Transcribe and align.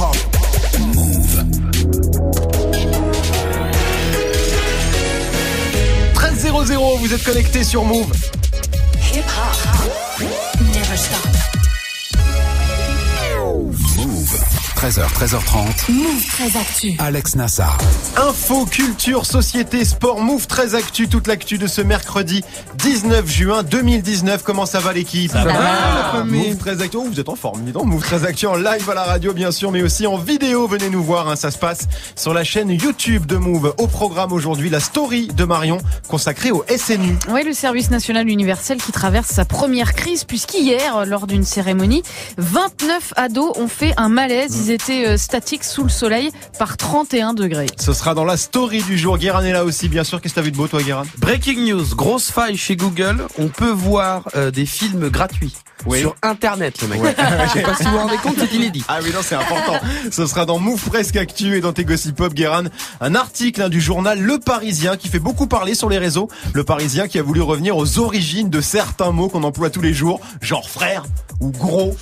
hip-hop. 0.00 0.16
Move. 0.94 1.44
13.00, 6.14 6.98
vous 6.98 7.14
êtes 7.14 7.24
connectés 7.24 7.64
sur 7.64 7.84
Move. 7.84 8.12
Hip 9.12 9.24
hop 9.26 10.22
never 10.72 10.96
stop. 10.96 11.49
13h, 14.80 15.02
13h30. 15.12 15.92
Move 15.92 16.26
très 16.26 16.58
actu. 16.58 16.94
Alex 16.98 17.34
Nassar. 17.34 17.76
Info, 18.16 18.64
culture, 18.64 19.26
société, 19.26 19.84
sport, 19.84 20.22
Move 20.22 20.46
très 20.46 20.74
actu, 20.74 21.06
toute 21.06 21.26
l'actu 21.26 21.58
de 21.58 21.66
ce 21.66 21.82
mercredi 21.82 22.42
19 22.78 23.30
juin 23.30 23.62
2019. 23.62 24.42
Comment 24.42 24.64
ça 24.64 24.80
va 24.80 24.94
l'équipe? 24.94 25.32
Ça 25.32 25.44
va. 25.44 26.24
Move 26.24 26.56
très 26.56 26.80
actu? 26.80 26.96
Oh, 26.96 27.04
vous 27.12 27.20
êtes 27.20 27.28
en 27.28 27.36
forme, 27.36 27.62
dis 27.64 27.72
donc. 27.72 27.84
Move 27.84 28.00
très 28.02 28.24
actu 28.24 28.46
en 28.46 28.56
live 28.56 28.88
à 28.88 28.94
la 28.94 29.04
radio 29.04 29.34
bien 29.34 29.52
sûr, 29.52 29.70
mais 29.70 29.82
aussi 29.82 30.06
en 30.06 30.16
vidéo. 30.16 30.66
Venez 30.66 30.88
nous 30.88 31.02
voir, 31.04 31.28
hein, 31.28 31.36
ça 31.36 31.50
se 31.50 31.58
passe 31.58 31.80
sur 32.16 32.32
la 32.32 32.42
chaîne 32.42 32.70
YouTube 32.70 33.26
de 33.26 33.36
Move. 33.36 33.74
Au 33.76 33.86
programme 33.86 34.32
aujourd'hui, 34.32 34.70
la 34.70 34.80
story 34.80 35.28
de 35.28 35.44
Marion 35.44 35.76
consacrée 36.08 36.52
au 36.52 36.64
SNU. 36.74 37.18
Oui, 37.28 37.42
le 37.44 37.52
service 37.52 37.90
national 37.90 38.30
universel 38.30 38.78
qui 38.78 38.92
traverse 38.92 39.28
sa 39.28 39.44
première 39.44 39.92
crise 39.92 40.24
puisqu'hier, 40.24 41.04
lors 41.04 41.26
d'une 41.26 41.44
cérémonie, 41.44 42.02
29 42.38 43.12
ados 43.16 43.52
ont 43.56 43.68
fait 43.68 43.92
un 43.98 44.08
malaise. 44.08 44.56
Ils 44.56 44.69
étaient 44.70 45.06
euh, 45.08 45.16
statiques 45.16 45.64
sous 45.64 45.82
le 45.82 45.88
soleil 45.88 46.30
par 46.58 46.76
31 46.76 47.34
degrés. 47.34 47.66
Ce 47.78 47.92
sera 47.92 48.14
dans 48.14 48.24
la 48.24 48.36
story 48.36 48.82
du 48.82 48.98
jour. 48.98 49.18
Guérin 49.18 49.44
est 49.44 49.52
là 49.52 49.64
aussi, 49.64 49.88
bien 49.88 50.04
sûr. 50.04 50.20
Qu'est-ce 50.20 50.34
que 50.34 50.40
t'as 50.40 50.44
vu 50.44 50.52
de 50.52 50.56
beau, 50.56 50.68
toi, 50.68 50.82
Guérin? 50.82 51.04
Breaking 51.18 51.60
news, 51.64 51.84
grosse 51.94 52.30
faille 52.30 52.56
chez 52.56 52.76
Google. 52.76 53.26
On 53.38 53.48
peut 53.48 53.70
voir 53.70 54.28
euh, 54.36 54.50
des 54.50 54.66
films 54.66 55.08
gratuits 55.08 55.54
Oui. 55.86 56.00
sur 56.00 56.14
Internet, 56.22 56.80
le 56.82 56.88
mec. 56.88 57.00
Je 57.48 57.52
sais 57.52 57.62
pas 57.62 57.74
si 57.76 57.84
vous 57.84 57.90
vous 57.90 57.98
rendez 57.98 58.16
compte, 58.18 58.36
c'est 58.38 58.52
inédit. 58.54 58.84
Ah 58.88 58.98
oui, 59.02 59.10
non, 59.14 59.20
c'est 59.22 59.34
important. 59.36 59.80
Ce 60.10 60.26
sera 60.26 60.46
dans 60.46 60.58
Move 60.58 60.82
Presque 60.84 61.16
Actu 61.16 61.56
et 61.56 61.60
dans 61.60 61.72
tes 61.72 61.84
Gossip 61.84 62.16
Pop, 62.16 62.32
Guérin. 62.34 62.64
Un 63.00 63.14
article 63.14 63.62
hein, 63.62 63.68
du 63.68 63.80
journal 63.80 64.20
Le 64.20 64.38
Parisien 64.38 64.96
qui 64.96 65.08
fait 65.08 65.18
beaucoup 65.18 65.46
parler 65.46 65.74
sur 65.74 65.88
les 65.88 65.98
réseaux. 65.98 66.28
Le 66.54 66.64
Parisien 66.64 67.08
qui 67.08 67.18
a 67.18 67.22
voulu 67.22 67.40
revenir 67.40 67.76
aux 67.76 67.98
origines 67.98 68.50
de 68.50 68.60
certains 68.60 69.10
mots 69.10 69.28
qu'on 69.28 69.42
emploie 69.42 69.70
tous 69.70 69.82
les 69.82 69.94
jours, 69.94 70.20
genre 70.40 70.68
frère 70.68 71.04
ou 71.40 71.50
gros. 71.50 71.96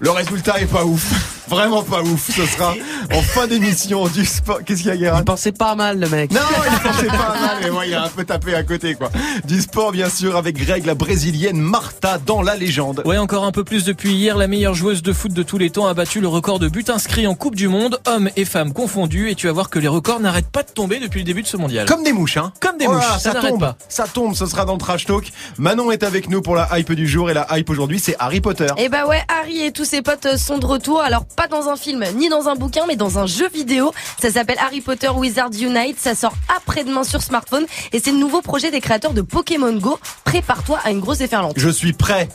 Le 0.00 0.10
résultat 0.10 0.60
est 0.60 0.66
pas 0.66 0.84
ouf. 0.84 1.35
Vraiment 1.48 1.82
pas 1.82 2.02
ouf. 2.02 2.30
Ce 2.34 2.44
sera 2.46 2.74
en 3.14 3.22
fin 3.22 3.46
d'émission 3.46 4.06
du 4.08 4.24
sport. 4.24 4.60
Qu'est-ce 4.64 4.82
qu'il 4.82 4.88
y 4.90 4.92
a, 4.92 4.96
Guérin 4.96 5.18
Il 5.20 5.24
pensait 5.24 5.52
pas 5.52 5.74
mal, 5.74 5.98
le 6.00 6.08
mec. 6.08 6.30
non, 6.32 6.40
il 6.70 6.78
pensait 6.80 7.06
pas 7.06 7.34
mal, 7.40 7.56
mais 7.62 7.70
moi, 7.70 7.86
il 7.86 7.94
a 7.94 8.04
un 8.04 8.08
peu 8.08 8.24
tapé 8.24 8.54
à 8.54 8.62
côté, 8.62 8.94
quoi. 8.94 9.10
Du 9.44 9.60
sport, 9.60 9.92
bien 9.92 10.08
sûr, 10.10 10.36
avec 10.36 10.56
Greg, 10.56 10.84
la 10.86 10.94
brésilienne 10.94 11.58
Marta 11.58 12.18
dans 12.18 12.42
la 12.42 12.56
légende. 12.56 13.02
Ouais, 13.04 13.18
encore 13.18 13.44
un 13.44 13.52
peu 13.52 13.64
plus 13.64 13.84
depuis 13.84 14.12
hier, 14.14 14.36
la 14.36 14.46
meilleure 14.48 14.74
joueuse 14.74 15.02
de 15.02 15.12
foot 15.12 15.32
de 15.32 15.42
tous 15.42 15.58
les 15.58 15.70
temps 15.70 15.86
a 15.86 15.94
battu 15.94 16.20
le 16.20 16.28
record 16.28 16.58
de 16.58 16.68
buts 16.68 16.84
inscrits 16.88 17.26
en 17.26 17.34
Coupe 17.34 17.54
du 17.54 17.68
Monde, 17.68 18.00
hommes 18.06 18.30
et 18.36 18.44
femmes 18.44 18.72
confondus, 18.72 19.30
et 19.30 19.34
tu 19.34 19.46
vas 19.46 19.52
voir 19.52 19.70
que 19.70 19.78
les 19.78 19.88
records 19.88 20.20
n'arrêtent 20.20 20.50
pas 20.50 20.62
de 20.62 20.70
tomber 20.70 20.98
depuis 20.98 21.20
le 21.20 21.24
début 21.24 21.42
de 21.42 21.46
ce 21.48 21.56
mondial. 21.56 21.86
Comme 21.86 22.02
des 22.02 22.12
mouches, 22.12 22.36
hein. 22.38 22.52
Comme 22.60 22.78
des 22.78 22.86
Oh 22.88 22.92
là 22.92 22.98
mouches, 22.98 23.18
ça 23.20 23.34
tombe, 23.34 23.60
pas. 23.60 23.76
ça 23.88 24.04
tombe, 24.06 24.34
ce 24.34 24.46
sera 24.46 24.64
dans 24.64 24.72
le 24.74 24.78
trash 24.78 25.04
talk. 25.06 25.32
Manon 25.58 25.90
est 25.90 26.02
avec 26.02 26.28
nous 26.28 26.42
pour 26.42 26.54
la 26.56 26.68
hype 26.78 26.92
du 26.92 27.06
jour 27.06 27.30
et 27.30 27.34
la 27.34 27.46
hype 27.56 27.68
aujourd'hui 27.70 27.98
c'est 28.00 28.16
Harry 28.18 28.40
Potter. 28.40 28.66
Et 28.78 28.88
bah 28.88 29.06
ouais, 29.06 29.22
Harry 29.28 29.62
et 29.64 29.72
tous 29.72 29.84
ses 29.84 30.02
potes 30.02 30.36
sont 30.36 30.58
de 30.58 30.66
retour. 30.66 31.00
Alors 31.00 31.24
pas 31.36 31.46
dans 31.48 31.68
un 31.68 31.76
film 31.76 32.04
ni 32.16 32.28
dans 32.28 32.48
un 32.48 32.54
bouquin, 32.54 32.84
mais 32.88 32.96
dans 32.96 33.18
un 33.18 33.26
jeu 33.26 33.48
vidéo. 33.48 33.92
Ça 34.20 34.30
s'appelle 34.30 34.56
Harry 34.58 34.80
Potter 34.80 35.08
Wizard 35.10 35.50
Unite. 35.60 36.00
Ça 36.00 36.14
sort 36.14 36.34
après-demain 36.56 37.04
sur 37.04 37.22
smartphone 37.22 37.66
et 37.92 38.00
c'est 38.00 38.10
le 38.10 38.18
nouveau 38.18 38.40
projet 38.40 38.70
des 38.70 38.80
créateurs 38.80 39.12
de 39.12 39.20
Pokémon 39.20 39.72
Go. 39.74 39.98
Prépare-toi 40.24 40.78
à 40.82 40.90
une 40.90 41.00
grosse 41.00 41.18
déferlante. 41.18 41.54
Je 41.56 41.68
suis 41.68 41.92
prêt. 41.92 42.28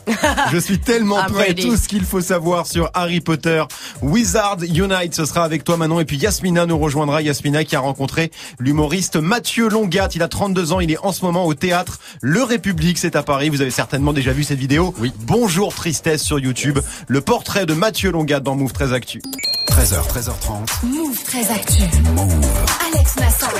Je 0.51 0.57
suis 0.57 0.79
tellement 0.79 1.17
ah, 1.21 1.25
prêt. 1.25 1.55
Tout 1.55 1.75
ce 1.75 1.87
qu'il 1.87 2.05
faut 2.05 2.21
savoir 2.21 2.67
sur 2.67 2.89
Harry 2.93 3.21
Potter 3.21 3.63
Wizard 4.01 4.57
Unite. 4.61 5.15
Ce 5.15 5.25
sera 5.25 5.43
avec 5.43 5.63
toi 5.63 5.77
Manon 5.77 5.99
et 5.99 6.05
puis 6.05 6.17
Yasmina 6.17 6.65
nous 6.65 6.77
rejoindra. 6.77 7.21
Yasmina 7.21 7.63
qui 7.63 7.75
a 7.75 7.79
rencontré 7.79 8.31
l'humoriste 8.59 9.15
Mathieu 9.15 9.67
Longat. 9.67 10.09
Il 10.13 10.21
a 10.21 10.27
32 10.27 10.73
ans. 10.73 10.79
Il 10.79 10.91
est 10.91 10.99
en 10.99 11.11
ce 11.11 11.25
moment 11.25 11.45
au 11.45 11.55
théâtre 11.55 11.99
Le 12.21 12.43
République. 12.43 12.99
C'est 12.99 13.15
à 13.15 13.23
Paris. 13.23 13.49
Vous 13.49 13.61
avez 13.61 13.71
certainement 13.71 14.13
déjà 14.13 14.31
vu 14.31 14.43
cette 14.43 14.59
vidéo. 14.59 14.93
Oui. 14.99 15.11
Bonjour 15.21 15.73
Tristesse 15.73 16.21
sur 16.21 16.37
YouTube. 16.39 16.77
Yes. 16.77 16.85
Le 17.07 17.21
portrait 17.21 17.65
de 17.65 17.73
Mathieu 17.73 18.11
Longat 18.11 18.41
dans 18.41 18.55
Move 18.55 18.73
13 18.73 18.90
actus. 18.91 19.21
13h, 19.67 20.07
13h30. 20.07 20.85
Move 20.85 21.23
très 21.23 21.49
actu. 21.51 21.83
Alex 22.93 23.15
Nassar. 23.17 23.53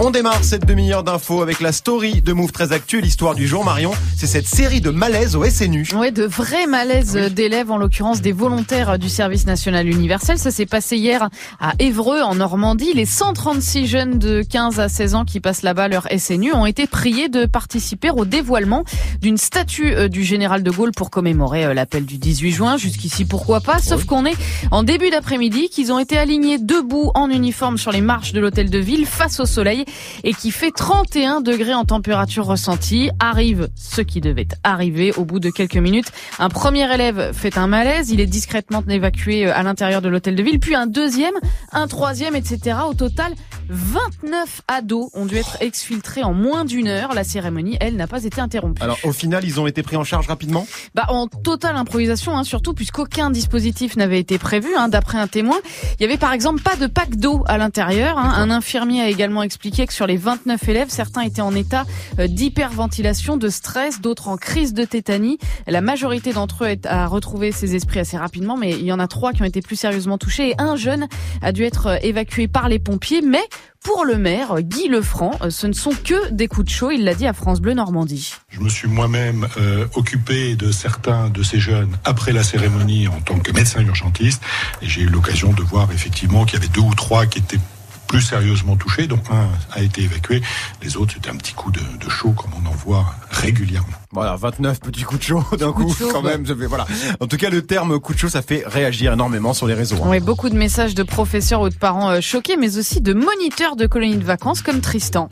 On 0.00 0.10
démarre 0.10 0.44
cette 0.44 0.64
demi-heure 0.64 1.02
d'infos 1.02 1.42
avec 1.42 1.60
la 1.60 1.72
story 1.72 2.22
de 2.22 2.32
Move 2.32 2.52
très 2.52 2.72
Actu. 2.72 3.00
L'histoire 3.00 3.34
du 3.34 3.48
jour, 3.48 3.64
Marion, 3.64 3.90
c'est 4.16 4.28
cette 4.28 4.46
série 4.46 4.80
de 4.80 4.90
malaises 4.90 5.34
au 5.34 5.44
SNU. 5.44 5.88
Ouais, 5.96 6.12
de 6.12 6.24
vrais 6.24 6.66
malaises 6.66 7.14
d'élèves, 7.34 7.70
en 7.72 7.78
l'occurrence 7.78 8.20
des 8.20 8.30
volontaires 8.30 8.98
du 8.98 9.08
service 9.08 9.46
national 9.46 9.88
universel. 9.88 10.38
Ça 10.38 10.52
s'est 10.52 10.66
passé 10.66 10.96
hier 10.96 11.28
à 11.58 11.72
Évreux, 11.80 12.20
en 12.20 12.36
Normandie. 12.36 12.92
Les 12.94 13.06
136 13.06 13.86
jeunes 13.88 14.18
de 14.18 14.42
15 14.42 14.78
à 14.78 14.88
16 14.88 15.14
ans 15.16 15.24
qui 15.24 15.40
passent 15.40 15.62
là-bas 15.62 15.88
leur 15.88 16.06
SNU 16.16 16.52
ont 16.52 16.66
été 16.66 16.86
priés 16.86 17.28
de 17.28 17.46
participer 17.46 18.10
au 18.10 18.24
dévoilement 18.24 18.84
d'une 19.20 19.36
statue 19.38 19.92
euh, 19.92 20.08
du 20.08 20.22
général 20.22 20.62
de 20.62 20.70
Gaulle 20.70 20.92
pour 20.92 21.10
commémorer 21.10 21.64
euh, 21.64 21.74
l'appel 21.74 22.06
du 22.06 22.18
18 22.18 22.52
juin. 22.52 22.76
Jusqu'ici, 22.76 23.24
pourquoi 23.24 23.60
pas? 23.60 23.80
Sauf 23.80 24.04
qu'on 24.04 24.24
est 24.24 24.36
en 24.70 24.84
début 24.84 25.10
d'après-midi, 25.10 25.37
qu'ils 25.38 25.92
ont 25.92 25.98
été 25.98 26.18
alignés 26.18 26.58
debout 26.58 27.12
en 27.14 27.30
uniforme 27.30 27.78
sur 27.78 27.92
les 27.92 28.00
marches 28.00 28.32
de 28.32 28.40
l'hôtel 28.40 28.70
de 28.70 28.78
ville 28.78 29.06
face 29.06 29.38
au 29.38 29.46
soleil 29.46 29.84
et 30.24 30.34
qui 30.34 30.50
fait 30.50 30.72
31 30.72 31.40
degrés 31.40 31.74
en 31.74 31.84
température 31.84 32.44
ressentie. 32.44 33.10
Arrive 33.20 33.68
ce 33.76 34.00
qui 34.00 34.20
devait 34.20 34.48
arriver 34.64 35.12
au 35.16 35.24
bout 35.24 35.38
de 35.38 35.50
quelques 35.50 35.76
minutes. 35.76 36.10
Un 36.40 36.48
premier 36.48 36.92
élève 36.92 37.32
fait 37.32 37.56
un 37.56 37.68
malaise, 37.68 38.10
il 38.10 38.20
est 38.20 38.26
discrètement 38.26 38.82
évacué 38.88 39.46
euh, 39.46 39.54
à 39.54 39.62
l'intérieur 39.62 40.02
de 40.02 40.08
l'hôtel 40.08 40.34
de 40.34 40.42
ville, 40.42 40.58
puis 40.58 40.74
un 40.74 40.86
deuxième, 40.86 41.34
un 41.72 41.86
troisième, 41.86 42.34
etc. 42.34 42.78
Au 42.88 42.94
total, 42.94 43.32
29 43.68 44.62
ados 44.66 45.10
ont 45.14 45.26
dû 45.26 45.36
être 45.36 45.58
exfiltrés 45.60 46.22
en 46.22 46.32
moins 46.32 46.64
d'une 46.64 46.88
heure. 46.88 47.14
La 47.14 47.24
cérémonie, 47.24 47.76
elle, 47.80 47.96
n'a 47.96 48.06
pas 48.06 48.24
été 48.24 48.40
interrompue. 48.40 48.82
Alors 48.82 48.98
au 49.04 49.12
final, 49.12 49.44
ils 49.44 49.60
ont 49.60 49.66
été 49.66 49.82
pris 49.82 49.96
en 49.96 50.04
charge 50.04 50.26
rapidement? 50.26 50.66
Bah, 50.94 51.06
en 51.08 51.26
totale 51.26 51.76
improvisation, 51.76 52.36
hein, 52.36 52.44
surtout 52.44 52.74
puisqu'aucun 52.74 53.30
dispositif 53.30 53.96
n'avait 53.96 54.20
été 54.20 54.38
prévu. 54.38 54.68
Hein, 54.76 54.88
D'après 54.88 55.17
un 55.18 55.26
témoin, 55.26 55.58
il 55.98 56.02
y 56.02 56.04
avait 56.04 56.16
par 56.16 56.32
exemple 56.32 56.62
pas 56.62 56.76
de 56.76 56.86
pack 56.86 57.16
d'eau 57.16 57.42
à 57.46 57.58
l'intérieur. 57.58 58.18
hein. 58.18 58.32
Un 58.36 58.50
infirmier 58.50 59.02
a 59.02 59.08
également 59.08 59.42
expliqué 59.42 59.86
que 59.86 59.92
sur 59.92 60.06
les 60.06 60.16
29 60.16 60.68
élèves, 60.68 60.88
certains 60.90 61.22
étaient 61.22 61.42
en 61.42 61.54
état 61.54 61.84
euh, 62.18 62.26
d'hyperventilation, 62.26 63.36
de 63.36 63.48
stress, 63.48 64.00
d'autres 64.00 64.28
en 64.28 64.36
crise 64.36 64.74
de 64.74 64.84
tétanie. 64.84 65.38
La 65.66 65.80
majorité 65.80 66.32
d'entre 66.32 66.64
eux 66.64 66.76
a 66.84 67.06
retrouvé 67.06 67.52
ses 67.52 67.74
esprits 67.74 68.00
assez 68.00 68.16
rapidement, 68.16 68.56
mais 68.56 68.70
il 68.70 68.84
y 68.84 68.92
en 68.92 68.98
a 68.98 69.06
trois 69.08 69.32
qui 69.32 69.42
ont 69.42 69.46
été 69.46 69.60
plus 69.60 69.76
sérieusement 69.76 70.18
touchés. 70.18 70.50
Et 70.50 70.54
un 70.58 70.76
jeune 70.76 71.08
a 71.42 71.52
dû 71.52 71.64
être 71.64 71.86
euh, 71.86 71.96
évacué 72.02 72.48
par 72.48 72.68
les 72.68 72.78
pompiers, 72.78 73.22
mais 73.22 73.42
pour 73.88 74.04
le 74.04 74.18
maire, 74.18 74.60
Guy 74.60 74.88
Lefranc, 74.88 75.38
euh, 75.40 75.48
ce 75.48 75.66
ne 75.66 75.72
sont 75.72 75.92
que 75.92 76.30
des 76.30 76.46
coups 76.46 76.66
de 76.66 76.70
chaud, 76.70 76.90
il 76.90 77.04
l'a 77.04 77.14
dit 77.14 77.26
à 77.26 77.32
France 77.32 77.58
Bleu 77.58 77.72
Normandie. 77.72 78.34
Je 78.50 78.60
me 78.60 78.68
suis 78.68 78.86
moi-même 78.86 79.48
euh, 79.56 79.86
occupé 79.94 80.56
de 80.56 80.70
certains 80.72 81.30
de 81.30 81.42
ces 81.42 81.58
jeunes 81.58 81.96
après 82.04 82.32
la 82.32 82.42
cérémonie 82.42 83.08
en 83.08 83.18
tant 83.22 83.38
que 83.38 83.50
médecin 83.50 83.80
urgentiste 83.80 84.42
et 84.82 84.88
j'ai 84.88 85.00
eu 85.00 85.06
l'occasion 85.06 85.54
de 85.54 85.62
voir 85.62 85.90
effectivement 85.90 86.44
qu'il 86.44 86.60
y 86.60 86.62
avait 86.62 86.72
deux 86.72 86.82
ou 86.82 86.94
trois 86.94 87.24
qui 87.24 87.38
étaient 87.38 87.60
plus 88.08 88.20
sérieusement 88.22 88.76
touchés, 88.76 89.06
dont 89.06 89.20
un 89.30 89.46
a 89.72 89.82
été 89.82 90.02
évacué. 90.02 90.42
Les 90.82 90.96
autres, 90.96 91.14
c'était 91.14 91.30
un 91.30 91.36
petit 91.36 91.52
coup 91.52 91.70
de, 91.70 91.78
de 91.80 92.08
chaud 92.10 92.32
comme 92.32 92.50
on 92.60 92.66
en 92.68 92.72
voit 92.72 93.04
régulièrement. 93.30 93.86
Voilà, 94.10 94.34
29 94.36 94.80
petits 94.80 95.02
coups 95.02 95.20
de 95.20 95.24
chaud 95.24 95.44
d'un 95.58 95.72
Coup 95.72 95.84
coup, 95.84 95.90
de 95.90 95.94
chaud, 95.94 96.08
quand 96.12 96.22
même. 96.22 96.42
voilà. 96.44 96.86
En 97.20 97.26
tout 97.26 97.36
cas, 97.36 97.50
le 97.50 97.62
terme 97.62 98.00
coup 98.00 98.14
de 98.14 98.18
chaud, 98.18 98.28
ça 98.30 98.42
fait 98.42 98.64
réagir 98.66 99.12
énormément 99.12 99.52
sur 99.54 99.66
les 99.66 99.74
réseaux. 99.74 99.96
hein. 99.96 100.06
Oui, 100.08 100.20
beaucoup 100.20 100.48
de 100.48 100.56
messages 100.56 100.94
de 100.94 101.02
professeurs 101.02 101.60
ou 101.60 101.68
de 101.68 101.74
parents 101.74 102.10
euh, 102.10 102.20
choqués, 102.20 102.56
mais 102.56 102.78
aussi 102.78 103.00
de 103.00 103.12
moniteurs 103.12 103.76
de 103.76 103.86
colonies 103.86 104.16
de 104.16 104.24
vacances 104.24 104.62
comme 104.62 104.80
Tristan. 104.80 105.28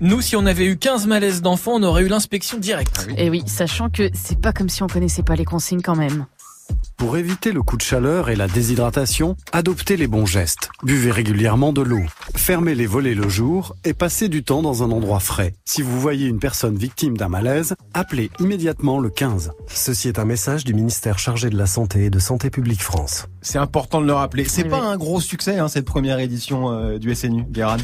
Nous, 0.00 0.20
si 0.20 0.36
on 0.36 0.44
avait 0.44 0.66
eu 0.66 0.76
15 0.76 1.06
malaises 1.06 1.40
d'enfants, 1.42 1.72
on 1.76 1.82
aurait 1.84 2.02
eu 2.02 2.08
l'inspection 2.08 2.58
directe. 2.58 3.08
Et 3.16 3.30
oui, 3.30 3.42
sachant 3.46 3.88
que 3.88 4.10
c'est 4.12 4.38
pas 4.40 4.52
comme 4.52 4.68
si 4.68 4.82
on 4.82 4.88
connaissait 4.88 5.22
pas 5.22 5.36
les 5.36 5.44
consignes 5.46 5.80
quand 5.80 5.96
même. 5.96 6.26
Pour 6.96 7.18
éviter 7.18 7.52
le 7.52 7.62
coup 7.62 7.76
de 7.76 7.82
chaleur 7.82 8.30
et 8.30 8.36
la 8.36 8.48
déshydratation, 8.48 9.36
adoptez 9.52 9.98
les 9.98 10.06
bons 10.06 10.24
gestes. 10.24 10.70
Buvez 10.82 11.10
régulièrement 11.10 11.72
de 11.74 11.82
l'eau. 11.82 12.00
Fermez 12.34 12.74
les 12.74 12.86
volets 12.86 13.14
le 13.14 13.28
jour 13.28 13.76
et 13.84 13.92
passez 13.92 14.28
du 14.30 14.42
temps 14.42 14.62
dans 14.62 14.82
un 14.82 14.90
endroit 14.90 15.20
frais. 15.20 15.52
Si 15.66 15.82
vous 15.82 16.00
voyez 16.00 16.26
une 16.26 16.38
personne 16.38 16.76
victime 16.76 17.16
d'un 17.18 17.28
malaise, 17.28 17.74
appelez 17.92 18.30
immédiatement 18.40 18.98
le 18.98 19.10
15. 19.10 19.52
Ceci 19.68 20.08
est 20.08 20.18
un 20.18 20.24
message 20.24 20.64
du 20.64 20.72
ministère 20.72 21.18
chargé 21.18 21.50
de 21.50 21.58
la 21.58 21.66
Santé 21.66 22.06
et 22.06 22.10
de 22.10 22.18
Santé 22.18 22.48
publique 22.48 22.82
France. 22.82 23.26
C'est 23.42 23.58
important 23.58 24.00
de 24.00 24.06
le 24.06 24.14
rappeler. 24.14 24.46
C'est 24.46 24.62
Oui, 24.64 24.70
pas 24.70 24.80
oui. 24.80 24.86
un 24.86 24.96
gros 24.96 25.20
succès, 25.20 25.58
hein, 25.58 25.68
cette 25.68 25.84
première 25.84 26.18
édition 26.18 26.70
euh, 26.72 26.98
du 26.98 27.14
SNU, 27.14 27.44
Guéran. 27.50 27.76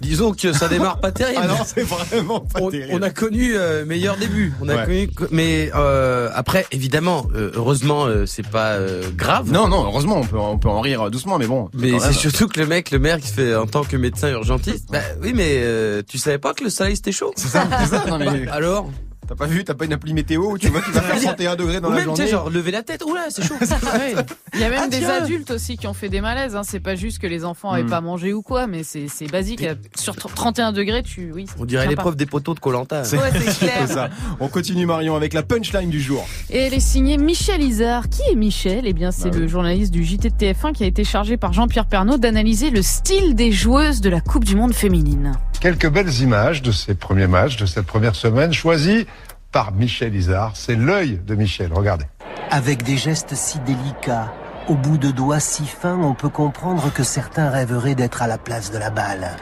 Disons 0.00 0.32
que 0.32 0.54
ça 0.54 0.66
démarre 0.68 0.98
pas 0.98 1.12
terrible. 1.12 1.40
Ah 1.44 1.46
non, 1.46 1.56
c'est 1.66 1.82
vraiment 1.82 2.40
pas 2.40 2.60
on, 2.62 2.70
terrible. 2.70 2.88
on 2.94 3.02
a 3.02 3.10
connu 3.10 3.50
euh, 3.54 3.84
meilleur 3.84 4.16
début. 4.16 4.50
On 4.62 4.68
a 4.70 4.76
Ouais. 4.76 4.84
connu, 4.86 5.08
que- 5.08 5.24
mais 5.30 5.70
euh, 5.74 6.30
après, 6.34 6.64
évidemment, 6.72 7.26
euh, 7.34 7.50
heureusement, 7.54 8.06
euh, 8.06 8.24
c'est 8.24 8.46
pas 8.48 8.59
euh, 8.68 9.10
grave. 9.16 9.50
Non, 9.50 9.68
non, 9.68 9.84
heureusement, 9.84 10.18
on 10.18 10.24
peut, 10.24 10.38
on 10.38 10.58
peut 10.58 10.68
en 10.68 10.80
rire 10.80 11.10
doucement, 11.10 11.38
mais 11.38 11.46
bon. 11.46 11.68
Mais 11.74 11.98
c'est 11.98 12.12
surtout 12.12 12.48
que 12.48 12.60
le 12.60 12.66
mec, 12.66 12.90
le 12.90 12.98
maire 12.98 13.18
qui 13.18 13.32
fait 13.32 13.54
en 13.54 13.66
tant 13.66 13.84
que 13.84 13.96
médecin 13.96 14.30
urgentiste, 14.30 14.88
bah 14.90 14.98
oui, 15.22 15.32
mais 15.34 15.56
euh, 15.58 16.02
tu 16.06 16.18
savais 16.18 16.38
pas 16.38 16.54
que 16.54 16.64
le 16.64 16.70
soleil 16.70 16.96
c'était 16.96 17.12
chaud? 17.12 17.32
C'est 17.36 17.48
ça, 17.48 17.66
c'est 17.80 17.96
ça. 17.96 18.04
Non, 18.06 18.18
mais 18.18 18.48
Alors? 18.52 18.90
T'as 19.30 19.36
pas 19.36 19.46
vu, 19.46 19.62
t'as 19.62 19.74
pas 19.74 19.84
une 19.84 19.92
appli 19.92 20.12
météo 20.12 20.50
où 20.50 20.58
tu 20.58 20.66
vois 20.70 20.80
qu'il 20.80 20.92
va 20.92 21.02
faire 21.02 21.20
31 21.22 21.54
degrés 21.54 21.80
dans 21.80 21.88
Ou 21.88 21.92
la 21.92 21.98
même, 21.98 22.08
tu 22.10 22.16
sais, 22.16 22.28
journée. 22.28 22.30
genre, 22.32 22.50
lever 22.50 22.72
la 22.72 22.82
tête. 22.82 23.04
Oula, 23.04 23.26
c'est 23.30 23.42
chaud. 23.46 23.54
Ouais. 23.60 24.14
Il 24.54 24.60
y 24.60 24.64
a 24.64 24.70
même 24.70 24.80
Ah, 24.82 24.88
des 24.88 24.98
tiens. 24.98 25.22
adultes 25.22 25.52
aussi 25.52 25.76
qui 25.76 25.86
ont 25.86 25.94
fait 25.94 26.08
des 26.08 26.20
malaises. 26.20 26.56
Hein. 26.56 26.62
C'est 26.64 26.80
pas 26.80 26.96
juste 26.96 27.20
que 27.20 27.28
les 27.28 27.44
enfants 27.44 27.70
avaient 27.70 27.84
Hmm. 27.84 27.90
pas 27.90 28.00
mangé 28.00 28.32
ou 28.32 28.42
quoi, 28.42 28.66
mais 28.66 28.82
c'est 28.82 29.06
c'est 29.06 29.26
basique. 29.30 29.64
Sur 29.94 30.16
31 30.16 30.72
degrés, 30.72 31.04
tu 31.04 31.30
oui. 31.32 31.46
On 31.60 31.64
dirait 31.64 31.86
l'épreuve 31.86 32.16
des 32.16 32.26
poteaux 32.26 32.54
de 32.54 32.60
Colanta. 32.60 33.04
C'est- 33.04 33.18
Ouais, 33.18 33.30
c'est 33.32 33.58
clair. 33.66 33.84
C'est 33.86 33.94
ça. 33.94 34.10
On 34.40 34.48
continue 34.48 34.84
Marion 34.84 35.14
avec 35.14 35.32
la 35.32 35.44
punchline 35.44 35.90
du 35.90 36.00
jour. 36.00 36.26
Et 36.50 36.58
elle 36.58 36.74
est 36.74 36.80
signée 36.80 37.16
Michel 37.16 37.62
Isard. 37.62 38.08
Qui 38.08 38.22
est 38.32 38.34
Michel? 38.34 38.82
Eh 38.84 38.92
bien, 38.92 39.12
c'est 39.12 39.30
Bah 39.30 39.38
le 39.38 39.46
journaliste 39.46 39.92
du 39.92 40.02
JT 40.04 40.30
de 40.30 40.34
TF1 40.34 40.72
qui 40.72 40.82
a 40.82 40.86
été 40.88 41.04
chargé 41.04 41.36
par 41.36 41.52
Jean-Pierre 41.52 41.86
Pernaud 41.86 42.18
d'analyser 42.18 42.70
le 42.70 42.82
style 42.82 43.34
des 43.36 43.52
joueuses 43.52 44.00
de 44.00 44.10
la 44.10 44.20
Coupe 44.20 44.44
du 44.44 44.56
Monde 44.56 44.74
féminine. 44.74 45.32
Quelques 45.60 45.90
belles 45.90 46.22
images 46.22 46.62
de 46.62 46.72
ces 46.72 46.94
premiers 46.94 47.26
matchs, 47.26 47.58
de 47.58 47.66
cette 47.66 47.84
première 47.84 48.14
semaine, 48.14 48.50
choisies 48.50 49.06
par 49.52 49.72
Michel 49.72 50.14
Isard. 50.14 50.52
C'est 50.54 50.74
l'œil 50.74 51.20
de 51.26 51.34
Michel, 51.34 51.70
regardez. 51.74 52.06
Avec 52.50 52.82
des 52.82 52.96
gestes 52.96 53.34
si 53.34 53.58
délicats, 53.60 54.32
au 54.70 54.74
bout 54.74 54.96
de 54.96 55.10
doigts 55.10 55.38
si 55.38 55.66
fins, 55.66 55.98
on 55.98 56.14
peut 56.14 56.30
comprendre 56.30 56.90
que 56.90 57.02
certains 57.02 57.50
rêveraient 57.50 57.94
d'être 57.94 58.22
à 58.22 58.26
la 58.26 58.38
place 58.38 58.70
de 58.70 58.78
la 58.78 58.88
balle. 58.88 59.36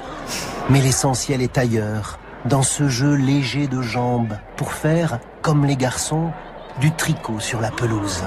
Mais 0.68 0.80
l'essentiel 0.80 1.40
est 1.40 1.56
ailleurs, 1.56 2.18
dans 2.46 2.62
ce 2.62 2.88
jeu 2.88 3.14
léger 3.14 3.68
de 3.68 3.80
jambes, 3.80 4.36
pour 4.56 4.72
faire, 4.72 5.20
comme 5.40 5.66
les 5.66 5.76
garçons, 5.76 6.32
du 6.80 6.90
tricot 6.90 7.38
sur 7.38 7.60
la 7.60 7.70
pelouse. 7.70 8.24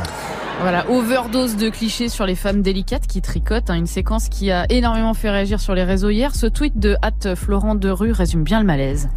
Voilà, 0.61 0.87
overdose 0.89 1.55
de 1.57 1.69
clichés 1.69 2.07
sur 2.07 2.25
les 2.25 2.35
femmes 2.35 2.61
délicates 2.61 3.07
qui 3.07 3.21
tricotent. 3.21 3.69
hein, 3.69 3.75
une 3.75 3.87
séquence 3.87 4.29
qui 4.29 4.51
a 4.51 4.65
énormément 4.69 5.13
fait 5.15 5.29
réagir 5.31 5.59
sur 5.59 5.73
les 5.73 5.83
réseaux 5.83 6.09
hier. 6.09 6.35
Ce 6.35 6.45
tweet 6.45 6.77
de 6.77 6.95
hâte 7.03 7.35
Florent 7.35 7.73
Derue 7.75 8.11
résume 8.11 8.43
bien 8.43 8.59
le 8.59 8.65
malaise. 8.65 9.09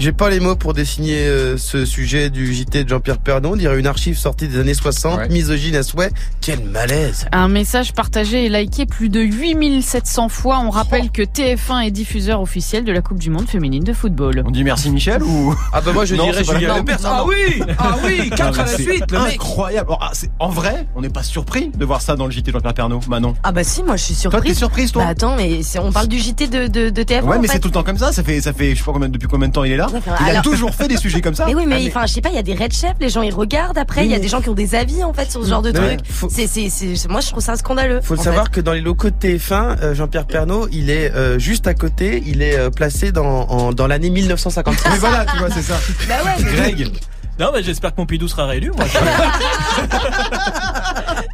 J'ai 0.00 0.12
pas 0.12 0.28
les 0.28 0.40
mots 0.40 0.56
pour 0.56 0.74
désigner 0.74 1.26
euh, 1.26 1.56
ce 1.56 1.84
sujet 1.86 2.28
du 2.28 2.52
JT 2.52 2.84
de 2.84 2.88
Jean-Pierre 2.88 3.18
Pernon. 3.18 3.52
On 3.52 3.56
dirait 3.56 3.78
une 3.78 3.86
archive 3.86 4.16
sortie 4.18 4.48
des 4.48 4.58
années 4.58 4.74
60, 4.74 5.18
Ouais. 5.18 5.28
misogyne 5.28 5.76
à 5.76 5.82
souhait. 5.82 6.10
Quel 6.40 6.60
malaise. 6.64 7.26
Un 7.32 7.48
message 7.48 7.92
partagé 7.92 8.44
et 8.44 8.48
liké 8.48 8.86
plus 8.86 9.08
de 9.08 9.20
8700 9.20 10.28
fois. 10.28 10.58
On 10.60 10.70
rappelle 10.70 11.10
que 11.10 11.22
TF1 11.22 11.86
est 11.86 11.90
diffuseur 11.92 12.40
officiel 12.40 12.84
de 12.84 12.92
la 12.92 13.00
Coupe 13.02 13.18
du 13.20 13.30
Monde 13.30 13.48
féminine 13.48 13.84
de 13.84 13.92
football. 13.92 14.42
On 14.44 14.50
dit 14.50 14.64
merci 14.64 14.90
Michel 14.90 15.22
ou? 15.22 15.54
Ah 15.72 15.80
bah 15.80 15.92
moi 15.92 16.04
je 16.04 16.16
Non, 16.16 16.24
dirais 16.24 16.44
Julien 16.44 16.78
Lepers. 16.78 16.98
Ah 17.04 17.24
oui 17.26 17.62
Ah 17.78 17.96
oui 18.04 18.30
Non, 18.30 18.36
4 18.36 18.60
à 18.60 18.62
la 18.64 18.68
suite, 18.76 19.10
le 19.12 19.18
mec 19.20 19.34
Incroyable. 19.34 19.88
Oh, 19.92 19.96
ah, 20.00 20.10
c'est- 20.12 20.30
en 20.40 20.48
vrai, 20.48 20.83
on 20.94 21.00
n'est 21.02 21.08
pas 21.08 21.22
surpris 21.22 21.70
de 21.74 21.84
voir 21.84 22.00
ça 22.02 22.16
dans 22.16 22.26
le 22.26 22.30
JT 22.32 22.42
de 22.50 22.52
Jean-Pierre 22.52 22.74
Pernaud, 22.74 23.00
Manon. 23.08 23.34
Ah 23.42 23.52
bah 23.52 23.64
si, 23.64 23.82
moi 23.82 23.96
je 23.96 24.04
suis 24.04 24.14
Toi, 24.14 24.30
t'es 24.40 24.54
surprise. 24.54 24.58
surprise, 24.58 24.92
toi 24.92 25.04
Bah 25.04 25.10
attends, 25.10 25.36
mais 25.36 25.60
on 25.80 25.92
parle 25.92 26.08
du 26.08 26.18
JT 26.18 26.46
de, 26.48 26.66
de, 26.66 26.90
de 26.90 27.02
TF1 27.02 27.22
Ouais, 27.24 27.36
en 27.36 27.40
mais 27.40 27.46
fait. 27.48 27.54
c'est 27.54 27.58
tout 27.60 27.68
le 27.68 27.74
temps 27.74 27.82
comme 27.82 27.98
ça. 27.98 28.12
Ça 28.12 28.22
fait, 28.22 28.40
ça 28.40 28.52
fait, 28.52 28.70
je 28.74 28.78
sais 28.78 28.84
pas 28.84 28.92
combien, 28.92 29.08
depuis 29.08 29.28
combien 29.28 29.48
de 29.48 29.52
temps 29.52 29.64
il 29.64 29.72
est 29.72 29.76
là. 29.76 29.88
Ouais, 29.90 29.98
enfin, 29.98 30.16
Il 30.30 30.36
a 30.36 30.40
toujours 30.42 30.74
fait 30.74 30.88
des 30.88 30.96
sujets 30.96 31.20
comme 31.20 31.34
ça. 31.34 31.44
Mais 31.48 31.54
oui, 31.54 31.64
mais 31.66 31.76
Ah, 31.76 31.78
mais- 31.82 31.88
enfin, 31.88 32.06
je 32.06 32.12
sais 32.12 32.20
pas, 32.20 32.28
il 32.30 32.34
y 32.36 32.38
a 32.38 32.42
des 32.42 32.54
red 32.54 32.72
chefs, 32.72 32.94
les 33.00 33.08
gens 33.08 33.22
ils 33.22 33.34
regardent 33.34 33.78
après, 33.78 34.04
il 34.04 34.10
y 34.10 34.14
a 34.14 34.18
des 34.18 34.28
gens 34.28 34.40
qui 34.40 34.48
ont 34.48 34.54
des 34.54 34.74
avis 34.74 35.02
en 35.04 35.12
fait 35.12 35.30
sur 35.30 35.42
ce 35.44 35.48
genre 35.48 35.62
de 35.62 35.70
Ouais, 35.70 35.96
truc. 35.96 36.06
faut- 36.10 36.28
C'est, 36.30 36.46
c'est, 36.46 36.68
c'est, 36.68 37.08
moi 37.08 37.20
je 37.20 37.28
trouve 37.30 37.42
ça 37.42 37.56
scandaleux. 37.56 38.00
Faut 38.02 38.14
le 38.14 38.20
savoir 38.20 38.46
fait. 38.46 38.52
que 38.52 38.60
dans 38.60 38.72
les 38.72 38.80
locaux 38.80 39.10
de 39.10 39.14
TF1, 39.16 39.76
euh, 39.82 39.94
Jean-Pierre 39.94 40.26
Pernaud, 40.26 40.68
il 40.72 40.90
est 40.90 41.12
euh, 41.12 41.38
juste 41.38 41.66
à 41.66 41.74
côté, 41.74 42.22
il 42.26 42.42
est 42.42 42.56
euh, 42.58 42.70
placé 42.70 43.12
dans, 43.12 43.24
en- 43.48 43.72
dans 43.72 43.86
l'année 43.86 44.10
1956. 44.10 44.88
Mais 44.90 44.98
voilà, 44.98 45.24
tu 45.26 45.38
vois, 45.38 45.50
c'est 45.50 45.62
ça. 45.62 45.78
Bah 46.08 46.14
ouais, 46.24 46.32
mais- 46.44 46.52
Greg, 46.52 46.90
Non, 47.38 47.50
mais 47.52 47.62
j'espère 47.62 47.90
que 47.90 47.96
Pompidou 47.96 48.28
sera 48.28 48.46
réélu. 48.46 48.70
Moi, 48.70 48.84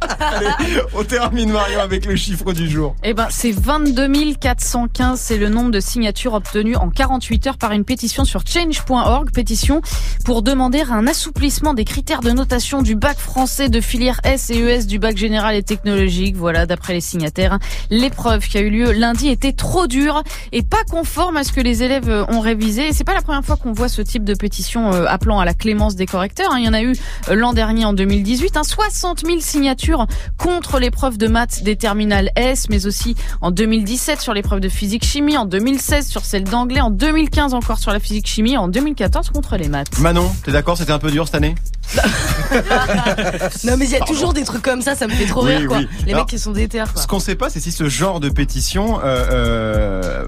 on 0.95 1.03
termine 1.03 1.51
Marion 1.51 1.79
avec 1.79 2.05
le 2.05 2.15
chiffre 2.15 2.53
du 2.53 2.69
jour. 2.69 2.95
Eh 3.03 3.13
ben, 3.13 3.27
c'est 3.29 3.51
22 3.51 4.33
415. 4.39 5.19
C'est 5.19 5.37
le 5.37 5.49
nombre 5.49 5.71
de 5.71 5.79
signatures 5.79 6.33
obtenues 6.33 6.75
en 6.75 6.89
48 6.89 7.47
heures 7.47 7.57
par 7.57 7.71
une 7.71 7.83
pétition 7.85 8.25
sur 8.25 8.43
change.org. 8.45 9.31
Pétition 9.31 9.81
pour 10.25 10.41
demander 10.41 10.83
un 10.89 11.07
assouplissement 11.07 11.73
des 11.73 11.85
critères 11.85 12.21
de 12.21 12.31
notation 12.31 12.81
du 12.81 12.95
bac 12.95 13.17
français 13.17 13.69
de 13.69 13.81
filière 13.81 14.19
S 14.23 14.49
et 14.49 14.57
ES 14.59 14.85
du 14.85 14.99
bac 14.99 15.17
général 15.17 15.55
et 15.55 15.63
technologique. 15.63 16.35
Voilà, 16.35 16.65
d'après 16.65 16.93
les 16.93 17.01
signataires. 17.01 17.59
L'épreuve 17.89 18.47
qui 18.47 18.57
a 18.57 18.61
eu 18.61 18.69
lieu 18.69 18.91
lundi 18.91 19.29
était 19.29 19.53
trop 19.53 19.87
dure 19.87 20.23
et 20.51 20.63
pas 20.63 20.83
conforme 20.89 21.37
à 21.37 21.43
ce 21.43 21.51
que 21.51 21.61
les 21.61 21.83
élèves 21.83 22.25
ont 22.29 22.39
révisé. 22.39 22.93
C'est 22.93 23.03
pas 23.03 23.13
la 23.13 23.21
première 23.21 23.43
fois 23.43 23.57
qu'on 23.57 23.73
voit 23.73 23.89
ce 23.89 24.01
type 24.01 24.23
de 24.23 24.33
pétition 24.33 24.93
euh, 24.93 25.05
appelant 25.07 25.39
à 25.39 25.45
la 25.45 25.53
clémence 25.53 25.95
des 25.95 26.05
correcteurs. 26.05 26.51
hein. 26.51 26.59
Il 26.59 26.65
y 26.65 26.69
en 26.69 26.73
a 26.73 26.81
eu 26.81 26.93
euh, 27.29 27.35
l'an 27.35 27.53
dernier 27.53 27.85
en 27.85 27.93
2018, 27.93 28.57
hein, 28.57 28.63
60 28.63 29.25
000 29.25 29.39
signatures 29.39 30.07
contre 30.37 30.79
l'épreuve 30.79 31.17
de 31.17 31.27
maths 31.27 31.63
des 31.63 31.75
terminales 31.75 32.29
S, 32.35 32.67
mais 32.69 32.85
aussi 32.85 33.15
en 33.41 33.51
2017 33.51 34.21
sur 34.21 34.33
l'épreuve 34.33 34.59
de 34.59 34.69
physique-chimie, 34.69 35.37
en 35.37 35.45
2016 35.45 36.07
sur 36.07 36.25
celle 36.25 36.43
d'anglais, 36.43 36.81
en 36.81 36.89
2015 36.89 37.53
encore 37.53 37.77
sur 37.77 37.91
la 37.91 37.99
physique-chimie, 37.99 38.57
en 38.57 38.67
2014 38.67 39.29
contre 39.29 39.57
les 39.57 39.69
maths. 39.69 39.99
Manon, 39.99 40.31
t'es 40.43 40.51
d'accord 40.51 40.77
C'était 40.77 40.91
un 40.91 40.99
peu 40.99 41.11
dur 41.11 41.25
cette 41.25 41.35
année? 41.35 41.55
Non 43.63 43.77
mais 43.77 43.85
il 43.85 43.91
y 43.91 43.95
a 43.95 44.01
toujours 44.01 44.33
des 44.33 44.43
trucs 44.43 44.61
comme 44.61 44.81
ça, 44.81 44.95
ça 44.95 45.07
me 45.07 45.13
fait 45.13 45.25
trop 45.25 45.45
Oui, 45.45 45.55
rire 45.55 45.67
quoi. 45.67 45.77
oui. 45.77 45.87
Les 46.05 46.11
Alors, 46.13 46.23
mecs 46.25 46.29
qui 46.29 46.39
sont 46.39 46.51
déter 46.51 46.79
quoi. 46.93 47.01
Ce 47.01 47.07
qu'on 47.07 47.19
sait 47.19 47.35
pas, 47.35 47.49
c'est 47.49 47.59
si 47.59 47.71
ce 47.71 47.89
genre 47.89 48.19
de 48.19 48.29
pétition 48.29 48.99
euh, 49.03 49.25
euh, 49.31 50.27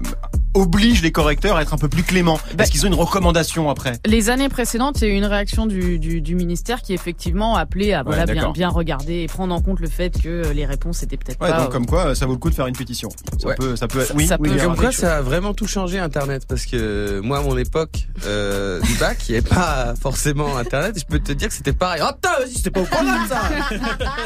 oblige 0.54 1.02
les 1.02 1.10
correcteurs 1.12 1.56
à 1.56 1.62
être 1.62 1.74
un 1.74 1.78
peu 1.78 1.88
plus 1.88 2.02
cléments. 2.02 2.38
Est-ce 2.58 2.70
qu'ils 2.70 2.84
ont 2.84 2.88
une 2.88 2.94
recommandation 2.94 3.70
après? 3.70 3.98
Les 4.06 4.30
années 4.30 4.48
précédentes, 4.48 5.00
il 5.00 5.08
y 5.08 5.10
a 5.10 5.14
eu 5.14 5.16
une 5.16 5.24
réaction 5.24 5.66
du, 5.66 5.98
du, 5.98 6.20
du 6.20 6.34
ministère 6.36 6.80
qui 6.82 6.92
effectivement 6.94 7.56
appelait 7.56 7.92
à 7.92 8.02
voilà, 8.02 8.24
bien, 8.26 8.68
regarder 8.68 9.22
et 9.22 9.26
prendre 9.26 9.54
en 9.54 9.60
compte 9.60 9.80
le 9.80 9.88
fait 9.88 10.20
que 10.22 10.50
les 10.52 10.64
réponses 10.66 11.02
étaient 11.02 11.16
peut-être 11.16 11.40
Ouais, 11.42 11.50
pas... 11.50 11.58
donc 11.58 11.68
euh, 11.68 11.72
comme 11.72 11.86
quoi, 11.86 12.14
ça 12.14 12.26
vaut 12.26 12.32
le 12.32 12.38
coup 12.38 12.50
de 12.50 12.54
faire 12.54 12.66
une 12.66 12.76
pétition. 12.76 13.08
Ça 13.40 13.48
Ouais. 13.48 13.54
peut, 13.56 13.76
ça 13.76 13.88
peut. 13.88 14.04
Ça- 14.04 14.14
oui, 14.14 14.26
ça 14.26 14.36
oui, 14.38 14.48
peut- 14.48 14.58
Gérard. 14.58 14.74
Comme 14.76 14.84
quoi, 14.84 14.92
ça 14.92 15.16
a 15.16 15.20
vraiment 15.22 15.54
tout 15.54 15.66
changé 15.66 15.98
Internet 15.98 16.44
parce 16.48 16.66
que 16.66 17.20
moi, 17.20 17.38
à 17.38 17.42
mon 17.42 17.56
époque 17.58 18.06
euh, 18.26 18.80
du 18.80 18.94
bac, 18.94 19.18
il 19.28 19.32
n'y 19.32 19.38
avait 19.38 19.48
pas 19.48 19.94
forcément 20.00 20.56
Internet. 20.56 20.96
Et 20.96 21.00
je 21.00 21.06
peux 21.06 21.18
te 21.18 21.32
dire 21.32 21.48
que 21.48 21.53
c'était 21.54 21.72
pareil. 21.72 22.02
Oh 22.04 22.12
putain, 22.12 22.38
vas-y, 22.38 22.54
c'était 22.54 22.70
pas 22.70 22.80
au 22.80 22.84
programme 22.84 23.28
ça. 23.28 23.42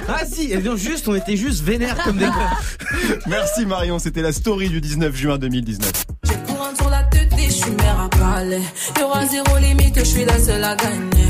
Ah 0.09 0.25
si, 0.25 0.53
et 0.53 0.59
donc 0.59 0.79
juste, 0.79 1.07
on 1.09 1.15
était 1.15 1.37
juste 1.37 1.63
vénères 1.63 2.03
comme 2.03 2.17
des 2.17 2.27
cons. 2.27 3.17
Merci 3.27 3.67
Marion, 3.67 3.99
c'était 3.99 4.23
la 4.23 4.33
story 4.33 4.71
du 4.71 4.81
19 4.81 5.15
juin 5.15 5.39
2019. 5.39 5.93
J'ai 6.25 6.35
courant 6.47 6.75
sur 6.75 6.89
la 6.89 7.03
tête 7.05 7.31
et 7.39 7.45
je 7.45 7.51
suis 7.51 7.71
mère 7.73 8.01
à 8.01 8.09
parler. 8.09 8.63
Y 8.99 9.03
aura 9.03 9.27
zéro 9.27 9.59
limite, 9.59 9.99
je 9.99 10.05
suis 10.05 10.25
la 10.25 10.39
seule 10.39 10.65
à 10.65 10.75
gagner. 10.75 11.28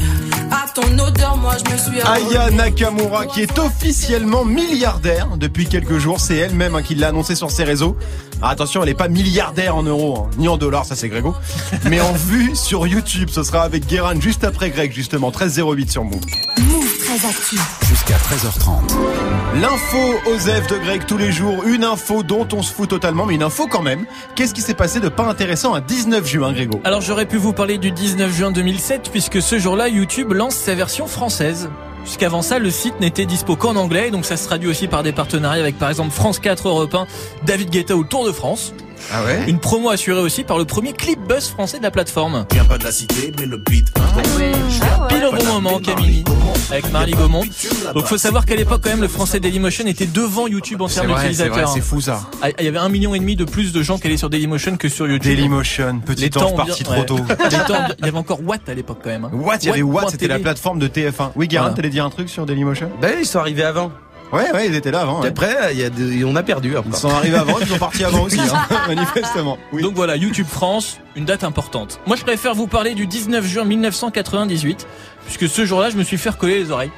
À 0.50 0.66
ton 0.74 0.98
odeur, 0.98 1.36
moi 1.36 1.54
je 1.58 1.72
me 1.72 1.78
suis 1.78 2.00
Aya. 2.00 2.50
Nakamura 2.50 3.26
qui 3.26 3.42
est 3.42 3.58
officiellement 3.58 4.44
milliardaire 4.44 5.28
depuis 5.36 5.66
quelques 5.66 5.98
jours, 5.98 6.20
c'est 6.20 6.36
elle-même 6.36 6.74
hein, 6.74 6.82
qui 6.82 6.94
l'a 6.94 7.08
annoncé 7.08 7.34
sur 7.34 7.50
ses 7.50 7.64
réseaux. 7.64 7.96
Ah, 8.40 8.50
attention, 8.50 8.82
elle 8.82 8.88
n'est 8.88 8.94
pas 8.94 9.08
milliardaire 9.08 9.76
en 9.76 9.82
euros, 9.82 10.18
hein, 10.18 10.30
ni 10.38 10.48
en 10.48 10.56
dollars, 10.56 10.86
ça 10.86 10.94
c'est 10.96 11.08
Grégo, 11.08 11.34
mais 11.84 12.00
en 12.00 12.12
vue 12.12 12.54
sur 12.54 12.86
YouTube. 12.86 13.28
Ce 13.30 13.42
sera 13.42 13.62
avec 13.62 13.86
Guérin 13.86 14.18
juste 14.20 14.44
après 14.44 14.70
Greg, 14.70 14.92
justement, 14.92 15.28
1308 15.28 15.90
sur 15.90 16.04
Move. 16.04 16.20
Move 16.58 16.97
13 17.08 17.24
Actu. 17.24 17.56
Jusqu'à 17.88 18.16
13h30. 18.16 18.94
L'info 19.62 19.96
Osef 20.26 20.66
de 20.66 20.76
Greg 20.76 21.06
tous 21.06 21.16
les 21.16 21.32
jours, 21.32 21.64
une 21.64 21.82
info 21.82 22.22
dont 22.22 22.46
on 22.52 22.60
se 22.60 22.70
fout 22.70 22.86
totalement, 22.86 23.24
mais 23.24 23.36
une 23.36 23.42
info 23.42 23.66
quand 23.66 23.80
même. 23.80 24.04
Qu'est-ce 24.34 24.52
qui 24.52 24.60
s'est 24.60 24.74
passé 24.74 25.00
de 25.00 25.08
pas 25.08 25.24
intéressant 25.24 25.72
un 25.72 25.80
19 25.80 26.26
juin, 26.26 26.52
Grégo? 26.52 26.82
Alors 26.84 27.00
j'aurais 27.00 27.24
pu 27.24 27.38
vous 27.38 27.54
parler 27.54 27.78
du 27.78 27.92
19 27.92 28.30
juin 28.30 28.50
2007 28.50 29.08
puisque 29.10 29.40
ce 29.40 29.58
jour-là 29.58 29.88
YouTube 29.88 30.34
lance 30.34 30.54
sa 30.54 30.74
version 30.74 31.06
française. 31.06 31.70
Jusqu'avant 32.04 32.42
ça, 32.42 32.58
le 32.58 32.70
site 32.70 33.00
n'était 33.00 33.24
dispo 33.24 33.56
qu'en 33.56 33.76
anglais, 33.76 34.10
donc 34.10 34.26
ça 34.26 34.36
se 34.36 34.44
traduit 34.44 34.68
aussi 34.68 34.86
par 34.86 35.02
des 35.02 35.12
partenariats 35.12 35.62
avec 35.62 35.78
par 35.78 35.88
exemple 35.88 36.10
France 36.10 36.38
4 36.38 36.68
Europe 36.68 36.94
1, 36.94 37.06
David 37.46 37.70
Guetta 37.70 37.96
ou 37.96 38.02
le 38.02 38.08
Tour 38.08 38.26
de 38.26 38.32
France. 38.32 38.74
Ah 39.12 39.24
ouais 39.24 39.44
Une 39.48 39.58
promo 39.58 39.90
assurée 39.90 40.20
aussi 40.20 40.44
par 40.44 40.58
le 40.58 40.64
premier 40.64 40.92
clip 40.92 41.18
buzz 41.26 41.48
français 41.48 41.78
de 41.78 41.82
la 41.82 41.90
plateforme. 41.90 42.46
Viens 42.52 42.64
pas 42.64 42.78
de 42.78 42.84
la 42.84 42.92
cité, 42.92 43.32
mais 43.38 43.46
le 43.46 43.56
beat. 43.56 43.88
Pile 45.08 45.24
au 45.26 45.32
bon 45.32 45.44
moment, 45.44 45.78
Camille, 45.80 46.24
avec 46.70 46.90
Marly 46.92 47.12
Gaumont. 47.12 47.42
Donc 47.94 48.04
faut 48.06 48.18
savoir 48.18 48.44
qu'à 48.46 48.54
l'époque 48.56 48.80
quand 48.84 48.90
même, 48.90 49.00
le 49.00 49.08
français 49.08 49.40
Dailymotion 49.40 49.86
était 49.86 50.06
devant 50.06 50.46
YouTube 50.46 50.82
en 50.82 50.88
C'est 50.88 51.00
termes 51.00 51.12
vrai, 51.12 51.22
c'est 51.22 51.28
d'utilisateurs. 51.28 51.68
vrai, 51.68 51.74
c'est 51.74 51.80
fou 51.86 52.00
ça. 52.00 52.20
Ah, 52.42 52.48
Il 52.58 52.64
y 52.64 52.68
avait 52.68 52.78
un 52.78 52.88
million 52.88 53.14
et 53.14 53.18
demi 53.18 53.36
de 53.36 53.44
plus 53.44 53.72
de 53.72 53.82
gens 53.82 53.98
qui 53.98 54.06
allaient 54.06 54.16
sur 54.16 54.30
Dailymotion 54.30 54.76
que 54.76 54.88
sur 54.88 55.06
YouTube. 55.06 55.34
Dailymotion, 55.34 56.00
petit 56.04 56.30
temps 56.30 56.52
parti 56.52 56.82
trop 56.84 57.02
tôt. 57.04 57.14
ouais. 57.16 57.22
Les 57.50 57.56
temps 57.58 57.66
bien- 57.68 57.88
il 57.98 58.04
y 58.04 58.08
avait 58.08 58.18
encore 58.18 58.40
Watt 58.44 58.68
à 58.68 58.74
l'époque 58.74 58.98
quand 59.02 59.10
même. 59.10 59.24
hein. 59.24 59.30
Watt, 59.32 59.62
il 59.64 59.66
y 59.68 59.70
avait 59.70 59.82
Watt, 59.82 60.10
c'était 60.10 60.28
la 60.28 60.38
plateforme 60.38 60.78
de 60.78 60.88
TF1. 60.88 61.32
Oui, 61.36 61.48
Guérin, 61.48 61.64
Voilà. 61.64 61.76
t'allais 61.76 61.90
dire 61.90 62.04
un 62.04 62.10
truc 62.10 62.28
sur 62.28 62.44
Dailymotion? 62.46 62.90
Ben 63.00 63.14
ils 63.20 63.26
sont 63.26 63.38
arrivés 63.38 63.64
avant. 63.64 63.90
Ouais, 64.32 64.50
ouais, 64.52 64.66
ils 64.66 64.74
étaient 64.74 64.90
là 64.90 65.00
avant. 65.00 65.20
Et 65.20 65.22
ouais. 65.22 65.28
après, 65.28 65.56
il 65.72 65.78
y 65.80 65.84
a 65.84 65.90
des- 65.90 66.24
on 66.24 66.36
a 66.36 66.42
perdu 66.42 66.72
Ils 66.72 66.78
encore. 66.78 66.96
sont 66.96 67.08
arrivés 67.10 67.36
avant, 67.38 67.58
ils 67.60 67.66
sont 67.66 67.78
partis 67.78 68.04
avant 68.04 68.22
aussi, 68.24 68.38
hein, 68.40 68.66
manifestement. 68.88 69.56
Oui. 69.72 69.82
Donc 69.82 69.94
voilà, 69.94 70.16
YouTube 70.16 70.46
France, 70.48 70.98
une 71.16 71.24
date 71.24 71.44
importante. 71.44 72.00
Moi 72.06 72.16
je 72.16 72.24
préfère 72.24 72.54
vous 72.54 72.66
parler 72.66 72.94
du 72.94 73.06
19 73.06 73.44
juin 73.46 73.64
1998, 73.64 74.86
puisque 75.24 75.48
ce 75.48 75.64
jour-là 75.64 75.90
je 75.90 75.96
me 75.96 76.02
suis 76.02 76.18
fait 76.18 76.30
recoller 76.30 76.58
les 76.58 76.70
oreilles. 76.70 76.92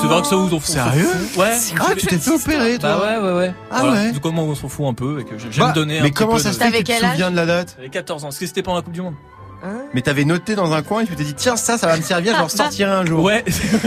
C'est 0.00 0.06
vrai 0.06 0.20
que 0.22 0.28
ça 0.28 0.36
vous 0.36 0.54
en 0.54 0.60
fout. 0.60 0.62
Sérieux? 0.74 1.08
Ouais. 1.36 1.56
Ah, 1.80 1.86
tu 1.98 2.06
t'es 2.06 2.16
fait 2.18 2.30
opérer, 2.30 2.78
toi 2.78 2.96
Bah 3.00 3.20
ouais, 3.20 3.28
ouais, 3.28 3.36
ouais. 3.38 3.54
Ah 3.72 3.80
Voilà. 3.80 4.02
ouais. 4.04 4.12
Du 4.12 4.20
comment 4.20 4.44
on 4.44 4.54
s'en 4.54 4.68
fout 4.68 4.86
un 4.86 4.94
peu 4.94 5.18
et 5.20 5.24
que 5.24 5.36
j'aime 5.36 5.50
Bah, 5.58 5.72
donner 5.72 5.98
un 5.98 6.02
mais 6.02 6.10
petit 6.10 6.14
comment 6.22 6.34
peu 6.34 6.38
ça 6.38 6.50
de- 6.50 6.54
se 6.54 6.60
fait 6.60 6.70
que 6.70 6.76
tu 6.78 6.84
te 6.84 7.04
souviens 7.04 7.30
de 7.32 7.36
la 7.36 7.44
date? 7.46 7.74
J'avais 7.76 7.88
14 7.88 8.22
ans, 8.22 8.28
parce 8.28 8.38
que 8.38 8.46
c'était 8.46 8.62
pendant 8.62 8.76
la 8.76 8.82
Coupe 8.82 8.92
du 8.92 9.02
Monde? 9.02 9.14
Mais 9.94 10.02
t'avais 10.02 10.24
noté 10.24 10.54
dans 10.54 10.72
un 10.72 10.82
coin 10.82 11.00
et 11.02 11.06
tu 11.06 11.16
t'es 11.16 11.24
dit 11.24 11.34
tiens 11.34 11.56
ça 11.56 11.78
ça 11.78 11.86
va 11.88 11.96
me 11.96 12.02
servir, 12.02 12.32
je 12.32 12.36
vais 12.36 12.42
en 12.42 12.46
ressortirai 12.46 12.90
un 12.90 13.04
jour. 13.04 13.22
Ouais, 13.24 13.44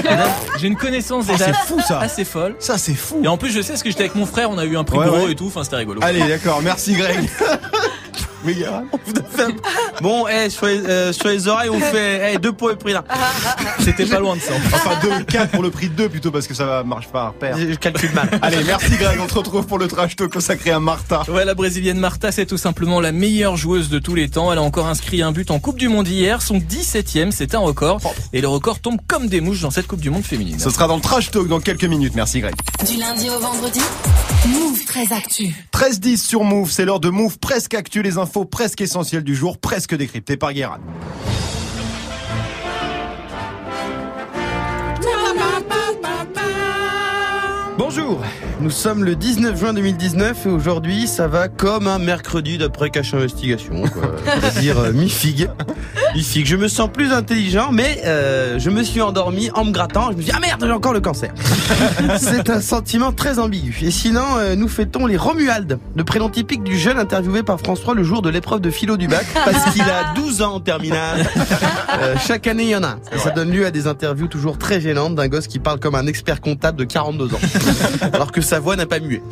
j'ai 0.59 0.67
une 0.67 0.75
connaissance 0.75 1.25
Ah, 1.29 1.31
des 1.33 1.37
c'est 1.37 1.45
dates 1.51 1.55
fou 1.67 1.79
ça. 1.79 1.99
assez 1.99 2.25
folle. 2.25 2.55
Ça 2.59 2.77
c'est 2.77 2.93
fou. 2.95 3.21
Et 3.23 3.27
en 3.27 3.37
plus 3.37 3.51
je 3.51 3.61
sais, 3.61 3.73
parce 3.73 3.83
que 3.83 3.89
j'étais 3.89 4.03
avec 4.03 4.15
mon 4.15 4.25
frère, 4.25 4.49
on 4.51 4.57
a 4.57 4.65
eu 4.65 4.75
un 4.77 4.83
prix 4.83 4.97
Ouais, 4.97 5.07
gros 5.07 5.25
ouais. 5.25 5.31
et 5.31 5.35
tout, 5.35 5.47
enfin 5.47 5.63
c'était 5.63 5.77
rigolo. 5.77 6.01
Allez 6.03 6.27
d'accord, 6.27 6.61
merci 6.61 6.93
Greg. 6.93 7.29
Oui, 8.45 8.55
Guérin. 8.55 8.86
Bon, 10.01 10.25
eh, 10.27 10.50
sur, 10.50 10.65
les, 10.65 10.79
euh, 10.79 11.13
sur 11.13 11.27
les 11.27 11.48
oreilles, 11.48 11.69
on 11.69 11.79
fait 11.79 12.33
eh, 12.33 12.38
deux 12.39 12.51
pour 12.51 12.69
le 12.69 12.75
prix 12.75 12.93
là. 12.93 13.03
C'était 13.79 14.05
pas 14.05 14.19
loin 14.19 14.36
de 14.36 14.41
ça. 14.41 14.53
Enfin, 14.74 15.00
deux, 15.01 15.24
quatre 15.25 15.51
pour 15.51 15.62
le 15.62 15.69
prix 15.69 15.89
de 15.89 15.95
deux 15.95 16.10
plutôt 16.10 16.31
parce 16.31 16.48
que 16.48 16.53
ça 16.53 16.83
marche 16.83 17.07
pas 17.07 17.27
à 17.27 17.31
pair. 17.31 17.57
Je 17.57 17.75
calcule 17.75 18.12
mal. 18.13 18.29
Allez, 18.41 18.63
merci 18.65 18.91
Greg. 18.98 19.19
On 19.24 19.27
se 19.27 19.33
retrouve 19.33 19.67
pour 19.67 19.77
le 19.77 19.88
trash 19.88 20.15
talk 20.15 20.33
consacré 20.33 20.71
à 20.71 20.79
Martha. 20.79 21.24
Ouais, 21.29 21.45
la 21.45 21.53
brésilienne 21.53 22.00
Marta, 22.00 22.31
c'est 22.31 22.45
tout 22.45 22.57
simplement 22.57 23.00
la 23.00 23.12
meilleure 23.12 23.57
joueuse 23.57 23.89
de 23.89 24.00
tous 24.00 24.15
les 24.15 24.29
temps. 24.29 24.51
Elle 24.51 24.57
a 24.57 24.63
encore 24.63 24.88
inscrit 24.88 25.21
un 25.21 25.31
but 25.31 25.51
en 25.51 25.60
Coupe 25.60 25.77
du 25.77 25.89
Monde 25.89 26.07
hier, 26.07 26.41
son 26.41 26.57
17ème, 26.57 27.31
c'est 27.31 27.53
un 27.53 27.60
record. 27.60 28.00
Et 28.33 28.41
le 28.41 28.48
record 28.48 28.79
tombe 28.79 29.00
comme 29.07 29.27
des 29.27 29.41
mouches 29.41 29.62
dans 29.62 29.71
cette 29.71 29.88
Coupe 29.88 30.01
du 30.01 30.10
Monde 30.10 30.24
féminine. 30.24 30.60
Ce 30.60 30.69
sera 30.69 30.88
dans 30.88 30.95
le 30.95 31.01
trash 31.01 31.29
talk 31.31 31.48
dans 31.48 31.60
quelques 31.60 31.86
minutes. 31.86 32.13
Merci 32.15 32.39
Greg. 32.41 32.55
Du 32.88 32.98
lundi 32.98 33.29
au 33.29 33.39
vendredi, 33.39 33.81
Move 34.48 34.86
très 34.86 35.13
actu. 35.13 35.53
13-10 35.71 36.17
sur 36.17 36.43
Move, 36.43 36.71
c'est 36.71 36.83
l'heure 36.83 37.00
de 37.00 37.10
Move 37.10 37.38
presque 37.38 37.75
actu, 37.75 38.01
les 38.01 38.17
infos 38.17 38.43
presque 38.43 38.81
essentielles 38.81 39.24
du 39.24 39.36
jour, 39.36 39.60
presque 39.60 39.95
décryptées 39.95 40.36
par 40.36 40.51
Guérin. 40.53 40.79
Bonjour, 47.77 48.19
nous 48.62 48.70
sommes 48.70 49.03
le 49.03 49.15
19 49.15 49.60
juin 49.60 49.74
2019 49.74 50.46
et 50.46 50.50
aujourd'hui 50.50 51.08
ça 51.08 51.27
va 51.27 51.48
comme 51.48 51.88
un 51.88 51.98
mercredi 51.98 52.60
d'après 52.60 52.91
Cache 52.91 53.15
Investigation, 53.15 53.88
quoi. 53.88 54.03
C'est-à-dire 54.41 54.77
euh, 54.77 54.94
mi-figue. 54.94 55.50
Mi-figue. 56.13 56.46
Je 56.46 56.56
me 56.56 56.68
sens 56.68 56.88
plus 56.91 57.12
intelligent, 57.12 57.72
mais 57.72 58.01
euh, 58.06 58.60
je 58.60 58.70
me 58.70 58.84
suis 58.84 59.01
endormi 59.01 59.50
en 59.56 59.65
me 59.65 59.72
grattant. 59.72 60.12
Je 60.12 60.18
me 60.18 60.22
suis 60.22 60.32
dit, 60.32 60.38
ah 60.38 60.39
merde, 60.39 60.63
j'ai 60.63 60.72
encore 60.72 60.94
le 60.94 61.01
cancer. 61.01 61.34
C'est 62.20 62.51
un 62.51 62.62
sentiment 62.62 63.12
très 63.12 63.39
ambigu. 63.39 63.75
Et 63.82 63.89
sinon, 63.89 64.25
euh, 64.38 64.56
nous 64.56 64.68
fêtons 64.68 65.08
les 65.08 65.18
Romuald, 65.18 65.80
le 65.96 66.03
prénom 66.03 66.30
typique 66.30 66.63
du 66.63 66.77
jeune 66.77 67.00
interviewé 67.00 67.41
par 67.41 67.60
France 67.60 67.82
3 67.82 67.96
le 67.96 68.03
jour 68.03 68.22
de 68.22 68.30
l'épreuve 68.30 68.62
de 68.62 68.70
philo 68.70 68.96
du 68.96 69.08
bac, 69.08 69.25
parce 69.34 69.74
qu'il 69.74 69.82
a 69.82 70.13
12 70.15 70.44
ans 70.44 70.53
en 70.56 70.60
terminale. 70.60 71.25
Chaque 72.27 72.46
année, 72.46 72.63
il 72.63 72.70
y 72.70 72.75
en 72.75 72.84
a 72.84 72.89
un. 72.89 73.00
Et 73.12 73.18
ça 73.18 73.32
donne 73.32 73.50
lieu 73.50 73.65
à 73.65 73.72
des 73.72 73.88
interviews 73.88 74.27
toujours 74.27 74.60
très 74.60 74.80
gênantes 74.80 75.15
d'un 75.15 75.27
gosse 75.30 75.48
qui 75.48 75.58
parle 75.58 75.80
comme 75.80 75.96
un 75.96 76.06
expert 76.06 76.41
comptable 76.41 76.77
de 76.77 76.84
42 76.84 77.34
ans. 77.34 77.39
alors 78.13 78.32
que 78.32 78.41
sa 78.51 78.60
voix 78.60 78.75
n'a 78.75 78.86
pas 78.86 79.00
mué. 79.00 79.24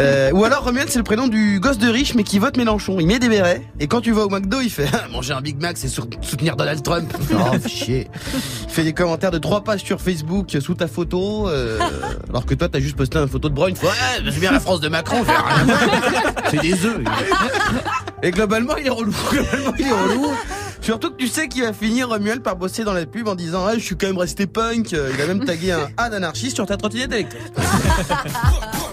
Euh, 0.00 0.32
ou 0.32 0.44
alors 0.44 0.64
Romuald, 0.64 0.88
c'est 0.90 0.98
le 0.98 1.04
prénom 1.04 1.28
du 1.28 1.60
gosse 1.60 1.78
de 1.78 1.88
riche 1.88 2.14
mais 2.16 2.24
qui 2.24 2.40
vote 2.40 2.56
Mélenchon. 2.56 2.96
Il 2.98 3.06
met 3.06 3.20
des 3.20 3.28
bérets 3.28 3.62
et 3.78 3.86
quand 3.86 4.00
tu 4.00 4.10
vas 4.10 4.24
au 4.24 4.28
McDo, 4.28 4.60
il 4.60 4.70
fait 4.70 4.88
Ah, 4.92 5.06
manger 5.08 5.34
un 5.34 5.40
Big 5.40 5.60
Mac, 5.62 5.76
c'est 5.78 5.86
soutenir 5.86 6.56
Donald 6.56 6.82
Trump. 6.82 7.12
Oh, 7.32 7.68
chier. 7.68 8.08
Il 8.64 8.70
fait 8.72 8.82
des 8.82 8.92
commentaires 8.92 9.30
de 9.30 9.38
trois 9.38 9.62
pages 9.62 9.84
sur 9.84 10.00
Facebook 10.00 10.56
sous 10.60 10.74
ta 10.74 10.88
photo, 10.88 11.48
euh, 11.48 11.78
alors 12.28 12.44
que 12.44 12.54
toi 12.54 12.68
t'as 12.68 12.80
juste 12.80 12.96
posté 12.96 13.18
une 13.18 13.28
photo 13.28 13.48
de 13.48 13.54
brun 13.54 13.68
une 13.68 13.76
fois. 13.76 13.90
Ouais, 13.90 14.24
je 14.24 14.30
viens 14.40 14.50
à 14.50 14.54
la 14.54 14.60
France 14.60 14.80
de 14.80 14.88
Macron, 14.88 15.22
c'est 16.50 16.60
des 16.60 16.84
œufs. 16.84 16.98
Et 18.24 18.32
globalement, 18.32 18.76
il 18.78 18.86
est 18.86 18.90
relou. 18.90 19.14
Globalement, 19.30 19.72
il 19.78 19.86
est 19.86 19.92
relou. 19.92 20.26
Surtout 20.86 21.10
que 21.10 21.16
tu 21.16 21.26
sais 21.26 21.48
qu'il 21.48 21.64
va 21.64 21.72
finir 21.72 22.08
Romuald 22.10 22.44
par 22.44 22.54
bosser 22.54 22.84
dans 22.84 22.92
la 22.92 23.06
pub 23.06 23.26
en 23.26 23.34
disant 23.34 23.66
ah, 23.66 23.74
je 23.74 23.80
suis 23.80 23.96
quand 23.96 24.06
même 24.06 24.18
resté 24.18 24.46
punk. 24.46 24.92
Euh, 24.92 25.10
Il 25.12 25.20
a 25.20 25.26
même 25.26 25.44
tagué 25.44 25.72
un 25.72 25.88
A 25.96 26.08
d'anarchiste 26.08 26.54
sur 26.54 26.64
ta 26.64 26.76
trottinette 26.76 27.10
électrique. 27.10 27.42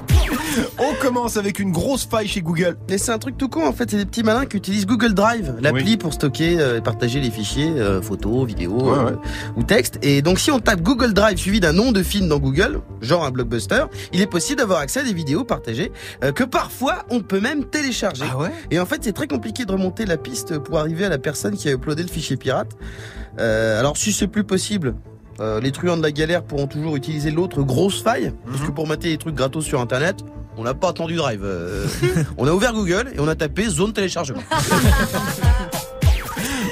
On 0.79 0.93
commence 1.01 1.37
avec 1.37 1.59
une 1.59 1.71
grosse 1.71 2.05
faille 2.05 2.27
chez 2.27 2.41
Google. 2.41 2.77
Et 2.89 2.97
c'est 2.97 3.11
un 3.11 3.17
truc 3.17 3.37
tout 3.37 3.49
con 3.49 3.65
en 3.65 3.73
fait, 3.73 3.89
c'est 3.89 3.97
des 3.97 4.05
petits 4.05 4.23
malins 4.23 4.45
qui 4.45 4.57
utilisent 4.57 4.85
Google 4.85 5.13
Drive, 5.13 5.55
l'appli 5.61 5.83
Oui. 5.91 5.97
pour 5.97 6.13
stocker 6.13 6.59
euh, 6.59 6.77
et 6.77 6.81
partager 6.81 7.19
les 7.19 7.31
fichiers 7.31 7.71
euh, 7.77 8.01
photos, 8.01 8.45
vidéos 8.47 8.73
Ouais, 8.91 8.97
euh, 8.97 9.05
ouais. 9.05 9.15
ou 9.57 9.63
textes. 9.63 9.99
Et 10.01 10.21
donc 10.21 10.39
si 10.39 10.51
on 10.51 10.59
tape 10.59 10.81
Google 10.81 11.13
Drive 11.13 11.37
suivi 11.37 11.59
d'un 11.59 11.73
nom 11.73 11.91
de 11.91 12.03
film 12.03 12.27
dans 12.27 12.39
Google, 12.39 12.81
genre 13.01 13.25
un 13.25 13.31
blockbuster, 13.31 13.85
il 14.11 14.21
est 14.21 14.27
possible 14.27 14.59
d'avoir 14.59 14.79
accès 14.79 14.99
à 14.99 15.03
des 15.03 15.13
vidéos 15.13 15.43
partagées 15.43 15.91
euh, 16.23 16.31
que 16.31 16.43
parfois 16.43 17.05
on 17.09 17.21
peut 17.21 17.39
même 17.39 17.65
télécharger. 17.65 18.25
Ah 18.31 18.37
ouais? 18.37 18.51
Et 18.71 18.79
en 18.79 18.85
fait, 18.85 18.99
c'est 19.03 19.13
très 19.13 19.27
compliqué 19.27 19.65
de 19.65 19.71
remonter 19.71 20.05
la 20.05 20.17
piste 20.17 20.59
pour 20.59 20.77
arriver 20.79 21.05
à 21.05 21.09
la 21.09 21.17
personne 21.17 21.55
qui 21.55 21.67
a 21.69 21.71
uploadé 21.71 22.03
le 22.03 22.09
fichier 22.09 22.37
pirate. 22.37 22.71
Alors 23.37 23.97
si 23.97 24.13
c'est 24.13 24.27
plus 24.27 24.43
possible, 24.43 24.95
euh, 25.39 25.59
les 25.59 25.71
truands 25.71 25.97
de 25.97 26.03
la 26.03 26.11
galère 26.11 26.43
pourront 26.43 26.67
toujours 26.67 26.95
utiliser 26.95 27.31
l'autre 27.31 27.63
grosse 27.63 28.03
faille, 28.03 28.31
parce 28.45 28.61
que 28.61 28.71
pour 28.71 28.85
mater 28.87 29.09
les 29.09 29.17
trucs 29.17 29.33
gratos 29.35 29.65
sur 29.65 29.81
Internet, 29.81 30.17
on 30.57 30.63
n'a 30.63 30.73
pas 30.73 30.89
attendu 30.89 31.15
Drive. 31.15 31.41
Euh, 31.43 31.85
on 32.37 32.47
a 32.47 32.51
ouvert 32.51 32.73
Google 32.73 33.11
et 33.15 33.19
on 33.19 33.27
a 33.27 33.35
tapé 33.35 33.67
zone 33.67 33.93
téléchargement. 33.93 34.43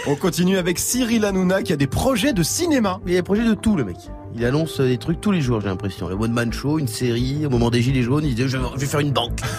On 0.07 0.15
continue 0.15 0.57
avec 0.57 0.79
Cyril 0.79 1.25
Hanouna 1.25 1.61
qui 1.61 1.73
a 1.73 1.75
des 1.75 1.85
projets 1.85 2.33
de 2.33 2.41
cinéma. 2.41 2.99
Il 3.05 3.13
y 3.13 3.15
a 3.15 3.19
des 3.19 3.23
projets 3.23 3.45
de 3.45 3.53
tout, 3.53 3.75
le 3.75 3.83
mec. 3.83 3.97
Il 4.35 4.43
annonce 4.45 4.81
des 4.81 4.97
trucs 4.97 5.21
tous 5.21 5.31
les 5.31 5.41
jours, 5.41 5.61
j'ai 5.61 5.67
l'impression. 5.67 6.09
Le 6.09 6.15
One 6.15 6.33
Man 6.33 6.51
Show, 6.51 6.79
une 6.79 6.87
série, 6.87 7.45
au 7.45 7.49
moment 7.51 7.69
des 7.69 7.83
Gilets 7.83 8.01
jaunes, 8.01 8.25
il 8.25 8.33
dit 8.33 8.47
je 8.47 8.57
vais, 8.57 8.85
faire 8.87 8.99
une 8.99 9.11
banque. 9.11 9.39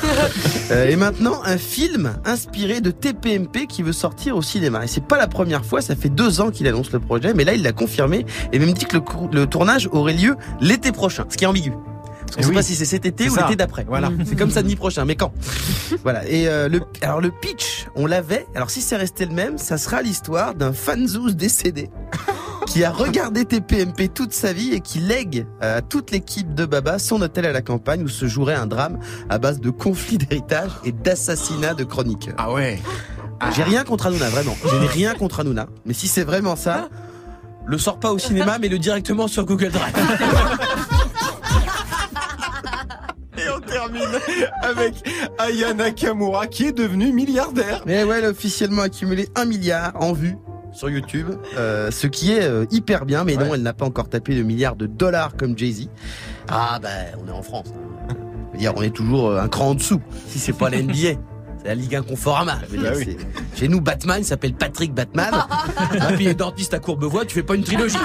Euh, 0.71 0.89
et 0.89 0.97
maintenant, 0.97 1.43
un 1.45 1.59
film 1.59 2.15
inspiré 2.25 2.81
de 2.81 2.91
TPMP 2.91 3.67
qui 3.67 3.83
veut 3.83 3.93
sortir 3.93 4.37
au 4.37 4.43
cinéma. 4.43 4.85
Et 4.85 4.87
c'est 4.87 5.05
pas 5.05 5.19
la 5.19 5.27
première 5.27 5.65
fois, 5.65 5.83
ça 5.83 5.95
fait 5.97 6.09
deux 6.09 6.41
ans 6.41 6.51
qu'il 6.51 6.67
annonce 6.67 6.93
le 6.93 7.01
projet, 7.01 7.35
mais 7.35 7.45
là 7.45 7.53
il 7.53 7.63
l'a 7.63 7.73
confirmé 7.73 8.25
et 8.53 8.59
même 8.59 8.73
dit 8.73 8.87
que 8.87 8.97
le, 8.97 9.03
le 9.33 9.47
tournage 9.47 9.89
aurait 9.93 10.15
lieu 10.15 10.37
l'été 10.61 10.93
prochain, 10.93 11.27
ce 11.29 11.37
qui 11.37 11.45
est 11.45 11.47
ambigu. 11.47 11.73
Parce 12.35 12.37
qu'on 12.37 12.41
Eh 12.41 12.43
sait 12.45 12.49
oui. 12.51 12.55
pas 12.55 12.63
si 12.63 12.75
c'est 12.77 12.85
cet 12.87 13.05
été 13.05 13.29
ou 13.29 13.37
l'été 13.37 13.57
d'après. 13.57 13.85
Voilà. 13.87 14.11
C'est 14.25 14.37
comme 14.37 14.51
samedi 14.51 14.75
prochain, 14.77 15.05
mais 15.05 15.17
quand? 15.17 15.33
Voilà. 16.03 16.27
Et 16.29 16.49
euh, 16.49 16.69
le, 16.69 16.81
alors 17.03 17.21
le 17.21 17.31
pitch, 17.31 17.87
on 17.95 18.07
l'avait. 18.07 18.47
Alors 18.55 18.71
si 18.71 18.81
c'est 18.81 18.97
resté 18.97 19.27
le 19.27 19.33
même, 19.35 19.59
ça 19.59 19.77
sera 19.77 20.01
l'histoire 20.01 20.55
d'un 20.55 20.73
fanzouz 20.73 21.37
décédé 21.37 21.91
qui 22.67 22.83
a 22.85 22.91
regardé 22.91 23.45
TPMP 23.45 24.09
toute 24.09 24.33
sa 24.33 24.53
vie 24.55 24.73
et 24.73 24.81
qui 24.81 24.99
lègue 25.01 25.47
à 25.61 25.83
toute 25.83 26.11
l'équipe 26.11 26.55
de 26.55 26.65
Baba 26.65 26.99
son 26.99 27.21
hôtel 27.21 27.45
à 27.45 27.53
la 27.53 27.61
campagne 27.61 28.03
où 28.03 28.09
se 28.09 28.27
jouerait 28.27 28.55
un 28.55 28.67
drame 28.67 28.99
à 29.29 29.39
base 29.39 29.61
de 29.61 29.69
conflits 29.71 30.17
d'héritage 30.19 30.71
et 30.85 30.93
d'assassinats 30.93 31.75
de 31.75 31.85
chroniqueurs. 31.85 32.35
Ah 32.39 32.51
ouais. 32.53 32.81
J'ai 33.55 33.65
rien 33.65 33.85
contre 33.85 34.07
Hanouna, 34.07 34.31
vraiment. 34.31 34.57
Je 34.65 34.77
n'ai 34.77 34.87
rien 34.87 35.15
contre 35.15 35.41
Hanouna. 35.41 35.67
Mais 35.85 35.93
si 35.95 36.09
c'est 36.09 36.23
vraiment 36.25 36.57
ça, 36.57 36.89
le 37.67 37.77
sors 37.77 37.99
pas 38.01 38.13
au 38.13 38.19
cinéma, 38.19 38.59
mais 38.61 38.69
le 38.69 38.79
directement 38.79 39.29
sur 39.29 39.45
Google 39.45 39.71
Drive. 39.71 39.93
Termine 43.93 44.19
avec 44.63 44.95
Aya 45.39 45.75
Nakamura 45.75 46.47
qui 46.47 46.67
est 46.67 46.73
devenue 46.73 47.13
milliardaire. 47.13 47.83
Mais 47.87 48.05
ouais, 48.05 48.19
elle 48.19 48.27
a 48.27 48.31
officiellement 48.31 48.83
accumulé 48.83 49.29
un 49.35 49.45
milliard 49.45 49.93
en 50.01 50.13
vues 50.13 50.37
sur 50.73 50.89
YouTube, 50.89 51.29
euh, 51.59 51.91
ce 51.91 52.07
qui 52.07 52.33
est 52.33 52.45
euh, 52.45 52.65
hyper 52.71 53.05
bien, 53.05 53.25
mais 53.25 53.37
non, 53.37 53.55
elle 53.55 53.63
n'a 53.63 53.75
pas 53.75 53.85
encore 53.85 54.09
tapé 54.09 54.35
le 54.35 54.43
milliard 54.43 54.75
de 54.75 54.87
dollars 54.87 55.37
comme 55.37 55.57
Jay-Z. 55.57 55.89
Ah 56.49 56.79
bah, 56.83 56.89
on 57.23 57.29
est 57.29 57.33
en 57.33 57.43
France. 57.43 57.67
Je 58.09 58.53
veux 58.53 58.59
dire, 58.59 58.73
on 58.77 58.83
est 58.83 58.91
toujours 58.95 59.31
euh, 59.31 59.41
un 59.41 59.49
cran 59.49 59.71
en 59.71 59.75
dessous, 59.75 60.01
si 60.29 60.39
c'est 60.39 60.53
pas 60.55 60.71
la 60.71 60.83
NBA. 60.83 60.95
C'est 61.63 61.69
la 61.69 61.75
Ligue 61.77 61.95
1 61.95 62.03
Conforama. 62.03 62.59
Je 62.69 62.77
veux 62.77 62.83
Bah 62.83 62.91
oui. 62.97 63.17
Chez 63.55 63.69
nous, 63.69 63.81
Batman 63.81 64.25
s'appelle 64.25 64.53
Patrick 64.53 64.93
Batman. 64.93 65.31
Ah, 65.33 66.09
puis 66.15 66.25
il 66.25 66.29
est 66.31 66.35
dentiste 66.35 66.75
à 66.75 66.81
Courbevoie, 66.81 67.25
tu 67.25 67.37
fais 67.37 67.45
pas 67.45 67.55
une 67.55 67.63
trilogie. 67.63 67.99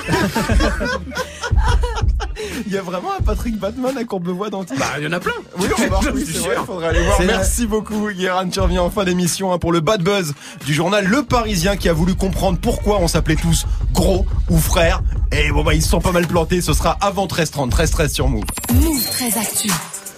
Il 2.65 2.71
y 2.73 2.77
a 2.77 2.81
vraiment 2.81 3.09
un 3.17 3.21
Patrick 3.21 3.57
Batman 3.57 3.97
à 3.97 4.03
Courbevoie 4.03 4.49
dentiste. 4.49 4.79
Bah, 4.79 4.85
il 4.97 5.03
y 5.03 5.07
en 5.07 5.11
a 5.11 5.19
plein. 5.19 5.31
Oui, 5.57 5.67
on 5.77 5.87
va 5.87 5.99
oui, 6.13 6.25
c'est 6.25 6.39
vrai, 6.39 6.55
faudrait 6.65 6.87
aller 6.89 7.03
voir. 7.03 7.19
La- 7.21 7.25
Merci 7.37 7.65
beaucoup, 7.65 8.09
Guérin. 8.11 8.47
Tu 8.49 8.59
reviens 8.59 8.81
en 8.81 8.89
fin 8.89 9.03
d'émission 9.03 9.51
hein, 9.53 9.57
pour 9.57 9.71
le 9.71 9.79
bad 9.79 10.01
buzz 10.03 10.33
du 10.65 10.73
journal 10.73 11.05
Le 11.05 11.23
Parisien 11.23 11.77
qui 11.77 11.89
a 11.89 11.93
voulu 11.93 12.15
comprendre 12.15 12.57
pourquoi 12.61 12.99
on 12.99 13.07
s'appelait 13.07 13.35
tous 13.35 13.65
gros 13.93 14.25
ou 14.49 14.57
frères. 14.57 15.01
Et 15.31 15.51
bon, 15.51 15.63
bah, 15.63 15.73
ils 15.73 15.81
se 15.81 15.89
sont 15.89 16.01
pas 16.01 16.11
mal 16.11 16.27
plantés. 16.27 16.61
Ce 16.61 16.73
sera 16.73 16.97
avant 17.01 17.27
13h30, 17.27 17.69
13h13 17.71 18.09
sur 18.09 18.27
Move. 18.27 18.43
Move 18.73 19.03
très 19.11 19.37
actu. 19.37 19.71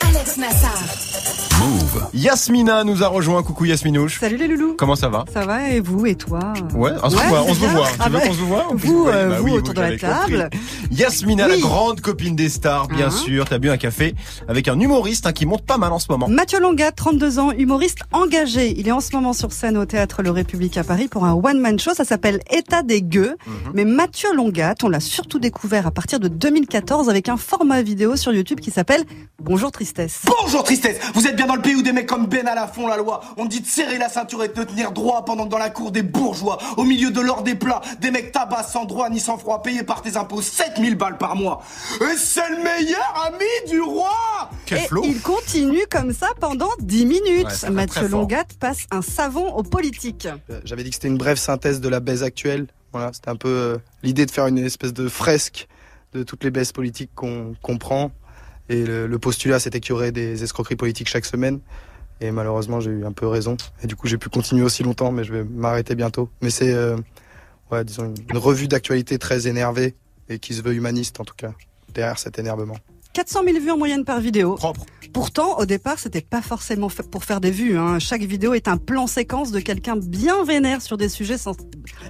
Alex 0.07 0.37
Nassar. 0.37 1.48
Move. 1.59 2.07
Yasmina 2.13 2.83
nous 2.85 3.03
a 3.03 3.07
rejoint. 3.07 3.43
Coucou 3.43 3.65
Yasminouche. 3.65 4.19
Salut 4.19 4.37
les 4.37 4.47
loulous. 4.47 4.75
Comment 4.77 4.95
ça 4.95 5.09
va 5.09 5.25
Ça 5.33 5.45
va 5.45 5.69
et 5.69 5.81
vous 5.81 6.05
et 6.05 6.15
toi 6.15 6.53
Ouais, 6.73 6.91
on 7.03 7.09
se 7.09 7.17
Ouais, 7.17 7.27
voit, 7.27 7.41
on 7.43 7.53
se 7.53 7.59
voir. 7.65 7.87
Tu 7.91 7.97
Ah 7.99 8.07
veux 8.07 8.13
bah, 8.19 8.27
qu'on 8.27 8.33
se 8.33 8.39
voit 8.39 8.67
Vous, 8.73 9.07
euh, 9.07 9.29
bah 9.29 9.35
vous 9.39 9.43
oui, 9.45 9.51
autour 9.51 9.73
de 9.73 9.81
la 9.81 9.97
j'avais 9.97 10.13
compris. 10.15 10.31
table. 10.37 10.49
Yasmina, 10.91 11.47
Oui. 11.47 11.55
la 11.55 11.57
grande 11.59 11.99
copine 12.01 12.35
des 12.37 12.47
stars, 12.49 12.87
bien 12.87 13.07
Hein 13.07 13.11
sûr. 13.11 13.45
T'as 13.49 13.57
bu 13.57 13.69
un 13.69 13.77
café 13.77 14.15
avec 14.47 14.67
un 14.69 14.79
humoriste 14.79 15.27
hein, 15.27 15.33
qui 15.33 15.45
monte 15.45 15.63
pas 15.65 15.77
mal 15.77 15.91
en 15.91 15.99
ce 15.99 16.05
moment. 16.09 16.27
Mathieu 16.29 16.59
Longat, 16.61 16.91
32 16.93 17.39
ans, 17.39 17.51
humoriste 17.51 17.99
engagé. 18.13 18.73
Il 18.79 18.87
est 18.87 18.91
en 18.93 19.01
ce 19.01 19.13
moment 19.13 19.33
sur 19.33 19.51
scène 19.51 19.77
au 19.77 19.85
théâtre 19.85 20.23
Le 20.23 20.31
République 20.31 20.77
à 20.77 20.83
Paris 20.85 21.07
pour 21.09 21.25
un 21.25 21.33
one-man 21.33 21.77
show. 21.79 21.93
Ça 21.93 22.05
s'appelle 22.05 22.39
État 22.55 22.83
des 22.83 23.01
gueux. 23.01 23.35
Mhm. 23.47 23.53
Mais 23.73 23.83
Mathieu 23.85 24.33
Longat, 24.33 24.75
on 24.83 24.89
l'a 24.89 24.99
surtout 25.01 25.39
découvert 25.39 25.87
à 25.87 25.91
partir 25.91 26.19
de 26.21 26.29
2014 26.29 27.09
avec 27.09 27.27
un 27.27 27.37
format 27.37 27.81
vidéo 27.81 28.15
sur 28.15 28.31
YouTube 28.33 28.59
qui 28.61 28.71
s'appelle 28.71 29.03
Bonjour 29.41 29.71
Tristesse. 29.71 30.21
Bonjour 30.41 30.63
tristesse, 30.63 30.97
vous 31.13 31.25
êtes 31.25 31.35
bien 31.35 31.47
dans 31.49 31.55
le 31.55 31.61
pays 31.63 31.73
où 31.73 31.81
des 31.81 31.93
mecs 31.93 32.05
comme 32.05 32.27
Ben 32.27 32.47
à 32.47 32.53
la 32.53 32.67
font 32.67 32.85
la 32.85 32.95
loi. 32.95 33.21
On 33.35 33.45
dit 33.45 33.61
de 33.61 33.65
serrer 33.65 33.97
la 33.97 34.07
ceinture 34.07 34.43
et 34.43 34.49
de 34.49 34.63
tenir 34.63 34.91
droit 34.91 35.25
pendant 35.25 35.45
que 35.45 35.49
dans 35.49 35.57
la 35.57 35.71
cour 35.71 35.89
des 35.91 36.03
bourgeois, 36.03 36.59
au 36.77 36.83
milieu 36.83 37.09
de 37.09 37.19
l'or 37.19 37.41
des 37.41 37.55
plats, 37.55 37.81
des 37.99 38.11
mecs 38.11 38.31
tabassent 38.31 38.71
sans 38.71 38.85
droit 38.85 39.09
ni 39.09 39.19
sans 39.19 39.39
froid, 39.39 39.63
payés 39.63 39.81
par 39.81 40.03
tes 40.03 40.15
impôts 40.15 40.43
7000 40.43 40.95
balles 40.95 41.17
par 41.17 41.35
mois. 41.35 41.63
Et 42.01 42.15
c'est 42.17 42.47
le 42.51 42.57
meilleur 42.57 43.25
ami 43.25 43.67
du 43.67 43.81
roi 43.81 44.13
Quel 44.67 44.77
Et 44.77 44.81
flow 44.81 45.01
il 45.03 45.19
continue 45.21 45.87
comme 45.89 46.13
ça 46.13 46.27
pendant 46.39 46.69
10 46.81 47.05
minutes. 47.07 47.47
Ouais, 47.63 47.69
Mathieu. 47.71 48.07
Longat 48.07 48.45
passe 48.59 48.85
un 48.91 49.01
savon 49.01 49.51
aux 49.55 49.63
politiques. 49.63 50.27
Euh, 50.51 50.61
J'avais 50.65 50.83
dit 50.83 50.91
que 50.91 50.97
c'était 50.97 51.07
une 51.07 51.17
brève 51.17 51.37
synthèse 51.37 51.81
de 51.81 51.89
la 51.89 51.99
baisse 51.99 52.21
actuelle. 52.21 52.67
Voilà, 52.91 53.09
c'était 53.11 53.29
un 53.29 53.35
peu 53.35 53.49
euh, 53.49 53.77
l'idée 54.03 54.27
de 54.27 54.31
faire 54.31 54.45
une 54.45 54.59
espèce 54.59 54.93
de 54.93 55.09
fresque 55.09 55.67
de 56.13 56.21
toutes 56.21 56.43
les 56.43 56.51
baisses 56.51 56.73
politiques 56.73 57.09
qu'on 57.15 57.55
qu'on 57.63 57.79
prend. 57.79 58.11
Et 58.69 58.85
le, 58.85 59.07
le 59.07 59.19
postulat, 59.19 59.59
c'était 59.59 59.79
qu'il 59.79 59.91
y 59.91 59.93
aurait 59.93 60.11
des 60.11 60.43
escroqueries 60.43 60.75
politiques 60.75 61.09
chaque 61.09 61.25
semaine. 61.25 61.59
Et 62.21 62.31
malheureusement, 62.31 62.79
j'ai 62.79 62.91
eu 62.91 63.05
un 63.05 63.11
peu 63.11 63.27
raison. 63.27 63.57
Et 63.83 63.87
du 63.87 63.95
coup, 63.95 64.07
j'ai 64.07 64.17
pu 64.17 64.29
continuer 64.29 64.63
aussi 64.63 64.83
longtemps, 64.83 65.11
mais 65.11 65.23
je 65.23 65.33
vais 65.33 65.43
m'arrêter 65.43 65.95
bientôt. 65.95 66.29
Mais 66.41 66.49
c'est, 66.49 66.73
euh, 66.73 66.97
ouais, 67.71 67.83
disons, 67.83 68.05
une, 68.05 68.15
une 68.29 68.37
revue 68.37 68.67
d'actualité 68.67 69.17
très 69.17 69.47
énervée 69.47 69.95
et 70.27 70.39
qui 70.39 70.53
se 70.53 70.61
veut 70.61 70.73
humaniste 70.73 71.19
en 71.19 71.25
tout 71.25 71.35
cas, 71.35 71.53
derrière 71.93 72.19
cet 72.19 72.37
énervement. 72.37 72.77
400 73.13 73.43
000 73.43 73.59
vues 73.59 73.71
en 73.71 73.77
moyenne 73.77 74.05
par 74.05 74.19
vidéo. 74.19 74.57
Pourtant, 75.13 75.57
au 75.57 75.65
départ, 75.65 75.97
c'était 75.97 76.21
pas 76.21 76.41
forcément 76.41 76.87
fait 76.89 77.09
pour 77.09 77.23
faire 77.23 77.41
des 77.41 77.51
vues. 77.51 77.77
hein. 77.77 77.99
Chaque 77.99 78.21
vidéo 78.21 78.53
est 78.53 78.67
un 78.67 78.77
plan 78.77 79.07
séquence 79.07 79.51
de 79.51 79.59
quelqu'un 79.59 79.95
bien 79.95 80.43
vénère 80.43 80.81
sur 80.81 80.97
des 80.97 81.09
sujets 81.09 81.37
sans. 81.37 81.55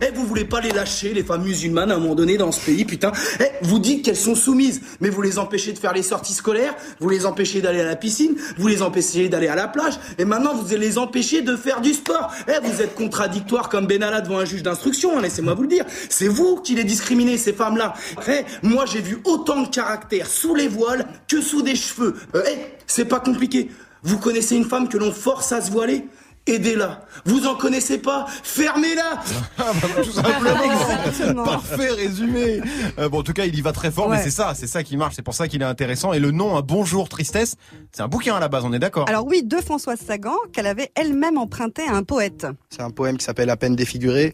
Eh, 0.02 0.12
vous 0.14 0.26
voulez 0.26 0.46
pas 0.46 0.60
les 0.60 0.72
lâcher, 0.72 1.14
les 1.14 1.24
femmes 1.24 1.44
musulmanes, 1.44 1.92
à 1.92 1.96
un 1.96 2.00
moment 2.00 2.16
donné, 2.16 2.38
dans 2.38 2.52
ce 2.52 2.60
pays, 2.66 2.86
putain. 2.86 3.12
Eh, 3.40 3.46
vous 3.62 3.80
dites 3.80 4.04
qu'elles 4.04 4.18
sont 4.18 4.36
soumises, 4.36 4.82
mais 5.00 5.10
vous 5.10 5.22
les 5.22 5.40
empêchez 5.40 5.72
de 5.74 5.80
faire 5.80 5.94
les 5.94 6.04
sorties 6.04 6.34
scolaires, 6.34 6.76
vous 7.00 7.10
les 7.10 7.26
empêchez 7.26 7.62
d'aller 7.62 7.80
à 7.82 7.86
la 7.86 7.96
piscine, 7.96 8.36
vous 8.58 8.68
les 8.68 8.82
empêchez 8.82 9.30
d'aller 9.30 9.48
à 9.48 9.56
la 9.56 9.68
plage, 9.68 10.00
et 10.18 10.26
maintenant 10.26 10.54
vous 10.54 10.76
les 10.76 10.98
empêcher 10.98 11.42
de 11.42 11.56
faire 11.56 11.82
du 11.82 11.94
sport. 11.94 12.32
Eh, 12.48 12.66
vous 12.66 12.82
êtes 12.82 12.96
contradictoire 12.96 13.70
comme 13.70 13.88
Benalla 13.88 14.22
devant 14.22 14.40
un 14.40 14.46
juge 14.46 14.64
d'instruction, 14.64 15.18
hein, 15.18 15.22
laissez-moi 15.22 15.54
vous 15.54 15.64
le 15.64 15.70
dire. 15.70 15.86
C'est 16.10 16.28
vous 16.28 16.58
qui 16.58 16.76
les 16.76 16.84
discriminez, 16.84 17.38
ces 17.38 17.54
femmes-là. 17.54 17.94
Eh, 18.28 18.42
moi 18.62 18.86
j'ai 18.86 19.02
vu 19.02 19.20
autant 19.24 19.62
de 19.62 19.68
caractère 19.70 20.28
sous 20.28 20.54
les 20.54 20.68
voiles 20.68 21.08
que 21.28 21.42
sous 21.42 21.62
des 21.62 21.76
cheveux. 21.76 22.16
Euh, 22.36 22.44
c'est 22.90 23.06
pas 23.06 23.20
compliqué. 23.20 23.70
Vous 24.04 24.18
connaissez 24.18 24.56
une 24.56 24.66
femme 24.66 24.90
que 24.90 24.98
l'on 24.98 25.12
force 25.12 25.52
à 25.52 25.62
se 25.62 25.72
voiler? 25.72 26.06
Aidez-la. 26.48 27.02
Vous 27.26 27.46
en 27.46 27.56
connaissez 27.56 28.00
pas? 28.00 28.26
Fermez-la 28.44 29.22
Tout 30.04 30.12
simplement. 30.12 30.64
Exactement. 30.64 31.44
Parfait 31.44 31.92
résumé. 31.92 32.62
Euh, 32.98 33.08
bon, 33.08 33.20
en 33.20 33.24
tout 33.24 33.34
cas, 33.34 33.46
il 33.46 33.56
y 33.56 33.62
va 33.62 33.72
très 33.72 33.92
fort, 33.92 34.10
mais 34.10 34.24
c'est 34.24 34.32
ça, 34.32 34.54
c'est 34.56 34.66
ça 34.66 34.84
qui 34.84 34.98
marche, 34.98 35.16
c'est 35.16 35.22
pour 35.22 35.36
ça 35.36 35.48
qu'il 35.48 35.62
est 35.62 35.66
intéressant. 35.66 36.12
Et 36.14 36.20
le 36.20 36.32
nom, 36.32 36.58
un 36.58 36.62
Bonjour 36.62 37.08
Tristesse, 37.08 37.56
c'est 37.92 38.02
un 38.02 38.08
bouquin 38.08 38.36
à 38.36 38.40
la 38.40 38.48
base, 38.48 38.64
on 38.66 38.74
est 38.74 38.80
d'accord. 38.80 39.08
Alors 39.08 39.28
oui, 39.28 39.44
de 39.44 39.58
Françoise 39.58 40.00
Sagan, 40.00 40.36
qu'elle 40.52 40.66
avait 40.66 40.92
elle-même 40.96 41.38
emprunté 41.38 41.84
à 41.88 41.94
un 41.94 42.04
poète. 42.04 42.48
C'est 42.70 42.82
un 42.82 42.90
poème 42.90 43.18
qui 43.18 43.26
s'appelle 43.26 43.50
À 43.50 43.58
peine 43.58 43.76
défiguré. 43.76 44.32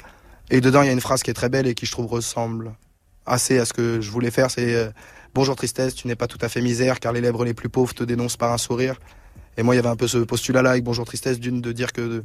Et 0.51 0.61
dedans, 0.61 0.83
il 0.83 0.85
y 0.85 0.89
a 0.89 0.93
une 0.93 1.01
phrase 1.01 1.23
qui 1.23 1.31
est 1.31 1.35
très 1.35 1.49
belle 1.49 1.67
et 1.67 1.73
qui, 1.73 1.85
je 1.85 1.91
trouve, 1.91 2.05
ressemble 2.05 2.75
assez 3.25 3.57
à 3.57 3.65
ce 3.65 3.73
que 3.73 3.99
je 3.99 4.11
voulais 4.11 4.31
faire. 4.31 4.51
C'est 4.51 4.75
euh, 4.75 4.89
Bonjour 5.35 5.57
tristesse, 5.57 5.95
tu 5.95 6.07
n'es 6.07 6.15
pas 6.15 6.27
tout 6.27 6.37
à 6.39 6.47
fait 6.47 6.61
misère, 6.61 7.01
car 7.01 7.11
les 7.11 7.19
lèvres 7.19 7.43
les 7.43 7.53
plus 7.53 7.67
pauvres 7.67 7.93
te 7.93 8.05
dénoncent 8.05 8.37
par 8.37 8.53
un 8.53 8.57
sourire. 8.57 8.95
Et 9.57 9.63
moi, 9.63 9.75
il 9.75 9.77
y 9.77 9.79
avait 9.79 9.89
un 9.89 9.97
peu 9.97 10.07
ce 10.07 10.19
postulat-là 10.19 10.69
avec 10.69 10.85
Bonjour 10.85 11.03
tristesse, 11.03 11.41
d'une, 11.41 11.59
de 11.59 11.73
dire 11.73 11.91
que, 11.91 12.23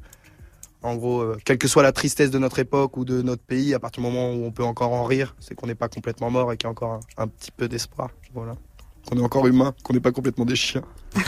en 0.83 0.95
gros, 0.95 1.21
euh, 1.21 1.37
quelle 1.45 1.59
que 1.59 1.67
soit 1.67 1.83
la 1.83 1.91
tristesse 1.91 2.31
de 2.31 2.39
notre 2.39 2.61
époque 2.61 2.97
ou 2.97 3.05
de 3.05 3.21
notre 3.21 3.43
pays, 3.43 3.75
à 3.75 3.81
partir 3.81 4.01
du 4.01 4.09
moment 4.09 4.33
où 4.33 4.45
on 4.45 4.53
peut 4.53 4.63
encore 4.63 4.93
en 4.93 5.03
rire, 5.03 5.35
c'est 5.41 5.57
qu'on 5.57 5.67
n'est 5.67 5.75
pas 5.75 5.89
complètement 5.89 6.31
mort 6.31 6.53
et 6.53 6.57
qu'il 6.57 6.67
y 6.67 6.69
a 6.69 6.71
encore 6.71 7.01
un, 7.19 7.25
un 7.25 7.27
petit 7.27 7.51
peu 7.51 7.67
d'espoir. 7.67 8.11
Voilà. 8.33 8.55
Qu'on 9.11 9.19
est 9.19 9.23
encore 9.23 9.47
humain, 9.49 9.75
qu'on 9.83 9.93
n'est 9.93 10.01
pas 10.01 10.13
complètement 10.13 10.45
des 10.45 10.55
chiens. 10.55 10.83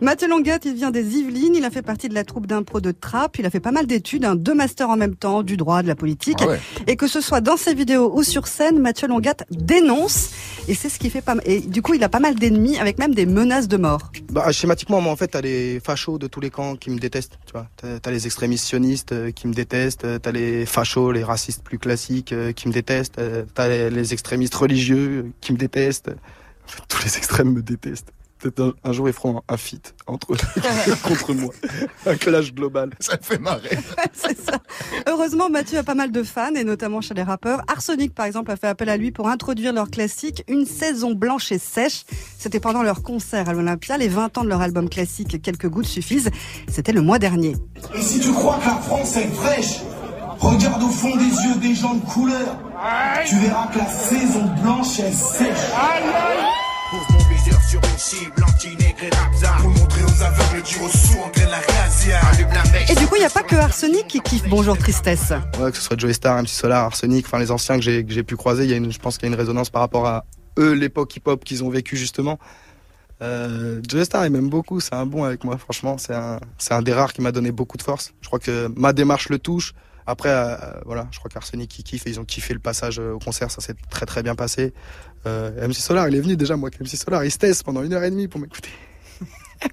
Mathieu 0.00 0.28
Longuette, 0.28 0.64
il 0.66 0.74
vient 0.74 0.92
des 0.92 1.16
Yvelines, 1.18 1.56
il 1.56 1.64
a 1.64 1.70
fait 1.70 1.82
partie 1.82 2.08
de 2.08 2.14
la 2.14 2.22
troupe 2.22 2.46
d'impro 2.46 2.80
de 2.80 2.92
Trappes, 2.92 3.38
il 3.40 3.46
a 3.46 3.50
fait 3.50 3.60
pas 3.60 3.72
mal 3.72 3.86
d'études, 3.86 4.24
hein, 4.24 4.36
deux 4.36 4.54
masters 4.54 4.88
en 4.88 4.96
même 4.96 5.16
temps, 5.16 5.42
du 5.42 5.56
droit, 5.56 5.82
de 5.82 5.88
la 5.88 5.96
politique. 5.96 6.38
Ah 6.42 6.46
ouais. 6.46 6.60
Et 6.86 6.94
que 6.94 7.08
ce 7.08 7.20
soit 7.20 7.40
dans 7.40 7.56
ses 7.56 7.74
vidéos 7.74 8.12
ou 8.16 8.22
sur 8.22 8.46
scène, 8.46 8.78
Mathieu 8.78 9.08
Longuette 9.08 9.44
dénonce, 9.50 10.30
et 10.68 10.74
c'est 10.74 10.88
ce 10.88 10.98
qui 10.98 11.10
fait 11.10 11.22
pas 11.22 11.34
mal. 11.34 11.44
Et 11.46 11.60
du 11.60 11.82
coup, 11.82 11.94
il 11.94 12.04
a 12.04 12.08
pas 12.08 12.20
mal 12.20 12.36
d'ennemis, 12.36 12.78
avec 12.78 12.98
même 12.98 13.14
des 13.14 13.26
menaces 13.26 13.68
de 13.68 13.76
mort. 13.76 14.12
Bah, 14.30 14.52
schématiquement, 14.52 15.00
moi, 15.00 15.12
en 15.12 15.16
fait, 15.16 15.28
t'as 15.28 15.40
les 15.40 15.80
fachos 15.80 16.18
de 16.18 16.26
tous 16.26 16.40
les 16.40 16.50
camps 16.50 16.76
qui 16.76 16.90
me 16.90 16.98
détestent, 16.98 17.38
tu 17.46 17.52
vois. 17.52 17.66
T'as, 17.76 18.10
les 18.10 18.26
extrémistes 18.26 18.64
sionistes 18.64 19.12
euh, 19.12 19.30
qui 19.32 19.48
me 19.48 19.52
détestent, 19.52 20.04
euh, 20.04 20.18
t'as 20.18 20.32
les 20.32 20.66
fachos, 20.66 21.12
les 21.12 21.24
racistes 21.24 21.62
plus 21.62 21.78
classiques 21.78 22.32
euh, 22.32 22.52
qui 22.52 22.68
me 22.68 22.72
détestent, 22.72 23.20
t'as 23.54 23.68
les, 23.68 24.12
extrémistes 24.12 24.54
religieux 24.54 25.32
qui 25.40 25.52
me 25.52 25.58
détestent. 25.58 26.10
En 26.66 26.68
fait, 26.68 26.82
tous 26.88 27.04
les 27.04 27.16
extrêmes 27.16 27.52
me 27.52 27.62
détestent. 27.62 28.12
Peut-être 28.38 28.60
un, 28.60 28.90
un 28.90 28.92
jour, 28.92 29.08
ils 29.08 29.14
feront 29.14 29.38
un, 29.38 29.54
un 29.54 29.56
feat 29.56 29.94
entre 30.06 30.34
eux, 30.34 30.36
contre 31.02 31.32
moi. 31.32 31.54
Un 32.04 32.16
clash 32.16 32.52
global. 32.52 32.90
Ça 33.00 33.16
me 33.16 33.22
fait 33.22 33.38
marrer. 33.38 33.78
c'est 34.12 34.38
ça. 34.38 34.58
Heureusement, 35.08 35.48
Mathieu 35.48 35.78
a 35.78 35.82
pas 35.82 35.94
mal 35.94 36.12
de 36.12 36.22
fans, 36.22 36.54
et 36.54 36.62
notamment 36.62 37.00
chez 37.00 37.14
les 37.14 37.22
rappeurs. 37.22 37.62
Arsenic, 37.66 38.14
par 38.14 38.26
exemple, 38.26 38.50
a 38.50 38.56
fait 38.56 38.66
appel 38.66 38.90
à 38.90 38.98
lui 38.98 39.10
pour 39.10 39.28
introduire 39.28 39.72
leur 39.72 39.90
classique 39.90 40.44
Une 40.48 40.66
saison 40.66 41.12
blanche 41.12 41.50
et 41.50 41.58
sèche. 41.58 42.04
C'était 42.38 42.60
pendant 42.60 42.82
leur 42.82 43.02
concert 43.02 43.48
à 43.48 43.54
l'Olympia, 43.54 43.96
les 43.96 44.08
20 44.08 44.36
ans 44.36 44.44
de 44.44 44.50
leur 44.50 44.60
album 44.60 44.90
classique 44.90 45.40
Quelques 45.40 45.68
gouttes 45.70 45.86
suffisent. 45.86 46.30
C'était 46.68 46.92
le 46.92 47.00
mois 47.00 47.18
dernier. 47.18 47.56
Et 47.94 48.02
si 48.02 48.20
tu 48.20 48.32
crois 48.32 48.58
que 48.58 48.66
la 48.66 48.76
France 48.76 49.16
est 49.16 49.28
fraîche, 49.28 49.80
regarde 50.38 50.82
au 50.82 50.88
fond 50.88 51.16
des 51.16 51.24
yeux 51.24 51.56
des 51.62 51.74
gens 51.74 51.94
de 51.94 52.04
couleur. 52.04 52.58
Tu 53.26 53.36
verras 53.38 53.66
que 53.66 53.78
la 53.78 53.86
saison 53.86 54.44
blanche 54.62 55.00
est 55.00 55.12
sèche. 55.12 55.48
Pose 56.90 57.00
mon 57.10 57.34
viseur 57.34 57.60
sur 57.64 57.80
une 57.80 57.98
cible 57.98 58.44
anti-nègre 58.44 59.02
et 59.02 59.10
rapza 59.16 59.56
Pour 59.58 59.70
montrer 59.70 60.02
aux 60.04 60.22
aveugles 60.22 60.62
du 60.62 60.76
en 60.76 61.28
graine 61.30 61.50
la 61.50 61.60
glacia 61.60 62.20
Allume 62.32 62.48
la 62.54 62.70
mèche 62.70 62.90
Et 62.90 62.94
du 62.94 63.06
coup, 63.08 63.16
il 63.16 63.20
n'y 63.20 63.24
a 63.24 63.30
pas 63.30 63.42
que 63.42 63.56
Arsenic 63.56 64.06
qui 64.06 64.20
kiffe 64.20 64.48
Bonjour 64.48 64.78
Tristesse. 64.78 65.32
Ouais, 65.58 65.72
que 65.72 65.76
ce 65.76 65.82
soit 65.82 65.98
Joey 65.98 66.12
Star, 66.12 66.40
MC 66.40 66.48
Solar, 66.48 66.84
Arsenic, 66.84 67.26
enfin 67.26 67.40
les 67.40 67.50
anciens 67.50 67.76
que 67.76 67.82
j'ai 67.82 68.22
pu 68.22 68.36
croiser, 68.36 68.66
y 68.66 68.72
a 68.72 68.76
une, 68.76 68.92
je 68.92 69.00
pense 69.00 69.18
qu'il 69.18 69.28
y 69.28 69.32
a 69.32 69.34
une 69.34 69.40
résonance 69.40 69.70
par 69.70 69.82
rapport 69.82 70.06
à 70.06 70.24
eux, 70.56 70.72
l'époque 70.72 71.16
hip-hop 71.16 71.42
qu'ils 71.42 71.64
ont 71.64 71.70
vécu 71.70 71.96
justement. 71.96 72.38
Euh, 73.20 73.80
Joey 73.88 74.04
Star, 74.04 74.24
il 74.26 74.30
m'aime 74.30 74.48
beaucoup, 74.48 74.78
c'est 74.78 74.94
un 74.94 75.06
bon 75.06 75.24
avec 75.24 75.42
moi, 75.42 75.56
franchement, 75.58 75.98
c'est 75.98 76.14
un, 76.14 76.38
c'est 76.58 76.74
un 76.74 76.82
des 76.82 76.92
rares 76.92 77.12
qui 77.12 77.20
m'a 77.20 77.32
donné 77.32 77.50
beaucoup 77.50 77.78
de 77.78 77.82
force. 77.82 78.12
Je 78.20 78.28
crois 78.28 78.38
que 78.38 78.70
ma 78.76 78.92
démarche 78.92 79.28
le 79.28 79.40
touche. 79.40 79.74
Après, 80.06 80.30
euh, 80.30 80.56
voilà, 80.84 81.08
je 81.10 81.18
crois 81.18 81.28
qu'Arsenic, 81.28 81.78
ils 81.78 81.82
kiffent 81.82 82.06
et 82.06 82.10
ils 82.10 82.20
ont 82.20 82.24
kiffé 82.24 82.54
le 82.54 82.60
passage 82.60 83.00
euh, 83.00 83.12
au 83.12 83.18
concert, 83.18 83.50
ça 83.50 83.60
s'est 83.60 83.74
très 83.90 84.06
très 84.06 84.22
bien 84.22 84.34
passé. 84.34 84.72
Euh, 85.26 85.66
MC 85.66 85.74
Solar, 85.74 86.08
il 86.08 86.14
est 86.14 86.20
venu 86.20 86.36
déjà, 86.36 86.56
moi, 86.56 86.70
MC 86.80 86.96
Solar, 86.96 87.24
il 87.24 87.30
se 87.30 87.38
teste 87.38 87.64
pendant 87.64 87.82
une 87.82 87.92
heure 87.92 88.04
et 88.04 88.10
demie 88.10 88.28
pour 88.28 88.40
m'écouter. 88.40 88.70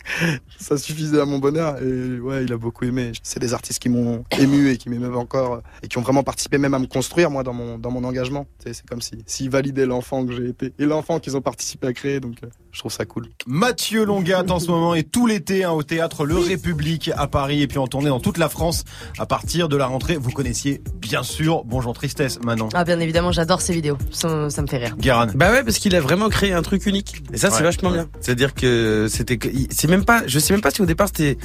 ça 0.60 0.78
suffisait 0.78 1.20
à 1.20 1.26
mon 1.26 1.40
bonheur 1.40 1.82
et 1.82 2.20
ouais 2.20 2.44
il 2.44 2.54
a 2.54 2.58
beaucoup 2.58 2.86
aimé 2.86 3.12
c'est 3.24 3.40
des 3.40 3.54
artistes 3.54 3.82
qui 3.82 3.90
m'ont 3.90 4.24
ému 4.40 4.70
et 4.70 4.78
qui 4.78 4.90
m'émeuvent 4.90 5.18
encore 5.18 5.62
et 5.82 5.88
qui 5.88 5.98
ont 5.98 6.02
vraiment 6.02 6.24
participé 6.24 6.58
même 6.58 6.74
à 6.74 6.80
me 6.80 6.88
construire 6.88 7.30
moi 7.30 7.44
dans 7.44 7.54
mon 7.54 7.78
dans 7.78 7.92
mon 7.92 8.04
engagement 8.04 8.46
c'est 8.64 8.86
comme 8.86 9.02
si 9.02 9.24
s'ils 9.26 9.50
validaient 9.50 9.86
l'enfant 9.86 10.26
que 10.26 10.34
j'ai 10.34 10.50
été 10.50 10.74
et 10.80 10.86
l'enfant 10.86 11.20
qu'ils 11.20 11.38
ont 11.38 11.42
participé 11.42 11.88
à 11.88 11.94
créer 11.94 12.20
donc 12.20 12.36
euh, 12.44 12.48
je 12.72 12.80
trouve 12.80 12.92
ça 12.92 13.06
cool 13.06 13.28
Mathieu 13.46 14.06
Longat 14.06 14.46
en 14.50 14.60
ce 14.60 14.68
moment 14.68 14.96
et 14.96 15.04
tout 15.04 15.28
l'été 15.28 15.64
hein, 15.64 15.72
au 15.72 15.84
théâtre 15.84 16.26
Le 16.26 16.38
République 16.38 17.12
à 17.16 17.28
Paris 17.28 17.62
et 17.62 17.68
puis 17.68 17.78
en 17.78 17.88
tournée 17.88 18.10
dans 18.10 18.20
toute 18.20 18.38
la 18.38 18.50
France 18.50 18.84
à 19.20 19.26
partir 19.26 19.70
de 19.70 19.78
la 19.78 19.86
rentrée. 19.86 20.18
Vous 20.18 20.32
connaissiez 20.32 20.82
bien 20.98 21.24
sûr 21.24 21.64
Bonjour 21.66 21.94
Tristesse 21.94 22.40
Manon. 22.44 22.70
Ah, 22.74 22.84
bien 22.84 23.00
évidemment, 23.00 23.32
j'adore 23.32 23.62
ces 23.62 23.74
vidéos. 23.74 23.98
Ça, 24.12 24.50
ça 24.50 24.62
me 24.62 24.68
fait 24.68 24.78
rire. 24.78 24.96
Guéran. 24.98 25.28
Bah 25.36 25.52
ouais, 25.52 25.64
parce 25.64 25.80
qu'il 25.80 25.96
a 25.96 26.02
vraiment 26.02 26.30
créé 26.30 26.54
un 26.54 26.62
truc 26.62 26.86
unique. 26.86 27.24
Et 27.34 27.38
ça, 27.38 27.50
c'est 27.52 27.64
vachement 27.64 27.90
ouais. 27.90 27.98
bien. 27.98 28.10
C'est-à-dire 28.22 28.54
que 28.54 29.08
c'était, 29.10 29.38
c'est 29.84 29.90
même 29.90 30.06
pas, 30.06 30.24
je 30.28 30.40
sais 30.40 30.54
même 30.54 30.62
pas 30.62 30.72
si 30.72 30.82
au 30.82 30.86
départ 30.86 31.10
c'était, 31.10 31.38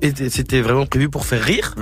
était- 0.00 0.30
c'était 0.30 0.60
vraiment 0.60 0.86
prévu 0.86 1.08
pour 1.08 1.26
faire 1.26 1.42
rire. 1.42 1.74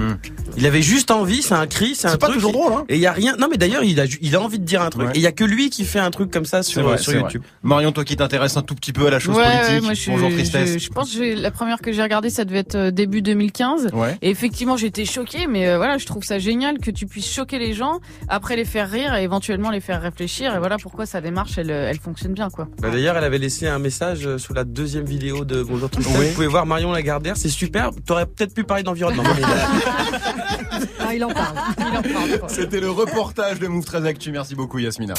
Il 0.57 0.65
avait 0.67 0.81
juste 0.81 1.11
envie, 1.11 1.43
c'est 1.43 1.53
un 1.55 1.67
cri, 1.67 1.95
c'est 1.95 2.09
un 2.09 2.15
Hmm. 2.15 2.19
pas 2.19 2.27
truc. 2.29 2.37
toujours 2.39 2.53
drôle, 2.53 2.73
hein. 2.73 2.85
Et 2.89 2.95
il 2.95 3.01
y 3.01 3.07
a 3.07 3.13
rien. 3.13 3.37
Non, 3.39 3.49
mais 3.51 3.59
d'ailleurs, 3.59 3.85
il 3.85 4.01
a, 4.01 4.07
ju- 4.07 4.17
il 4.23 4.35
a 4.35 4.41
envie 4.41 4.59
de 4.59 4.65
dire 4.65 4.81
un 4.81 4.89
truc. 4.89 5.09
Ouais. 5.09 5.13
Et 5.15 5.19
il 5.19 5.23
y 5.23 5.27
a 5.27 5.33
que 5.33 5.45
lui 5.45 5.69
qui 5.69 5.85
fait 5.85 5.99
un 5.99 6.11
truc 6.11 6.31
comme 6.31 6.47
ça 6.47 6.63
sur, 6.63 6.83
vrai, 6.83 6.97
sur 6.97 7.13
YouTube. 7.13 7.43
vrai. 7.43 7.51
Marion, 7.63 7.93
toi 7.93 8.05
qui 8.05 8.17
t'intéresses 8.17 8.57
un 8.57 8.63
tout 8.63 8.75
petit 8.75 8.93
peu 8.95 9.07
à 9.07 9.11
la 9.11 9.19
chose 9.19 9.37
Ouais, 9.37 9.45
politique. 9.45 9.69
ouais, 9.69 9.81
moi, 9.83 9.93
je, 9.93 10.11
Bonjour 10.11 10.31
Tristesse. 10.31 10.79
Je, 10.79 10.89
pense 10.89 11.15
que 11.15 11.39
la 11.41 11.51
première 11.51 11.81
que 11.83 11.93
j'ai 11.93 12.03
regardée, 12.03 12.31
ça 12.31 12.47
devait 12.47 12.61
être 12.61 12.75
euh, 12.75 12.91
début 12.91 13.21
2015. 13.21 13.91
Ouais. 13.93 14.17
Et 14.23 14.31
effectivement, 14.31 14.79
j'étais 14.79 15.05
choquée, 15.05 15.47
mais 15.47 15.69
euh, 15.69 15.77
voilà, 15.77 15.99
je 15.99 16.07
trouve 16.07 16.23
ça 16.25 16.39
génial 16.39 16.79
que 16.79 16.91
tu 16.91 17.05
puisses 17.07 17.31
choquer 17.31 17.59
les 17.59 17.75
gens, 17.75 18.01
après 18.29 18.57
les 18.57 18.65
faire 18.65 18.91
rire 18.91 19.15
et 19.15 19.25
éventuellement 19.25 19.71
les 19.71 19.81
faire 19.81 20.01
réfléchir. 20.01 20.55
Et 20.55 20.59
voilà 20.59 20.77
pourquoi 20.83 21.05
sa 21.05 21.21
démarche, 21.21 21.59
elle, 21.59 21.71
euh, 21.71 21.89
elle 21.91 21.99
fonctionne 22.01 22.33
bien, 22.33 22.49
quoi. 22.49 22.67
Bah, 22.81 22.89
d'ailleurs, 22.91 23.17
elle 23.19 23.25
avait 23.25 23.39
laissé 23.39 23.67
un 23.69 23.79
message 23.79 24.37
sous 24.39 24.55
la 24.55 24.65
deuxième 24.65 25.05
vidéo 25.05 25.45
de 25.45 25.63
Bonjour 25.63 25.88
Tristesse. 25.89 26.17
Oui. 26.19 26.27
Vous 26.29 26.35
pouvez 26.35 26.47
voir 26.47 26.67
Marion 26.67 26.93
Lagardère, 26.93 27.37
c'est 27.37 27.49
super. 27.49 27.91
T'aurais 28.07 28.27
peut-être 28.27 28.55
pu 28.55 28.65
parler 28.65 28.83
d'environnement. 28.83 29.23
mais, 29.25 29.43
Ah, 31.01 31.15
il 31.15 31.25
en 31.25 31.29
parle. 31.31 31.57
Il 31.79 31.85
en 31.87 32.03
parle, 32.03 32.39
quoi. 32.41 32.49
C'était 32.49 32.81
le 32.81 32.91
reportage 32.91 33.59
de 33.59 33.67
Move 33.67 33.85
13 33.85 34.05
Actu. 34.07 34.31
Merci 34.33 34.55
beaucoup 34.55 34.79
Yasmina. 34.79 35.15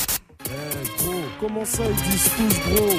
gros, 0.97 1.13
comment 1.39 1.65
ça 1.65 1.83
ils 1.89 2.11
disent 2.11 2.29
tous 2.37 2.71
gros 2.75 2.93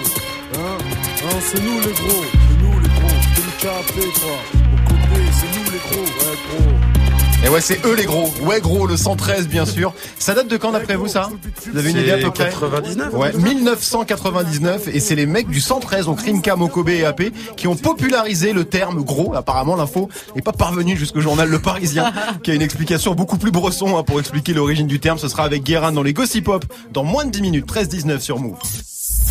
Hein 0.58 0.76
Hein, 1.22 1.36
c'est 1.40 1.62
nous 1.62 1.78
les 1.80 1.92
gros, 1.92 2.24
c'est 2.32 2.62
nous 2.62 2.80
les 2.80 2.88
gros, 2.88 3.18
c'est 3.34 3.44
le 3.44 3.52
KP 3.60 4.20
quoi. 4.20 4.30
Au 4.32 4.88
côté, 4.88 5.20
c'est 5.32 5.58
nous 5.58 5.70
les 5.70 5.78
gros, 5.78 6.02
ouais 6.02 6.36
gros. 6.48 7.29
Et 7.42 7.48
ouais, 7.48 7.60
c'est 7.62 7.84
eux 7.86 7.94
les 7.94 8.04
gros. 8.04 8.30
Ouais, 8.42 8.60
gros, 8.60 8.86
le 8.86 8.96
113, 8.96 9.48
bien 9.48 9.64
sûr. 9.64 9.94
Ça 10.18 10.34
date 10.34 10.48
de 10.48 10.56
quand 10.58 10.72
d'après 10.72 10.96
vous, 10.96 11.08
ça 11.08 11.30
Vous 11.72 11.78
avez 11.78 11.90
une 11.90 11.96
idée 11.96 12.10
à 12.10 12.18
peu 12.18 12.30
près 12.30 12.50
99. 12.50 13.14
Ouais, 13.14 13.32
1999. 13.32 14.88
Et 14.88 15.00
c'est 15.00 15.14
les 15.14 15.24
mecs 15.24 15.48
du 15.48 15.60
113, 15.60 16.04
donc 16.04 16.20
Rinka, 16.20 16.56
Mokobe 16.56 16.90
et 16.90 17.04
AP, 17.04 17.32
qui 17.56 17.66
ont 17.66 17.76
popularisé 17.76 18.52
le 18.52 18.64
terme 18.64 19.02
gros. 19.02 19.34
Apparemment, 19.34 19.74
l'info 19.74 20.10
n'est 20.36 20.42
pas 20.42 20.52
parvenue 20.52 20.96
jusqu'au 20.96 21.22
journal 21.22 21.48
Le 21.48 21.58
Parisien, 21.58 22.12
qui 22.42 22.50
a 22.50 22.54
une 22.54 22.62
explication 22.62 23.14
beaucoup 23.14 23.38
plus 23.38 23.50
bresson 23.50 23.96
hein, 23.96 24.02
pour 24.02 24.20
expliquer 24.20 24.52
l'origine 24.52 24.86
du 24.86 25.00
terme. 25.00 25.18
Ce 25.18 25.28
sera 25.28 25.44
avec 25.44 25.62
Guérin 25.62 25.92
dans 25.92 26.02
les 26.02 26.12
Gossip 26.12 26.44
Pop 26.44 26.64
dans 26.92 27.04
moins 27.04 27.24
de 27.24 27.30
10 27.30 27.40
minutes. 27.40 27.72
13-19 27.72 28.20
sur 28.20 28.38
Move. 28.38 28.58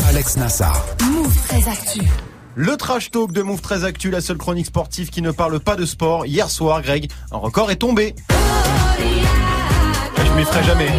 Alex 0.07 0.37
Nassar. 0.37 0.83
Move 1.11 1.35
très 1.47 1.69
actu. 1.69 2.01
Le 2.61 2.75
trash 2.75 3.09
talk 3.09 3.31
de 3.31 3.41
Move 3.41 3.61
13 3.61 3.85
Actu, 3.85 4.11
la 4.11 4.19
seule 4.19 4.35
chronique 4.35 4.65
sportive 4.65 5.09
qui 5.11 5.21
ne 5.21 5.31
parle 5.31 5.61
pas 5.61 5.77
de 5.77 5.85
sport. 5.85 6.25
Hier 6.25 6.49
soir, 6.49 6.81
Greg, 6.81 7.09
un 7.31 7.37
record 7.37 7.71
est 7.71 7.77
tombé. 7.77 8.13
Je 10.17 10.37
m'y 10.37 10.43
ferai 10.43 10.61
jamais. 10.65 10.89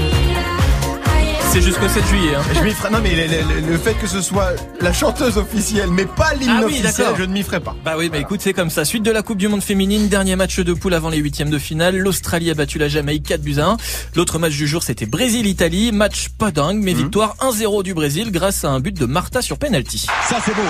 C'est 1.53 1.61
jusqu'au 1.61 1.87
7 1.87 2.07
juillet. 2.07 2.35
Hein. 2.35 2.41
Je 2.55 2.61
m'y 2.61 2.71
ferai. 2.71 2.91
Non, 2.91 3.01
mais 3.03 3.11
le, 3.15 3.27
le- 3.27 3.73
le 3.73 3.77
fait 3.77 3.93
que 3.93 4.07
ce 4.07 4.23
soit 4.23 4.53
la 4.81 4.95
chanteuse 4.95 5.37
officielle, 5.37 5.91
mais 5.91 6.07
pas 6.07 6.33
l'hymne 6.33 6.49
Ah 6.51 6.61
oui, 6.65 6.79
officiel, 6.81 6.93
d'accord. 6.97 7.17
je 7.19 7.25
ne 7.25 7.33
m'y 7.35 7.43
ferai 7.43 7.61
pas. 7.61 7.77
Bah 7.85 7.97
oui, 7.99 8.09
bah 8.09 8.17
écoute, 8.17 8.41
c'est 8.41 8.55
comme 8.55 8.71
ça. 8.71 8.87
Suite 8.87 9.03
de 9.03 9.11
la 9.11 9.21
Coupe 9.21 9.37
du 9.37 9.49
Monde 9.49 9.63
féminine, 9.63 10.09
dernier 10.09 10.37
match 10.37 10.61
de 10.61 10.73
poule 10.73 10.95
avant 10.95 11.11
les 11.11 11.19
huitièmes 11.19 11.51
de 11.51 11.59
finale. 11.59 11.99
L'Australie 11.99 12.51
a 12.51 12.55
battu 12.55 12.79
la 12.79 12.89
Jamaïque 12.89 13.25
4 13.27 13.43
buts 13.43 13.59
à 13.59 13.67
1. 13.67 13.77
L'autre 14.17 14.39
match 14.39 14.57
du 14.57 14.67
jour, 14.67 14.83
c'était 14.83 15.05
Brésil-Italie. 15.05 15.93
Match 15.93 16.31
pas 16.31 16.53
dingue, 16.53 16.79
Mhm. 16.79 16.85
mais 16.85 16.95
victoire 16.95 17.37
1-0 17.41 17.83
du 17.83 17.93
Brésil 17.93 18.31
grâce 18.31 18.65
à 18.65 18.71
un 18.71 18.81
but 18.81 18.99
de 18.99 19.05
Marta 19.05 19.43
sur 19.43 19.59
penalty. 19.59 20.07
Ça 20.31 20.39
c'est 20.43 20.55
beau. 20.55 20.63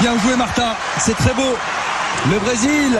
Bien 0.00 0.18
joué 0.18 0.36
Martin, 0.36 0.74
c'est 0.98 1.16
très 1.16 1.32
beau. 1.32 1.56
Le 2.30 2.38
Brésil, 2.40 2.98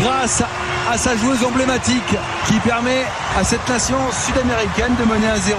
grâce 0.00 0.42
à 0.90 0.98
sa 0.98 1.16
joueuse 1.16 1.44
emblématique 1.44 2.16
qui 2.46 2.58
permet 2.60 3.04
à 3.38 3.44
cette 3.44 3.68
nation 3.68 3.96
sud-américaine 4.10 4.96
de 4.98 5.04
mener 5.04 5.28
1-0. 5.28 5.54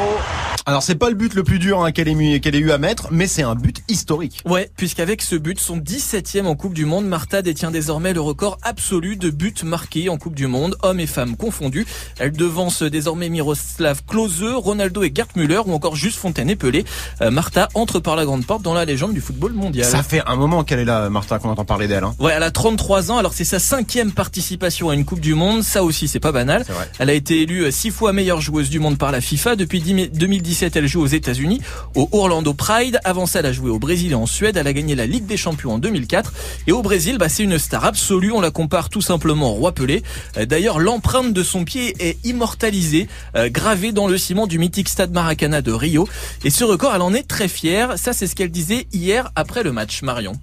Alors, 0.67 0.81
c'est 0.81 0.95
pas 0.95 1.09
le 1.09 1.15
but 1.15 1.35
le 1.35 1.43
plus 1.43 1.59
dur 1.59 1.83
hein, 1.83 1.91
qu'elle 1.91 2.07
ait, 2.07 2.39
qu'elle 2.39 2.55
ait 2.55 2.59
eu 2.59 2.71
à 2.71 2.79
mettre, 2.79 3.09
mais 3.11 3.27
c'est 3.27 3.43
un 3.43 3.53
but 3.53 3.83
historique. 3.87 4.41
Ouais, 4.45 4.67
puisqu'avec 4.75 5.21
ce 5.21 5.35
but, 5.35 5.59
son 5.59 5.77
17e 5.77 6.47
en 6.47 6.55
Coupe 6.55 6.73
du 6.73 6.85
Monde, 6.85 7.05
Marta 7.05 7.43
détient 7.43 7.69
désormais 7.69 8.13
le 8.13 8.21
record 8.21 8.57
absolu 8.63 9.15
de 9.15 9.29
buts 9.29 9.53
marqués 9.63 10.09
en 10.09 10.17
Coupe 10.17 10.33
du 10.33 10.47
Monde, 10.47 10.75
hommes 10.81 10.99
et 10.99 11.05
femmes 11.05 11.37
confondus. 11.37 11.85
Elle 12.17 12.31
devance 12.31 12.81
désormais 12.81 13.29
Miroslav 13.29 14.01
Klose, 14.07 14.43
Ronaldo 14.43 15.03
et 15.03 15.11
Gerd 15.13 15.29
Müller 15.35 15.61
ou 15.67 15.71
encore 15.71 15.95
Juste 15.95 16.17
Fontaine 16.17 16.49
et 16.49 16.55
Pelé. 16.55 16.83
Euh, 17.21 17.29
Marta 17.29 17.69
entre 17.75 17.99
par 17.99 18.15
la 18.15 18.25
grande 18.25 18.47
porte 18.47 18.63
dans 18.63 18.73
la 18.73 18.85
légende 18.85 19.13
du 19.13 19.21
football 19.21 19.53
mondial. 19.53 19.85
Ça 19.85 20.01
fait 20.01 20.23
un 20.25 20.35
moment 20.35 20.63
qu'elle 20.63 20.79
est 20.79 20.85
là, 20.85 21.11
Martha, 21.11 21.37
qu'on 21.37 21.49
entend 21.49 21.65
parler 21.65 21.87
d'elle. 21.87 22.05
Hein. 22.05 22.15
Ouais, 22.17 22.33
elle 22.35 22.41
a 22.41 22.49
33 22.49 23.11
ans, 23.11 23.19
alors 23.19 23.33
c'est 23.33 23.45
sa 23.45 23.59
cinquième 23.59 24.13
participation 24.13 24.89
à 24.89 24.95
une 24.95 25.05
Coupe 25.05 25.19
du 25.19 25.35
Monde, 25.35 25.61
ça 25.61 25.83
aussi 25.83 26.07
c'est 26.07 26.19
pas 26.19 26.31
banal. 26.31 26.65
Elle 26.97 27.11
a 27.11 27.13
été 27.13 27.43
élue 27.43 27.65
euh, 27.65 27.71
six 27.71 27.91
fois 27.91 28.13
meilleure 28.13 28.41
joueuse 28.41 28.71
du 28.71 28.79
monde 28.79 28.97
par 28.97 29.11
la 29.11 29.21
FIFA. 29.21 29.55
Depuis 29.55 29.79
10 29.79 29.93
2017, 30.55 30.75
elle 30.77 30.87
joue 30.87 31.01
aux 31.01 31.07
États-Unis, 31.07 31.59
au 31.95 32.07
Orlando 32.13 32.53
Pride. 32.53 32.99
Avant 33.03 33.25
ça, 33.25 33.39
elle 33.39 33.45
a 33.47 33.51
joué 33.51 33.69
au 33.69 33.77
Brésil 33.77 34.13
et 34.13 34.15
en 34.15 34.25
Suède. 34.25 34.55
Elle 34.55 34.67
a 34.67 34.71
gagné 34.71 34.95
la 34.95 35.05
Ligue 35.05 35.25
des 35.25 35.35
Champions 35.35 35.73
en 35.73 35.79
2004. 35.79 36.33
Et 36.67 36.71
au 36.71 36.81
Brésil, 36.81 37.17
bah, 37.17 37.27
c'est 37.27 37.43
une 37.43 37.59
star 37.59 37.83
absolue. 37.83 38.31
On 38.31 38.39
la 38.39 38.51
compare 38.51 38.89
tout 38.89 39.01
simplement 39.01 39.51
au 39.51 39.55
Roi 39.55 39.73
Pelé. 39.73 40.01
Euh, 40.37 40.45
D'ailleurs, 40.45 40.79
l'empreinte 40.79 41.33
de 41.33 41.43
son 41.43 41.65
pied 41.65 41.93
est 41.99 42.25
immortalisée, 42.25 43.09
euh, 43.35 43.49
gravée 43.49 43.91
dans 43.91 44.07
le 44.07 44.17
ciment 44.17 44.47
du 44.47 44.57
mythique 44.57 44.87
stade 44.87 45.11
Maracana 45.11 45.61
de 45.61 45.73
Rio. 45.73 46.07
Et 46.45 46.49
ce 46.49 46.63
record, 46.63 46.93
elle 46.95 47.01
en 47.01 47.13
est 47.13 47.27
très 47.27 47.49
fière. 47.49 47.97
Ça, 47.97 48.13
c'est 48.13 48.27
ce 48.27 48.35
qu'elle 48.35 48.51
disait 48.51 48.87
hier 48.93 49.31
après 49.35 49.61
le 49.61 49.73
match, 49.73 50.03
Marion. 50.03 50.33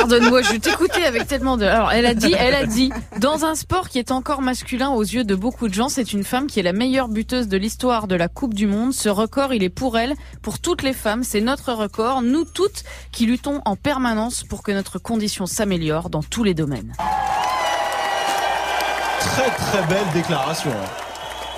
Pardonne-moi, 0.00 0.42
je 0.42 0.56
t'écoutais 0.56 1.04
avec 1.04 1.26
tellement 1.26 1.56
de. 1.56 1.64
Alors, 1.64 1.92
elle 1.92 2.06
a 2.06 2.14
dit, 2.14 2.34
elle 2.38 2.54
a 2.54 2.64
dit, 2.64 2.90
dans 3.18 3.44
un 3.44 3.54
sport 3.54 3.88
qui 3.88 3.98
est 3.98 4.10
encore 4.12 4.40
masculin 4.40 4.90
aux 4.90 5.02
yeux 5.02 5.24
de 5.24 5.34
beaucoup 5.34 5.68
de 5.68 5.74
gens, 5.74 5.88
c'est 5.88 6.12
une 6.12 6.24
femme 6.24 6.46
qui 6.46 6.58
est 6.58 6.62
la 6.62 6.72
meilleure 6.72 7.08
buteuse 7.08 7.48
de 7.48 7.56
l'histoire 7.56 8.06
de 8.06 8.14
la 8.14 8.28
Coupe 8.28 8.54
du 8.54 8.66
Monde. 8.66 8.94
Ce 8.94 9.08
record, 9.08 9.52
il 9.52 9.62
est 9.62 9.68
pour 9.68 9.98
elle, 9.98 10.14
pour 10.42 10.58
toutes 10.58 10.82
les 10.82 10.94
femmes. 10.94 11.22
C'est 11.22 11.40
notre 11.42 11.72
record. 11.72 12.22
Nous 12.22 12.44
toutes 12.44 12.84
qui 13.12 13.26
luttons 13.26 13.60
en 13.64 13.76
permanence 13.76 14.42
pour 14.42 14.62
que 14.62 14.72
notre 14.72 14.98
condition 14.98 15.46
s'améliore 15.46 16.08
dans 16.08 16.22
tous 16.22 16.44
les 16.44 16.54
domaines. 16.54 16.94
Très 19.20 19.50
très 19.50 19.86
belle 19.86 20.06
déclaration. 20.14 20.72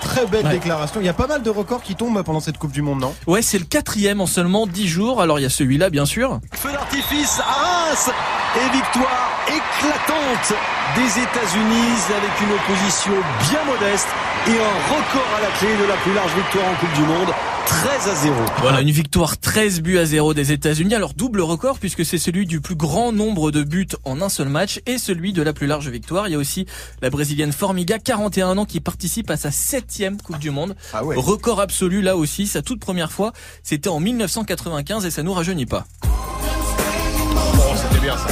Très 0.02 0.26
belle 0.26 0.44
Ouais. 0.46 0.52
déclaration. 0.52 1.00
Il 1.00 1.06
y 1.06 1.08
a 1.08 1.12
pas 1.14 1.26
mal 1.26 1.42
de 1.42 1.50
records 1.50 1.82
qui 1.82 1.94
tombent 1.94 2.22
pendant 2.22 2.40
cette 2.40 2.58
Coupe 2.58 2.72
du 2.72 2.82
Monde, 2.82 3.00
non? 3.00 3.14
Ouais, 3.26 3.40
c'est 3.42 3.58
le 3.58 3.64
quatrième 3.64 4.20
en 4.20 4.26
seulement 4.26 4.66
10 4.66 4.88
jours. 4.88 5.22
Alors 5.22 5.38
il 5.38 5.42
y 5.42 5.46
a 5.46 5.50
celui-là, 5.50 5.90
bien 5.90 6.04
sûr. 6.06 6.40
Feu 6.54 6.72
d'artifice 6.72 7.38
à 7.40 7.88
Reims 7.88 8.10
et 8.56 8.72
victoire 8.76 9.30
éclatante 9.48 10.58
des 10.96 11.22
États-Unis 11.22 11.96
avec 12.10 12.40
une 12.42 12.52
opposition 12.54 13.12
bien 13.50 13.60
modeste 13.64 14.08
et 14.48 14.50
un 14.58 14.94
record 14.94 15.28
à 15.38 15.40
la 15.40 15.48
clé 15.58 15.68
de 15.76 15.88
la 15.88 15.94
plus 15.96 16.12
large 16.14 16.32
victoire 16.34 16.66
en 16.68 16.74
Coupe 16.74 16.92
du 16.94 17.02
Monde, 17.02 17.32
13 17.66 18.08
à 18.08 18.14
0. 18.14 18.34
Voilà, 18.60 18.80
une 18.80 18.90
victoire 18.90 19.38
13 19.38 19.80
buts 19.82 19.98
à 19.98 20.04
0 20.04 20.34
des 20.34 20.52
États-Unis. 20.52 20.94
Alors 20.94 21.14
double 21.14 21.40
record 21.40 21.78
puisque 21.78 22.04
c'est 22.04 22.18
celui 22.18 22.46
du 22.46 22.60
plus 22.60 22.74
grand 22.74 23.12
nombre 23.12 23.50
de 23.50 23.62
buts 23.62 23.88
en 24.04 24.20
un 24.20 24.28
seul 24.28 24.48
match 24.48 24.80
et 24.86 24.98
celui 24.98 25.32
de 25.32 25.42
la 25.42 25.52
plus 25.52 25.66
large 25.66 25.88
victoire. 25.88 26.28
Il 26.28 26.32
y 26.32 26.34
a 26.34 26.38
aussi 26.38 26.66
la 27.00 27.10
brésilienne 27.10 27.52
Formiga, 27.52 27.98
41 27.98 28.58
ans, 28.58 28.64
qui 28.64 28.80
participe 28.80 29.30
à 29.30 29.36
sa 29.36 29.50
septième 29.50 30.20
Coupe 30.20 30.38
du 30.38 30.50
Monde. 30.50 30.76
Ah 30.92 31.04
ouais. 31.04 31.16
Record 31.16 31.60
absolu 31.60 32.02
là 32.02 32.16
aussi. 32.16 32.46
Sa 32.46 32.62
toute 32.62 32.80
première 32.80 33.12
fois, 33.12 33.32
c'était 33.62 33.88
en 33.88 34.00
1995 34.00 35.06
et 35.06 35.10
ça 35.10 35.22
nous 35.22 35.32
rajeunit 35.32 35.66
pas. 35.66 35.86
Oh, 36.04 37.74
c'était 37.76 38.00
bien 38.00 38.16
ça. 38.16 38.28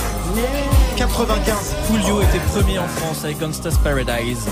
95. 0.96 1.76
Coolio 1.86 2.20
était 2.20 2.38
premier 2.52 2.78
en 2.78 2.88
France 2.88 3.24
avec 3.24 3.38
Gangsta's 3.38 3.78
Paradise. 3.78 4.46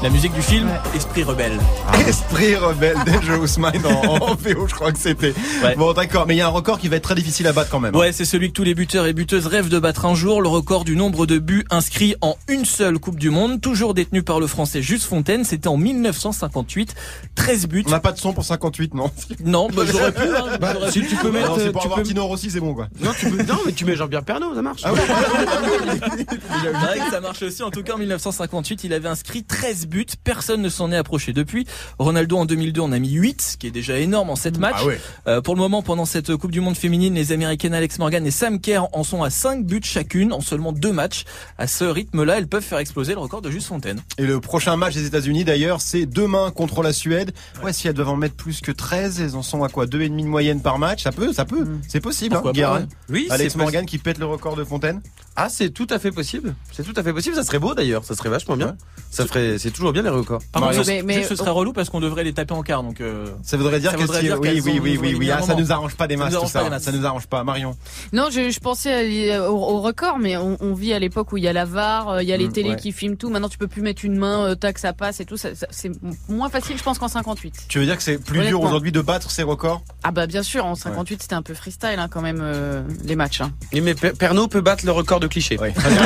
La 0.00 0.10
musique 0.10 0.32
du 0.32 0.42
film, 0.42 0.68
Esprit 0.94 1.24
rebelle. 1.24 1.58
Esprit 2.06 2.54
rebelle, 2.54 2.96
Dangerous 3.04 3.58
Mind 3.58 3.84
en, 3.84 4.30
en 4.30 4.34
VO, 4.40 4.68
je 4.68 4.74
crois 4.74 4.92
que 4.92 4.98
c'était. 4.98 5.34
Ouais. 5.64 5.74
Bon, 5.76 5.92
d'accord, 5.92 6.24
mais 6.28 6.36
il 6.36 6.38
y 6.38 6.40
a 6.40 6.46
un 6.46 6.50
record 6.50 6.78
qui 6.78 6.86
va 6.86 6.96
être 6.96 7.02
très 7.02 7.16
difficile 7.16 7.48
à 7.48 7.52
battre 7.52 7.68
quand 7.70 7.80
même. 7.80 7.96
hein. 7.96 7.98
Ouais, 7.98 8.12
c'est 8.12 8.24
celui 8.24 8.48
que 8.48 8.52
tous 8.52 8.62
les 8.62 8.76
buteurs 8.76 9.06
et 9.06 9.12
buteuses 9.12 9.48
rêvent 9.48 9.68
de 9.68 9.78
battre 9.80 10.04
un 10.06 10.14
jour, 10.14 10.40
le 10.40 10.48
record 10.48 10.84
du 10.84 10.94
nombre 10.94 11.26
de 11.26 11.38
buts 11.38 11.64
inscrits 11.70 12.14
en 12.20 12.36
une 12.46 12.64
seule 12.64 13.00
Coupe 13.00 13.18
du 13.18 13.30
Monde, 13.30 13.60
toujours 13.60 13.92
détenu 13.92 14.22
par 14.22 14.38
le 14.38 14.46
français 14.46 14.82
Juste 14.82 15.02
Fontaine, 15.04 15.42
c'était 15.44 15.66
en 15.68 15.76
1958, 15.76 16.94
13 17.34 17.66
buts. 17.66 17.82
On 17.88 17.90
n'a 17.90 17.98
pas 17.98 18.12
de 18.12 18.18
son 18.18 18.32
pour 18.32 18.44
58, 18.44 18.94
non? 18.94 19.10
Non, 19.44 19.66
bah, 19.74 19.82
j'aurais 19.90 20.12
pu. 20.12 20.22
hein, 20.22 20.58
Bah, 20.60 20.74
si 20.90 21.00
pu. 21.00 21.08
tu 21.08 21.16
peux 21.16 21.32
mettre, 21.32 21.48
Non, 21.50 21.56
c'est 21.56 21.66
euh, 21.66 21.72
pour 21.72 21.82
tu 21.82 21.88
avoir 21.88 22.02
peux- 22.04 22.20
Rossi, 22.20 22.50
c'est 22.52 22.60
bon 22.60 22.72
quoi. 22.74 22.86
Non, 23.00 23.10
tu 23.18 23.28
peux- 23.30 23.42
non, 23.42 23.58
mais 23.66 23.72
tu 23.72 23.84
mets 23.84 23.96
Jean-Pierre 23.96 24.22
Pernaut, 24.24 24.54
ça 24.54 24.62
marche. 24.62 24.82
Ah 24.84 24.92
ouais 24.92 25.00
vrai 25.00 26.98
que 27.04 27.10
ça 27.10 27.20
marche 27.20 27.42
aussi. 27.42 27.62
En 27.64 27.70
tout 27.70 27.82
cas, 27.82 27.94
en 27.94 27.98
1958, 27.98 28.84
il 28.84 28.92
avait 28.92 29.08
inscrit 29.08 29.42
13 29.42 29.86
buts. 29.86 29.87
Personne 30.24 30.62
ne 30.62 30.68
s'en 30.68 30.92
est 30.92 30.96
approché 30.96 31.32
depuis. 31.32 31.66
Ronaldo 31.98 32.36
en 32.38 32.44
2002 32.46 32.80
en 32.80 32.92
a 32.92 32.98
mis 32.98 33.12
8, 33.12 33.42
ce 33.42 33.56
qui 33.56 33.66
est 33.66 33.70
déjà 33.70 33.98
énorme 33.98 34.30
en 34.30 34.36
7 34.36 34.58
matchs. 34.58 34.76
Ah 34.80 34.86
ouais. 34.86 35.00
Euh, 35.26 35.40
pour 35.40 35.54
le 35.54 35.60
moment, 35.60 35.82
pendant 35.82 36.04
cette 36.04 36.34
Coupe 36.36 36.50
du 36.52 36.60
Monde 36.60 36.76
féminine, 36.76 37.14
les 37.14 37.32
Américaines 37.32 37.74
Alex 37.74 37.98
Morgan 37.98 38.26
et 38.26 38.30
Sam 38.30 38.60
Kerr 38.60 38.86
en 38.92 39.04
sont 39.04 39.22
à 39.22 39.30
5 39.30 39.64
buts 39.64 39.80
chacune 39.82 40.32
en 40.32 40.40
seulement 40.40 40.72
2 40.72 40.92
matchs. 40.92 41.24
À 41.56 41.66
ce 41.66 41.84
rythme-là, 41.84 42.38
elles 42.38 42.48
peuvent 42.48 42.62
faire 42.62 42.78
exploser 42.78 43.12
le 43.14 43.20
record 43.20 43.42
de 43.42 43.50
Juste 43.50 43.68
Fontaine. 43.68 44.00
Et 44.18 44.26
le 44.26 44.40
prochain 44.40 44.76
match 44.76 44.94
des 44.94 45.06
États-Unis 45.06 45.44
d'ailleurs, 45.44 45.80
c'est 45.80 46.06
demain 46.06 46.50
contre 46.50 46.82
la 46.82 46.92
Suède. 46.92 47.32
Ouais, 47.62 47.72
si 47.72 47.88
elles 47.88 47.94
doivent 47.94 48.10
en 48.10 48.16
mettre 48.16 48.34
plus 48.36 48.60
que 48.60 48.72
13, 48.72 49.20
elles 49.20 49.36
en 49.36 49.42
sont 49.42 49.62
à 49.64 49.68
quoi? 49.68 49.86
Deux 49.86 50.02
et 50.02 50.08
demi 50.08 50.22
de 50.22 50.28
moyenne 50.28 50.60
par 50.60 50.78
match? 50.78 51.02
Ça 51.02 51.12
peut, 51.12 51.32
ça 51.32 51.44
peut. 51.44 51.66
C'est 51.88 52.00
possible, 52.00 52.34
hein, 52.34 52.38
Pourquoi 52.38 52.52
pas, 52.52 52.56
Guérin? 52.58 52.80
ouais. 52.80 52.86
Oui, 53.10 53.26
Alex 53.30 53.56
Morgan 53.56 53.86
qui 53.86 53.98
pète 53.98 54.18
le 54.18 54.26
record 54.26 54.56
de 54.56 54.64
Fontaine? 54.64 55.00
Ah, 55.40 55.48
c'est 55.48 55.70
tout 55.70 55.86
à 55.90 56.00
fait 56.00 56.10
possible. 56.10 56.56
C'est 56.72 56.82
tout 56.82 56.92
à 56.96 57.02
fait 57.04 57.12
possible. 57.12 57.36
Ça 57.36 57.44
serait 57.44 57.60
beau 57.60 57.72
d'ailleurs. 57.72 58.02
Ça 58.04 58.16
serait 58.16 58.28
vachement 58.28 58.56
bien. 58.56 58.76
Ça 59.10 59.24
ferait, 59.24 59.56
c'est 59.58 59.70
toujours 59.70 59.92
bien 59.92 60.02
les 60.02 60.08
records. 60.08 60.42
Par 60.52 60.62
contre, 60.62 60.78
Mais- 60.84 60.98
ce, 61.00 61.04
mais- 61.04 61.14
juste, 61.14 61.28
ce 61.28 61.36
serait 61.36 61.50
relou 61.52 61.72
parce 61.72 61.90
qu'on 61.90 62.00
devrait 62.00 62.24
les 62.24 62.32
taper 62.32 62.54
en 62.54 62.62
quart. 62.64 62.82
Donc, 62.82 63.00
euh, 63.00 63.26
Ça 63.42 63.56
voudrait 63.56 63.78
dire 63.78 63.92
Ça 63.92 63.96
que 63.96 64.02
voudrait 64.02 64.22
dire 64.22 64.38
oui, 64.40 64.60
oui, 64.64 64.98
oui, 65.00 65.14
oui, 65.16 65.30
ah, 65.30 65.40
ça 65.40 65.54
nous 65.54 65.70
arrange 65.70 65.94
pas 65.94 66.08
des 66.08 66.16
Ça 66.16 66.24
masses 66.24 66.34
nous 66.34 66.40
tout 66.40 66.46
ça. 66.48 66.68
masses. 66.68 66.82
Ça 66.82 66.90
nous 66.92 67.06
arrange 67.06 67.26
pas, 67.28 67.44
Marion. 67.44 67.76
Non, 68.12 68.28
je, 68.32 68.50
je 68.50 68.58
pensais 68.60 69.32
à- 69.34 69.48
au, 69.50 69.54
au 69.56 69.80
record, 69.80 70.18
mais 70.18 70.36
on, 70.36 70.56
on 70.60 70.74
vit 70.74 70.92
à 70.92 70.98
l'époque 70.98 71.32
où 71.32 71.36
il 71.36 71.44
y 71.44 71.48
a 71.48 71.52
la 71.52 71.64
VAR, 71.64 72.08
euh, 72.08 72.22
il 72.22 72.28
y 72.28 72.32
a 72.32 72.36
les 72.36 72.48
Mm, 72.48 72.52
télés 72.52 72.70
ouais. 72.70 72.76
qui 72.76 72.90
filment 72.92 73.16
tout. 73.16 73.30
Maintenant, 73.30 73.48
tu 73.48 73.58
peux 73.58 73.68
plus 73.68 73.82
mettre 73.82 74.04
une 74.04 74.16
main, 74.18 74.44
euh, 74.44 74.54
tac, 74.56 74.78
ça 74.78 74.92
passe 74.92 75.20
et 75.20 75.24
tout. 75.24 75.36
Ça, 75.36 75.54
ça- 75.54 75.68
c'est 75.70 75.92
moins 76.28 76.48
facile, 76.50 76.76
je 76.76 76.82
pense, 76.82 76.98
qu'en 76.98 77.08
58. 77.08 77.54
Tu 77.68 77.78
veux 77.78 77.84
dire 77.86 77.96
que 77.96 78.02
c'est 78.02 78.18
plus 78.18 78.40
dur 78.46 78.60
aujourd'hui 78.60 78.90
de 78.92 79.00
battre 79.00 79.30
ces 79.30 79.44
records? 79.44 79.82
Ah 80.02 80.10
bah 80.10 80.26
bien 80.26 80.42
sûr, 80.42 80.66
en 80.66 80.74
58, 80.74 81.22
c'était 81.22 81.34
un 81.34 81.42
peu 81.42 81.54
freestyle 81.54 81.98
hein, 81.98 82.08
quand 82.10 82.22
même 82.22 82.40
euh, 82.42 82.82
les 83.04 83.14
matchs. 83.14 83.40
hein. 83.40 83.52
Mais 83.72 83.94
Per- 83.94 84.12
Pernaut 84.18 84.48
peut 84.48 84.60
battre 84.60 84.84
le 84.84 84.90
record 84.92 85.20
de 85.20 85.27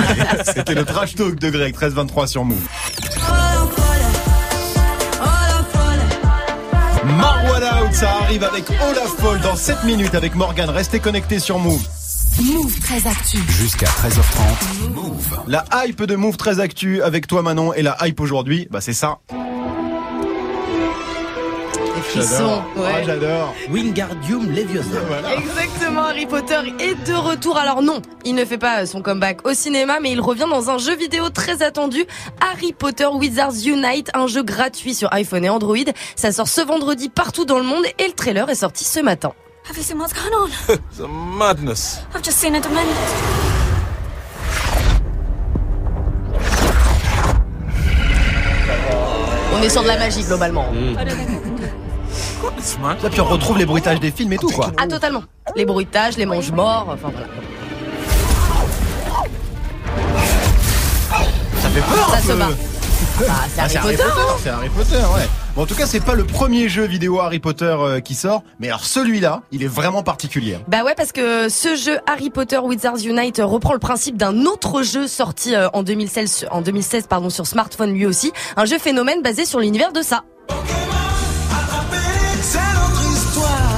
C'était 0.45 0.75
le 0.75 0.85
trash 0.85 1.15
talk 1.15 1.37
de 1.39 1.51
Greg, 1.51 1.75
13-23 1.75 2.27
sur 2.27 2.45
Move. 2.45 2.67
Marwala 7.05 7.85
Out, 7.85 7.93
ça 7.95 8.11
arrive 8.23 8.45
avec 8.45 8.65
Olafol 8.89 9.41
dans 9.41 9.57
7 9.57 9.85
minutes 9.85 10.15
avec 10.15 10.35
Morgan. 10.35 10.71
Restez 10.71 11.01
connectés 11.01 11.39
sur 11.39 11.59
Move. 11.59 11.83
Move 12.41 12.81
très 12.81 13.07
actu. 13.07 13.39
Jusqu'à 13.49 13.87
13h30. 13.87 14.95
Move. 14.95 15.41
La 15.47 15.65
hype 15.85 16.03
de 16.05 16.17
Move 16.17 16.37
très 16.37 16.61
actu 16.61 17.03
avec 17.03 17.27
toi 17.27 17.43
Manon 17.43 17.75
et 17.75 17.83
la 17.83 17.97
hype 18.07 18.21
aujourd'hui, 18.21 18.69
bah 18.71 18.81
c'est 18.81 18.95
ça. 18.95 19.19
Ouais. 22.15 22.93
Ah, 22.95 23.03
j'adore. 23.03 23.55
Wingardium 23.71 24.51
Leviosa. 24.51 25.01
Voilà. 25.07 25.35
Exactement, 25.35 26.03
Harry 26.03 26.27
Potter 26.27 26.61
est 26.79 26.95
de 27.09 27.15
retour. 27.15 27.57
Alors 27.57 27.81
non, 27.81 28.03
il 28.27 28.35
ne 28.35 28.45
fait 28.45 28.59
pas 28.59 28.85
son 28.85 29.01
comeback 29.01 29.47
au 29.47 29.55
cinéma, 29.55 29.99
mais 30.01 30.13
il 30.13 30.21
revient 30.21 30.47
dans 30.51 30.69
un 30.69 30.77
jeu 30.77 30.95
vidéo 30.95 31.31
très 31.31 31.63
attendu, 31.63 32.05
Harry 32.41 32.75
Potter 32.75 33.07
Wizards 33.07 33.67
Unite, 33.67 34.11
un 34.13 34.27
jeu 34.27 34.43
gratuit 34.43 34.95
sur 34.95 35.11
iPhone 35.15 35.45
et 35.45 35.49
Android. 35.49 35.77
Ça 36.15 36.33
sort 36.33 36.49
ce 36.49 36.61
vendredi 36.61 37.09
partout 37.09 37.47
dans 37.47 37.59
le 37.59 37.65
monde 37.65 37.85
et 37.99 38.07
le 38.07 38.13
trailer 38.13 38.49
est 38.51 38.57
sorti 38.57 38.85
ce 38.85 39.01
matin. 39.01 39.33
Have 39.71 39.77
you 39.79 39.83
seen 39.83 39.99
what's 39.99 40.13
going 40.13 40.35
on? 40.35 40.49
It's 40.91 41.01
a 41.01 41.09
madness. 41.09 42.01
I've 42.15 42.23
just 42.23 42.39
seen 42.39 42.57
a. 42.57 42.61
On 49.55 49.63
est 49.63 49.71
sur 49.71 49.83
de 49.83 49.89
la 49.89 49.99
magie 49.99 50.25
globalement. 50.25 50.67
Là, 52.83 53.11
puis 53.11 53.21
on 53.21 53.25
retrouve 53.27 53.59
les 53.59 53.67
bruitages 53.67 54.01
des 54.01 54.11
films 54.11 54.33
et 54.33 54.39
tout 54.39 54.49
quoi. 54.49 54.73
Ah 54.77 54.87
totalement. 54.87 55.23
Les 55.57 55.65
bruitages, 55.65 56.17
les 56.17 56.27
manges 56.27 56.51
morts, 56.53 56.87
enfin 56.89 57.11
voilà. 57.13 57.27
Ça 61.61 61.69
fait 61.69 61.81
peur 61.81 62.09
Ça 62.11 62.17
un 62.17 62.21
se 62.21 62.27
peu. 62.33 62.35
bat. 62.39 62.49
c'est 63.19 63.61
Ah, 63.61 63.65
Harry 63.81 63.97
Potter, 63.97 64.03
hein. 64.03 64.37
C'est 64.43 64.49
Harry 64.51 64.69
Potter, 64.71 64.97
ouais. 64.97 65.29
Bon, 65.55 65.63
en 65.63 65.67
tout 65.67 65.75
cas, 65.75 65.87
c'est 65.87 66.01
pas 66.01 66.15
le 66.15 66.25
premier 66.25 66.69
jeu 66.69 66.85
vidéo 66.85 67.21
Harry 67.21 67.39
Potter 67.39 67.65
euh, 67.79 68.01
qui 68.01 68.15
sort, 68.15 68.43
mais 68.59 68.69
alors 68.69 68.85
celui-là, 68.85 69.43
il 69.53 69.63
est 69.63 69.67
vraiment 69.69 70.03
particulier. 70.03 70.57
Bah 70.67 70.83
ouais, 70.83 70.95
parce 70.97 71.13
que 71.13 71.49
ce 71.49 71.77
jeu 71.77 71.99
Harry 72.07 72.31
Potter 72.31 72.59
Wizards 72.59 73.05
Unite 73.05 73.41
reprend 73.45 73.75
le 73.75 73.79
principe 73.79 74.17
d'un 74.17 74.47
autre 74.47 74.83
jeu 74.83 75.07
sorti 75.07 75.55
euh, 75.55 75.69
en 75.75 75.83
2016, 75.83 76.47
en 76.51 76.63
2016 76.63 77.07
pardon, 77.07 77.29
sur 77.31 77.47
smartphone 77.47 77.93
lui 77.93 78.07
aussi. 78.07 78.33
Un 78.57 78.65
jeu 78.65 78.79
phénomène 78.79 79.23
basé 79.23 79.45
sur 79.45 79.61
l'univers 79.61 79.93
de 79.93 80.01
ça. 80.03 80.23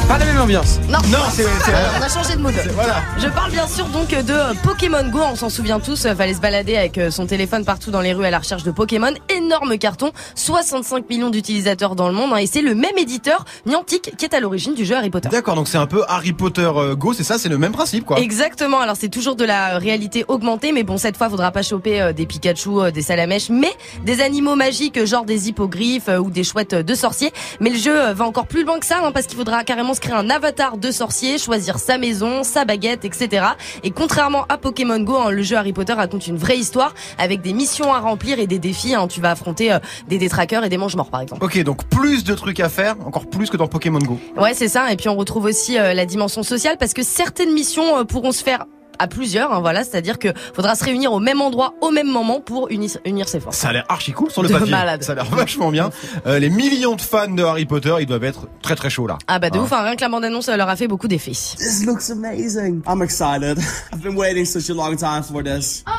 Pas 0.08 0.18
la 0.18 0.26
même 0.26 0.38
ambiance. 0.40 0.78
Non, 0.88 0.98
Non, 1.10 1.18
c'est- 1.32 1.44
on 1.98 2.02
a 2.02 2.08
changé 2.08 2.36
de 2.36 2.40
mode. 2.42 2.54
Voilà. 2.74 3.02
Je 3.18 3.26
parle 3.28 3.50
bien 3.50 3.66
sûr 3.66 3.86
donc 3.86 4.08
de 4.10 4.32
euh, 4.32 4.52
Pokémon 4.62 5.02
Go. 5.08 5.20
On 5.32 5.34
s'en 5.34 5.48
souvient 5.48 5.80
tous. 5.80 6.04
euh, 6.04 6.14
Fallait 6.14 6.34
se 6.34 6.40
balader 6.40 6.76
avec 6.76 6.98
euh, 6.98 7.10
son 7.10 7.26
téléphone 7.26 7.64
partout 7.64 7.90
dans 7.90 8.02
les 8.02 8.12
rues 8.12 8.26
à 8.26 8.30
la 8.30 8.38
recherche 8.38 8.62
de 8.64 8.70
Pokémon. 8.70 9.12
Énorme 9.34 9.78
carton. 9.78 10.12
65 10.34 11.08
millions 11.08 11.30
d'utilisateurs 11.30 11.96
dans 11.96 12.08
le 12.08 12.14
monde. 12.14 12.32
hein, 12.34 12.36
et 12.36 12.46
c'est 12.46 12.60
le 12.60 12.74
même 12.74 12.96
éditeur, 12.98 13.44
Niantic, 13.66 14.12
qui 14.16 14.24
est 14.26 14.34
à 14.34 14.40
l'origine 14.40 14.74
du 14.74 14.84
jeu 14.84 14.94
Harry 14.94 15.08
Potter. 15.10 15.30
D'accord, 15.30 15.54
donc 15.54 15.68
c'est 15.68 15.78
un 15.78 15.86
peu 15.86 16.02
Harry 16.06 16.32
Potter 16.34 16.70
Go, 16.96 17.14
c'est 17.14 17.24
ça, 17.24 17.38
c'est 17.38 17.48
le 17.48 17.56
même 17.58 17.72
principe, 17.72 18.04
quoi. 18.04 18.20
Exactement. 18.20 18.80
Alors 18.80 18.96
c'est 18.98 19.08
toujours 19.08 19.36
de 19.36 19.44
la 19.44 19.78
réalité 19.78 20.24
augmentée, 20.28 20.72
mais 20.72 20.82
bon 20.82 20.98
cette 20.98 21.16
fois 21.16 21.30
faudra 21.30 21.50
pas 21.50 21.62
choper 21.62 22.12
des 22.14 22.26
Pikachu, 22.26 22.92
des 22.92 23.02
Salamèches, 23.02 23.48
mais 23.48 23.72
des 24.04 24.20
animaux 24.20 24.54
magiques 24.54 25.02
genre 25.06 25.24
des 25.24 25.48
hippogriffes 25.48 26.08
ou 26.20 26.30
des 26.30 26.44
chouettes 26.44 26.74
de 26.74 26.94
sorciers. 26.94 27.32
Mais 27.60 27.70
le 27.70 27.78
jeu 27.78 28.12
va 28.12 28.26
encore 28.26 28.46
plus 28.46 28.64
loin 28.64 28.78
que 28.78 28.86
ça, 28.86 28.98
hein, 29.02 29.10
parce 29.12 29.26
qu'il 29.26 29.38
faudra 29.38 29.64
carrément 29.64 29.93
se 29.94 30.00
créer 30.00 30.14
un 30.14 30.30
avatar 30.30 30.76
de 30.76 30.90
sorcier, 30.90 31.38
choisir 31.38 31.78
sa 31.78 31.98
maison, 31.98 32.42
sa 32.42 32.64
baguette, 32.64 33.04
etc. 33.04 33.46
Et 33.82 33.90
contrairement 33.90 34.44
à 34.48 34.58
Pokémon 34.58 34.98
Go, 35.00 35.16
hein, 35.16 35.30
le 35.30 35.42
jeu 35.42 35.56
Harry 35.56 35.72
Potter 35.72 35.92
raconte 35.92 36.26
une 36.26 36.36
vraie 36.36 36.58
histoire 36.58 36.94
avec 37.18 37.40
des 37.40 37.52
missions 37.52 37.92
à 37.92 38.00
remplir 38.00 38.38
et 38.38 38.46
des 38.46 38.58
défis. 38.58 38.94
hein. 38.94 39.06
Tu 39.08 39.20
vas 39.20 39.30
affronter 39.30 39.72
euh, 39.72 39.78
des 40.08 40.18
détraqueurs 40.18 40.64
et 40.64 40.68
des 40.68 40.76
mange-morts 40.78 41.10
par 41.10 41.20
exemple. 41.20 41.44
Ok, 41.44 41.62
donc 41.62 41.84
plus 41.84 42.24
de 42.24 42.34
trucs 42.34 42.60
à 42.60 42.68
faire, 42.68 42.96
encore 43.06 43.26
plus 43.26 43.50
que 43.50 43.56
dans 43.56 43.68
Pokémon 43.68 43.98
Go. 44.00 44.18
Ouais, 44.36 44.54
c'est 44.54 44.68
ça. 44.68 44.92
Et 44.92 44.96
puis 44.96 45.08
on 45.08 45.16
retrouve 45.16 45.44
aussi 45.44 45.78
euh, 45.78 45.94
la 45.94 46.06
dimension 46.06 46.42
sociale 46.42 46.76
parce 46.78 46.92
que 46.94 47.02
certaines 47.02 47.52
missions 47.52 47.98
euh, 47.98 48.04
pourront 48.04 48.32
se 48.32 48.42
faire 48.42 48.64
à 48.98 49.06
plusieurs, 49.08 49.52
hein, 49.52 49.60
voilà, 49.60 49.84
c'est-à-dire 49.84 50.18
que 50.18 50.28
faudra 50.54 50.74
se 50.74 50.84
réunir 50.84 51.12
au 51.12 51.20
même 51.20 51.40
endroit 51.40 51.74
au 51.80 51.90
même 51.90 52.08
moment 52.10 52.40
pour 52.40 52.70
unir, 52.70 52.90
unir 53.04 53.28
ses 53.28 53.40
forces. 53.40 53.56
Ça 53.58 53.68
a 53.68 53.72
l'air 53.72 53.84
archi 53.88 54.12
cool 54.12 54.30
sur 54.30 54.42
le 54.42 54.48
De 54.48 54.54
papier. 54.54 54.70
malade. 54.70 55.02
Ça 55.02 55.12
a 55.12 55.14
l'air 55.16 55.24
vachement 55.26 55.70
bien. 55.70 55.90
Euh, 56.26 56.38
les 56.38 56.50
millions 56.50 56.96
de 56.96 57.00
fans 57.00 57.28
de 57.28 57.42
Harry 57.42 57.64
Potter, 57.66 57.94
ils 58.00 58.06
doivent 58.06 58.24
être 58.24 58.46
très 58.62 58.74
très 58.76 58.90
chauds 58.90 59.06
là. 59.06 59.18
Ah 59.26 59.38
bah 59.38 59.50
de 59.50 59.58
Hein. 59.58 59.62
ouf, 59.62 59.72
hein, 59.72 59.82
rien 59.82 59.96
que 59.96 60.00
la 60.02 60.08
bande-annonce 60.08 60.48
euh, 60.48 60.56
leur 60.56 60.68
a 60.68 60.76
fait 60.76 60.88
beaucoup 60.88 61.08
d'effets. 61.08 61.30
This 61.32 61.84
looks 61.86 62.10
amazing. 62.10 62.82
I'm 62.86 63.02
excited. 63.02 63.58
I've 63.92 64.02
been 64.02 64.16
waiting 64.16 64.44
such 64.44 64.68
a 64.70 64.74
long 64.74 64.96
time 64.96 65.22
for 65.22 65.42
this. 65.42 65.84
Oh 65.86 65.90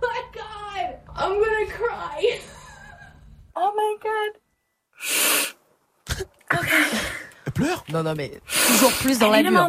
my 0.00 0.20
god! 0.34 0.96
I'm 1.16 1.32
gonna 1.32 1.66
cry. 1.66 2.38
Oh 3.60 3.72
my 3.76 3.96
god. 4.02 4.38
Elle 7.46 7.52
pleure? 7.52 7.84
Non, 7.92 8.02
non, 8.04 8.14
mais 8.16 8.30
toujours 8.68 8.92
plus 8.92 9.18
dans 9.18 9.30
la 9.30 9.42
moment. 9.42 9.68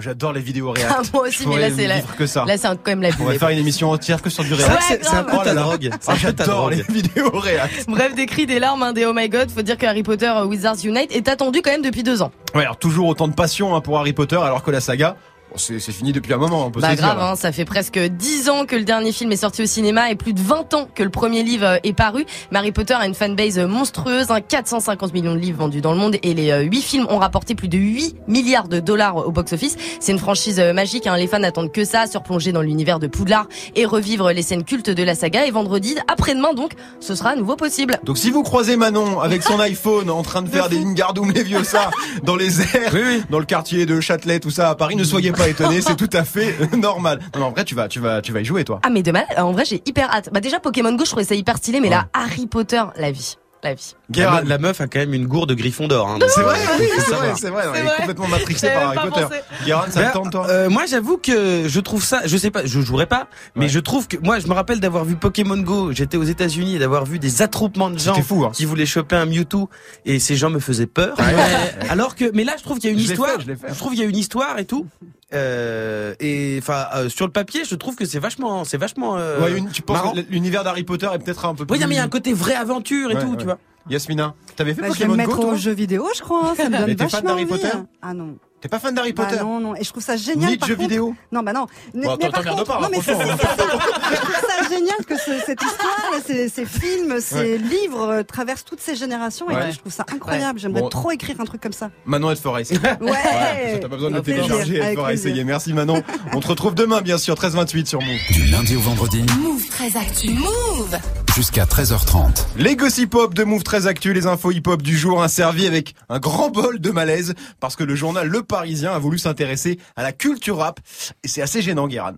J'adore 0.00 0.32
les 0.32 0.40
vidéos 0.40 0.72
réelles. 0.72 0.88
Ah, 0.90 1.02
moi 1.12 1.28
aussi, 1.28 1.46
mais 1.46 1.56
là, 1.56 1.68
c'est 1.70 1.86
la- 1.86 2.00
que 2.00 2.26
ça. 2.26 2.44
Là, 2.44 2.58
c'est 2.58 2.66
un- 2.66 2.74
quand 2.74 2.90
même 2.90 3.02
la 3.02 3.10
On 3.20 3.24
va 3.26 3.38
faire 3.38 3.50
une 3.50 3.58
émission 3.60 3.90
entière 3.92 4.20
que 4.20 4.28
sur 4.28 4.42
du 4.42 4.52
réel. 4.52 4.66
C'est 4.68 4.72
vrai 4.86 4.98
que 4.98 5.06
c'est- 5.06 5.14
un 5.14 5.22
peu 5.22 5.36
Oh 5.40 5.44
ta 5.44 5.54
là. 5.54 5.62
drogue. 5.62 5.90
Ah, 6.08 6.14
J'adore 6.16 6.70
les 6.70 6.82
vidéos 6.82 7.30
réelles. 7.30 7.70
Bref, 7.86 8.12
des 8.16 8.26
cris, 8.26 8.44
des 8.44 8.58
larmes, 8.58 8.82
hein, 8.82 8.92
des 8.92 9.04
oh 9.06 9.12
my 9.14 9.28
god. 9.28 9.52
Faut 9.52 9.62
dire 9.62 9.78
que 9.78 9.86
Harry 9.86 10.02
Potter 10.02 10.26
euh, 10.26 10.46
Wizards 10.46 10.78
Unite 10.84 11.12
est 11.14 11.28
attendu 11.28 11.62
quand 11.62 11.70
même 11.70 11.82
depuis 11.82 12.02
deux 12.02 12.22
ans. 12.22 12.32
Ouais, 12.56 12.62
alors 12.64 12.76
toujours 12.76 13.06
autant 13.06 13.28
de 13.28 13.34
passion 13.34 13.76
hein, 13.76 13.80
pour 13.80 13.96
Harry 14.00 14.12
Potter, 14.12 14.34
alors 14.34 14.64
que 14.64 14.72
la 14.72 14.80
saga, 14.80 15.16
c'est 15.56 15.78
c'est 15.78 15.92
fini 15.92 16.12
depuis 16.12 16.32
un 16.32 16.38
moment. 16.38 16.66
On 16.66 16.70
peut 16.70 16.80
se 16.80 16.86
Bah 16.86 16.94
dire, 16.94 17.04
grave, 17.04 17.20
hein, 17.20 17.36
ça 17.36 17.52
fait 17.52 17.64
presque 17.64 17.98
10 17.98 18.48
ans 18.48 18.66
que 18.66 18.76
le 18.76 18.84
dernier 18.84 19.12
film 19.12 19.30
est 19.32 19.36
sorti 19.36 19.62
au 19.62 19.66
cinéma 19.66 20.10
et 20.10 20.16
plus 20.16 20.32
de 20.32 20.40
20 20.40 20.74
ans 20.74 20.88
que 20.94 21.02
le 21.02 21.10
premier 21.10 21.42
livre 21.42 21.66
euh, 21.66 21.76
est 21.84 21.92
paru. 21.92 22.24
Harry 22.52 22.72
Potter 22.72 22.94
a 22.94 23.06
une 23.06 23.14
fanbase 23.14 23.58
euh, 23.58 23.66
monstrueuse, 23.66 24.30
hein, 24.30 24.40
450 24.40 25.12
millions 25.12 25.34
de 25.34 25.38
livres 25.38 25.58
vendus 25.58 25.80
dans 25.80 25.92
le 25.92 25.98
monde 25.98 26.16
et 26.22 26.32
les 26.34 26.50
euh, 26.50 26.62
8 26.62 26.80
films 26.82 27.06
ont 27.10 27.18
rapporté 27.18 27.54
plus 27.54 27.68
de 27.68 27.76
8 27.76 28.16
milliards 28.26 28.68
de 28.68 28.80
dollars 28.80 29.16
au 29.16 29.30
box-office. 29.30 29.76
C'est 30.00 30.12
une 30.12 30.18
franchise 30.18 30.58
euh, 30.60 30.72
magique, 30.72 31.06
hein, 31.06 31.16
les 31.16 31.26
fans 31.26 31.42
attendent 31.42 31.72
que 31.72 31.84
ça, 31.84 32.06
se 32.06 32.16
replonger 32.16 32.52
dans 32.52 32.62
l'univers 32.62 32.98
de 32.98 33.06
Poudlard 33.06 33.46
et 33.76 33.84
revivre 33.84 34.32
les 34.32 34.42
scènes 34.42 34.64
cultes 34.64 34.90
de 34.90 35.02
la 35.02 35.14
saga. 35.14 35.46
Et 35.46 35.50
vendredi, 35.50 35.94
après-demain 36.08 36.54
donc, 36.54 36.72
ce 37.00 37.14
sera 37.14 37.30
à 37.30 37.36
nouveau 37.36 37.56
possible. 37.56 37.98
Donc 38.04 38.18
si 38.18 38.30
vous 38.30 38.42
croisez 38.42 38.76
Manon 38.76 39.20
avec 39.20 39.42
son 39.42 39.60
iPhone 39.60 40.10
en 40.10 40.22
train 40.22 40.42
de 40.42 40.48
faire 40.48 40.68
des 40.68 40.78
Wingardium 40.78 41.30
Leviosa 41.30 41.90
dans 42.22 42.36
les 42.36 42.62
airs, 42.62 42.94
dans 43.30 43.38
le 43.38 43.44
quartier 43.44 43.84
de 43.84 44.00
Châtelet, 44.00 44.40
tout 44.40 44.50
ça 44.50 44.70
à 44.70 44.74
Paris, 44.74 44.96
ne 44.96 45.04
soyez 45.04 45.32
pas 45.32 45.43
étonnés, 45.48 45.80
c'est 45.80 45.96
tout 45.96 46.10
à 46.12 46.24
fait 46.24 46.54
normal. 46.76 47.20
Non, 47.34 47.40
non, 47.40 47.46
en 47.46 47.50
vrai, 47.50 47.64
tu 47.64 47.74
vas, 47.74 47.88
tu 47.88 48.00
vas, 48.00 48.20
tu 48.22 48.32
vas 48.32 48.40
y 48.40 48.44
jouer, 48.44 48.64
toi. 48.64 48.80
Ah 48.82 48.90
mais 48.90 49.02
demain, 49.02 49.24
en 49.36 49.52
vrai 49.52 49.64
j'ai 49.64 49.82
hyper 49.86 50.10
hâte. 50.12 50.30
Bah 50.32 50.40
déjà 50.40 50.60
Pokémon 50.60 50.92
Go, 50.94 51.04
je 51.04 51.10
trouvais 51.10 51.24
ça 51.24 51.34
hyper 51.34 51.56
stylé, 51.56 51.80
mais 51.80 51.88
là 51.90 52.08
Harry 52.12 52.46
Potter, 52.46 52.82
la 52.96 53.10
vie, 53.10 53.36
la 53.62 53.74
vie. 53.74 53.94
La, 54.14 54.42
me- 54.42 54.48
la 54.48 54.58
meuf 54.58 54.80
a 54.82 54.86
quand 54.86 54.98
même 54.98 55.14
une 55.14 55.26
gourde 55.26 55.52
griffon 55.54 55.88
d'or. 55.88 56.08
Hein, 56.08 56.18
C'est 56.28 56.42
vrai, 56.42 56.58
oui, 56.78 56.86
c'est 56.98 57.14
vrai, 57.14 57.32
c'est 57.36 57.48
vrai. 57.50 57.64
Elle 57.74 57.86
est 57.86 57.96
complètement 57.96 58.28
matrixée 58.28 58.68
par 58.68 58.88
Harry 58.88 58.98
Potter. 59.08 59.26
Guérin, 59.64 59.84
ça 59.88 60.00
Ben, 60.02 60.08
te 60.08 60.12
tente, 60.12 60.30
toi 60.32 60.46
euh, 60.50 60.68
moi, 60.68 60.84
j'avoue 60.86 61.16
que 61.16 61.66
je 61.66 61.80
trouve 61.80 62.04
ça. 62.04 62.20
Je 62.26 62.36
sais 62.36 62.50
pas, 62.50 62.66
je 62.66 62.80
jouerai 62.82 63.06
pas, 63.06 63.28
mais 63.56 63.68
je 63.68 63.78
trouve 63.80 64.06
que 64.06 64.16
moi, 64.18 64.38
je 64.40 64.46
me 64.46 64.52
rappelle 64.52 64.80
d'avoir 64.80 65.04
vu 65.06 65.16
Pokémon 65.16 65.56
Go. 65.56 65.92
J'étais 65.92 66.18
aux 66.18 66.22
États-Unis 66.24 66.76
et 66.76 66.78
d'avoir 66.78 67.06
vu 67.06 67.18
des 67.18 67.40
attroupements 67.40 67.88
de 67.90 67.98
gens 67.98 68.14
fou, 68.22 68.44
hein. 68.44 68.50
qui 68.52 68.66
voulaient 68.66 68.84
choper 68.86 69.16
un 69.16 69.24
Mewtwo 69.26 69.70
et 70.04 70.18
ces 70.18 70.36
gens 70.36 70.50
me 70.50 70.60
faisaient 70.60 70.86
peur. 70.86 71.16
Euh, 71.18 71.22
Alors 71.88 72.14
que, 72.14 72.30
mais 72.34 72.44
là, 72.44 72.52
je 72.58 72.62
trouve 72.62 72.78
qu'il 72.78 72.90
y 72.90 72.92
a 72.92 72.96
une 72.96 72.98
Je 73.02 73.10
histoire. 73.12 73.30
fait, 73.40 73.56
je 73.70 73.74
trouve 73.78 73.92
qu'il 73.92 74.02
y 74.02 74.06
a 74.06 74.08
une 74.08 74.16
histoire 74.18 74.58
et 74.58 74.66
tout. 74.66 74.86
Euh, 75.32 76.14
et 76.20 76.58
enfin, 76.60 76.86
euh, 76.94 77.08
sur 77.08 77.26
le 77.26 77.32
papier, 77.32 77.62
je 77.68 77.74
trouve 77.74 77.96
que 77.96 78.04
c'est 78.04 78.18
vachement, 78.20 78.64
c'est 78.64 78.76
vachement. 78.76 79.16
euh, 79.16 79.40
Ouais, 79.40 79.56
une- 79.58 79.70
tu 79.70 79.82
penses 79.82 80.14
l'univers 80.30 80.62
d'Harry 80.62 80.84
Potter 80.84 81.08
est 81.12 81.18
peut-être 81.18 81.44
un 81.46 81.54
peu 81.54 81.66
plus. 81.66 81.76
Oui, 81.78 81.84
mais 81.88 81.94
il 81.94 81.98
y 81.98 82.00
a 82.00 82.04
un 82.04 82.08
côté 82.08 82.32
vraie 82.32 82.54
aventure 82.54 83.10
et 83.10 83.14
Ouais, 83.14 83.20
tout, 83.22 83.30
ouais. 83.32 83.36
tu 83.38 83.44
vois. 83.44 83.58
Yasmina, 83.90 84.34
t'avais 84.56 84.74
fait 84.74 84.80
Bah, 84.82 84.88
je 84.88 84.92
vais 84.92 84.98
Pokémon 85.06 85.12
me 85.12 85.16
mettre 85.18 85.36
Go, 85.36 85.42
toi 85.42 85.52
au 85.52 85.56
jeu 85.56 85.72
vidéo, 85.72 86.08
je 86.16 86.22
crois. 86.22 86.40
hein, 86.50 86.54
Ça 86.56 86.68
me 86.68 86.78
donne 86.78 86.86
fan 86.88 86.96
vachement 86.96 87.20
d'Harry 87.28 87.42
envie. 87.42 87.50
Potter 87.52 87.68
Ah 88.02 88.14
non. 88.14 88.36
T'es 88.60 88.68
pas 88.70 88.78
fan 88.78 88.94
d'Harry 88.94 89.12
Bah 89.12 89.26
Potter 89.26 89.42
non, 89.42 89.60
non. 89.60 89.76
Et 89.76 89.84
je 89.84 89.90
trouve 89.90 90.02
ça 90.02 90.16
génial. 90.16 90.52
Ni 90.52 90.56
de 90.56 90.64
jeux 90.64 90.74
contre- 90.74 90.88
vidéo 90.88 91.14
Non, 91.30 91.42
bah 91.42 91.52
non. 91.52 91.66
Mais, 91.92 92.06
Bon, 92.06 92.16
mais 92.18 92.30
par 92.30 92.42
contre, 92.42 92.64
pas, 92.64 92.80
non, 92.80 92.88
mais 92.90 92.96
c'est 93.02 93.12
franchement. 93.12 93.36
je 93.38 94.16
trouve 94.16 94.34
ça 94.36 94.68
génial 94.70 94.96
que 95.06 95.18
ce- 95.18 95.38
cette 95.44 95.60
histoire, 95.62 96.10
ces, 96.26 96.48
ces 96.48 96.64
films, 96.64 97.16
ces 97.20 97.34
Ouais. 97.36 97.58
livres 97.58 98.08
euh, 98.08 98.22
traversent 98.22 98.64
toutes 98.64 98.80
ces 98.80 98.94
générations 98.96 99.50
et 99.50 99.54
Ouais. 99.54 99.70
je 99.70 99.78
trouve 99.80 99.92
ça 99.92 100.06
incroyable. 100.10 100.58
J'aimerais 100.58 100.80
Bon. 100.80 100.88
trop 100.88 101.10
écrire 101.10 101.36
un 101.40 101.44
truc 101.44 101.60
comme 101.60 101.74
ça. 101.74 101.90
Manon, 102.06 102.30
elle 102.30 102.38
te 102.38 102.42
fera 102.42 102.62
essayer. 102.62 102.80
Ouais. 103.02 103.78
T'as 103.82 103.88
pas 103.88 103.96
besoin 103.96 104.10
de 104.12 104.20
télécharger, 104.20 104.76
elle 104.76 104.80
te 104.80 104.84
avec 104.86 104.96
fera 104.96 105.08
plaisir. 105.08 105.28
essayer. 105.30 105.44
Merci 105.44 105.74
Manon. 105.74 106.02
On 106.32 106.40
te 106.40 106.48
retrouve 106.48 106.74
demain, 106.74 107.02
bien 107.02 107.18
sûr, 107.18 107.34
13h28 107.34 107.84
sur 107.86 108.00
Move. 108.00 108.16
Du 108.30 108.46
lundi 108.46 108.76
au 108.76 108.80
vendredi, 108.80 109.26
Move 109.42 109.68
très 109.68 109.94
actu. 109.98 110.30
Move 110.30 110.96
jusqu'à 111.34 111.64
13h30. 111.64 112.46
Les 112.56 112.76
gossip 112.76 113.14
hop 113.16 113.34
de 113.34 113.42
Move 113.42 113.64
très 113.64 113.88
actu, 113.88 114.12
les 114.12 114.26
infos 114.26 114.52
hip 114.52 114.62
hop 114.66 114.82
du 114.82 114.96
jour, 114.96 115.20
un 115.20 115.28
servi 115.28 115.66
avec 115.66 115.94
un 116.08 116.20
grand 116.20 116.48
bol 116.50 116.78
de 116.78 116.90
malaise 116.90 117.34
parce 117.58 117.74
que 117.74 117.82
le 117.82 117.96
journal 117.96 118.28
Le 118.28 118.42
Parisien 118.44 118.92
a 118.92 118.98
voulu 119.00 119.18
s'intéresser 119.18 119.80
à 119.96 120.04
la 120.04 120.12
culture 120.12 120.58
rap 120.58 120.78
et 121.24 121.28
c'est 121.28 121.42
assez 121.42 121.60
gênant, 121.60 121.88
Guéran. 121.88 122.12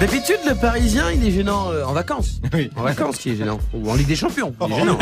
D'habitude, 0.00 0.38
le 0.48 0.54
Parisien, 0.54 1.10
il 1.10 1.28
est 1.28 1.30
gênant 1.30 1.70
euh, 1.70 1.84
en 1.84 1.92
vacances. 1.92 2.40
Oui. 2.54 2.70
En 2.74 2.82
vacances, 2.82 3.18
qui 3.18 3.32
est 3.32 3.36
gênant. 3.36 3.60
Ou 3.74 3.90
en 3.90 3.94
Ligue 3.94 4.06
des 4.06 4.16
Champions. 4.16 4.54
Il 4.66 4.72
est 4.72 4.76
gênant. 4.76 4.98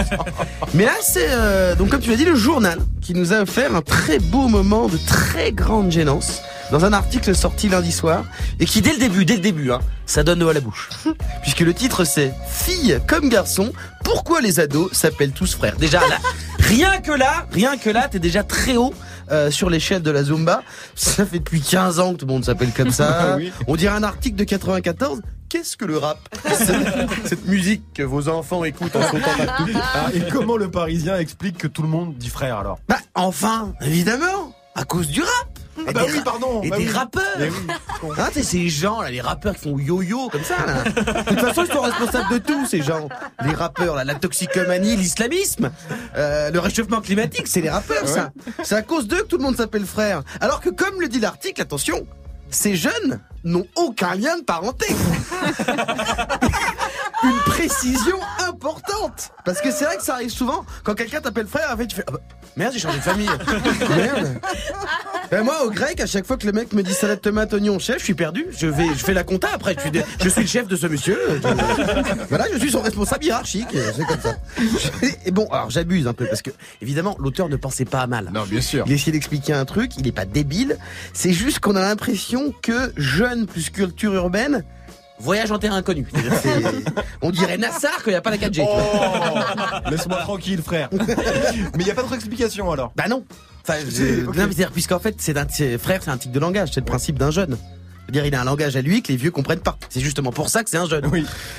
Mais 0.74 0.84
là, 0.86 0.94
c'est 1.00 1.28
euh, 1.30 1.76
donc 1.76 1.90
comme 1.90 2.00
tu 2.00 2.10
l'as 2.10 2.16
dit, 2.16 2.24
le 2.24 2.34
journal 2.34 2.80
qui 3.00 3.14
nous 3.14 3.32
a 3.32 3.42
offert 3.42 3.76
un 3.76 3.80
très 3.80 4.18
beau 4.18 4.48
moment 4.48 4.88
de 4.88 4.96
très 4.96 5.52
grande 5.52 5.92
gênance 5.92 6.42
dans 6.72 6.84
un 6.84 6.92
article 6.92 7.34
sorti 7.36 7.68
lundi 7.68 7.92
soir 7.92 8.24
et 8.58 8.64
qui 8.64 8.82
dès 8.82 8.92
le 8.92 8.98
début, 8.98 9.24
dès 9.24 9.36
le 9.36 9.40
début, 9.40 9.70
hein, 9.70 9.78
ça 10.04 10.24
donne 10.24 10.40
l'eau 10.40 10.48
à 10.48 10.52
la 10.52 10.60
bouche. 10.60 10.90
Puisque 11.42 11.60
le 11.60 11.72
titre 11.72 12.02
c'est 12.02 12.34
Fille 12.48 12.98
comme 13.06 13.28
garçon, 13.28 13.72
pourquoi 14.02 14.40
les 14.40 14.58
ados 14.58 14.92
s'appellent 14.92 15.32
tous 15.32 15.54
frères? 15.54 15.76
Déjà 15.76 16.00
là, 16.00 16.18
rien 16.58 16.98
que 16.98 17.12
là, 17.12 17.46
rien 17.52 17.76
que 17.76 17.88
là, 17.88 18.08
t'es 18.08 18.18
déjà 18.18 18.42
très 18.42 18.76
haut 18.76 18.92
euh, 19.30 19.50
sur 19.50 19.70
l'échelle 19.70 20.02
de 20.02 20.10
la 20.10 20.24
Zumba. 20.24 20.62
Ça 20.94 21.24
fait 21.24 21.38
depuis 21.38 21.60
15 21.60 22.00
ans 22.00 22.12
que 22.12 22.18
tout 22.18 22.26
le 22.26 22.32
monde 22.32 22.44
s'appelle 22.44 22.72
comme 22.72 22.90
ça. 22.90 23.36
Oui. 23.36 23.52
On 23.66 23.76
dirait 23.76 23.94
un 23.94 24.02
article 24.02 24.36
de 24.36 24.44
94. 24.44 25.22
Qu'est-ce 25.48 25.76
que 25.76 25.86
le 25.86 25.96
rap 25.96 26.18
cette, 26.44 26.76
cette 27.24 27.46
musique 27.46 27.82
que 27.94 28.02
vos 28.02 28.28
enfants 28.28 28.64
écoutent 28.64 28.96
en 28.96 29.02
sautant 29.02 29.30
partout. 29.38 29.70
Ah, 29.74 30.08
et 30.14 30.20
comment 30.30 30.56
le 30.56 30.70
Parisien 30.70 31.18
explique 31.18 31.56
que 31.56 31.66
tout 31.66 31.82
le 31.82 31.88
monde 31.88 32.16
dit 32.18 32.28
frère 32.28 32.58
alors? 32.58 32.78
Bah 32.88 32.98
enfin, 33.14 33.72
évidemment, 33.80 34.54
à 34.74 34.84
cause 34.84 35.08
du 35.08 35.22
rap. 35.22 35.47
Ah 35.88 35.92
bah 35.92 36.04
des 36.04 36.12
oui, 36.12 36.20
pardon. 36.24 36.62
Et 36.62 36.70
bah 36.70 36.76
des 36.76 36.86
oui. 36.86 36.90
rappeurs. 36.90 37.24
Oui. 37.38 38.10
Hein, 38.18 38.28
ces 38.42 38.68
gens 38.68 39.00
là, 39.00 39.10
les 39.10 39.20
rappeurs 39.20 39.54
qui 39.54 39.62
font 39.62 39.78
yo-yo 39.78 40.28
comme 40.28 40.44
ça 40.44 40.56
là. 40.66 40.84
De 41.22 41.28
toute 41.28 41.40
façon, 41.40 41.64
ils 41.64 41.72
sont 41.72 41.80
responsables 41.80 42.32
de 42.32 42.38
tout, 42.38 42.66
ces 42.66 42.82
gens. 42.82 43.08
Les 43.44 43.52
rappeurs, 43.52 43.96
là, 43.96 44.04
la 44.04 44.14
toxicomanie, 44.14 44.96
l'islamisme, 44.96 45.70
euh, 46.16 46.50
le 46.50 46.58
réchauffement 46.58 47.00
climatique, 47.00 47.46
c'est 47.46 47.60
les 47.60 47.70
rappeurs, 47.70 48.06
ça. 48.06 48.30
C'est 48.62 48.74
à 48.74 48.82
cause 48.82 49.08
d'eux 49.08 49.22
que 49.22 49.28
tout 49.28 49.38
le 49.38 49.42
monde 49.42 49.56
s'appelle 49.56 49.86
frère. 49.86 50.22
Alors 50.40 50.60
que, 50.60 50.68
comme 50.70 51.00
le 51.00 51.08
dit 51.08 51.20
l'article, 51.20 51.60
attention, 51.62 52.06
ces 52.50 52.76
jeunes 52.76 53.20
n'ont 53.44 53.66
aucun 53.76 54.14
lien 54.14 54.38
de 54.38 54.44
parenté. 54.44 54.86
une 57.24 57.38
précision 57.46 58.16
importante. 58.48 59.30
Parce 59.44 59.60
que 59.60 59.70
c'est 59.70 59.84
vrai 59.84 59.96
que 59.96 60.02
ça 60.04 60.14
arrive 60.14 60.30
souvent 60.30 60.64
quand 60.84 60.94
quelqu'un 60.94 61.20
t'appelle 61.20 61.46
frère, 61.46 61.70
en 61.72 61.76
fait, 61.76 61.86
tu 61.86 61.96
fais 61.96 62.04
ah 62.06 62.12
bah, 62.12 62.20
merde, 62.56 62.72
j'ai 62.74 62.78
changé 62.80 62.98
de 62.98 63.02
famille. 63.02 63.28
merde. 63.96 64.40
Ben 65.30 65.42
moi, 65.42 65.64
au 65.64 65.70
grec, 65.70 66.00
à 66.00 66.06
chaque 66.06 66.26
fois 66.26 66.36
que 66.36 66.46
le 66.46 66.52
mec 66.52 66.72
me 66.72 66.82
dit 66.82 66.92
salade 66.94 67.20
tomate 67.20 67.52
oignon 67.52 67.78
chef, 67.78 67.98
je 67.98 68.04
suis 68.04 68.14
perdu. 68.14 68.46
Je 68.56 68.66
vais, 68.66 68.86
je 68.88 69.04
fais 69.04 69.14
la 69.14 69.24
compta 69.24 69.48
après. 69.52 69.76
Je 69.76 69.80
suis, 69.88 70.04
je 70.22 70.28
suis 70.28 70.40
le 70.42 70.46
chef 70.46 70.68
de 70.68 70.76
ce 70.76 70.86
monsieur. 70.86 71.18
Je- 71.42 72.24
voilà, 72.28 72.46
je 72.52 72.58
suis 72.58 72.70
son 72.70 72.80
responsable 72.80 73.24
hiérarchique. 73.24 73.68
C'est 73.96 74.06
comme 74.06 74.20
ça. 74.20 74.36
Et 75.26 75.30
bon, 75.30 75.46
alors 75.50 75.70
j'abuse 75.70 76.06
un 76.06 76.14
peu 76.14 76.26
parce 76.26 76.42
que 76.42 76.50
évidemment, 76.80 77.16
l'auteur 77.20 77.48
ne 77.48 77.56
pensait 77.56 77.84
pas 77.84 78.00
à 78.00 78.06
mal. 78.06 78.30
Non, 78.32 78.44
bien 78.44 78.60
sûr. 78.60 78.84
Il 78.86 78.92
essayait 78.92 79.12
d'expliquer 79.12 79.52
un 79.52 79.64
truc. 79.64 79.96
Il 79.96 80.04
n'est 80.04 80.12
pas 80.12 80.24
débile. 80.24 80.78
C'est 81.12 81.32
juste 81.32 81.60
qu'on 81.60 81.76
a 81.76 81.80
l'impression 81.82 82.54
que 82.62 82.92
jeune 82.96 83.46
plus 83.46 83.70
culture 83.70 84.14
urbaine. 84.14 84.64
Voyage 85.20 85.50
en 85.50 85.58
terre 85.58 85.72
inconnue. 85.74 86.06
C'est-à-dire, 86.12 86.32
c'est- 86.42 86.84
On 87.22 87.30
dirait 87.30 87.58
Nassar 87.58 88.02
qu'il 88.04 88.12
n'y 88.12 88.16
a 88.16 88.20
pas 88.20 88.30
la 88.30 88.36
4G. 88.38 88.52
tu 88.52 88.60
vois. 88.62 89.82
Oh, 89.84 89.90
Laisse-moi 89.90 90.18
tranquille, 90.18 90.62
frère. 90.62 90.88
Mais 90.92 91.06
il 91.80 91.84
n'y 91.84 91.90
a 91.90 91.94
pas 91.94 92.02
d'autre 92.02 92.14
explication 92.14 92.70
alors? 92.70 92.92
Bah 92.96 93.08
non. 93.08 93.24
Enfin, 93.62 93.78
je- 93.84 93.90
C'est- 93.90 94.22
ok. 94.22 94.26
non, 94.26 94.32
mais 94.34 94.52
c'est-à-dire, 94.52 94.70
puisqu'en 94.72 94.98
fait, 95.00 95.16
c'est 95.18 95.36
un 95.36 95.46
frère, 95.78 96.00
c'est 96.02 96.10
un 96.10 96.16
tic 96.18 96.30
de 96.32 96.38
langage, 96.38 96.70
c'est 96.72 96.80
le 96.80 96.86
principe 96.86 97.18
d'un 97.18 97.30
jeune. 97.30 97.56
C'est-à-dire, 98.04 98.24
il 98.26 98.34
a 98.34 98.40
un 98.40 98.44
langage 98.44 98.74
à 98.76 98.80
lui 98.80 99.02
que 99.02 99.08
les 99.12 99.16
vieux 99.18 99.30
comprennent 99.30 99.60
pas. 99.60 99.76
C'est 99.90 100.00
justement 100.00 100.30
pour 100.32 100.48
ça 100.48 100.64
que 100.64 100.70
c'est 100.70 100.78
un 100.78 100.88
jeune. 100.88 101.10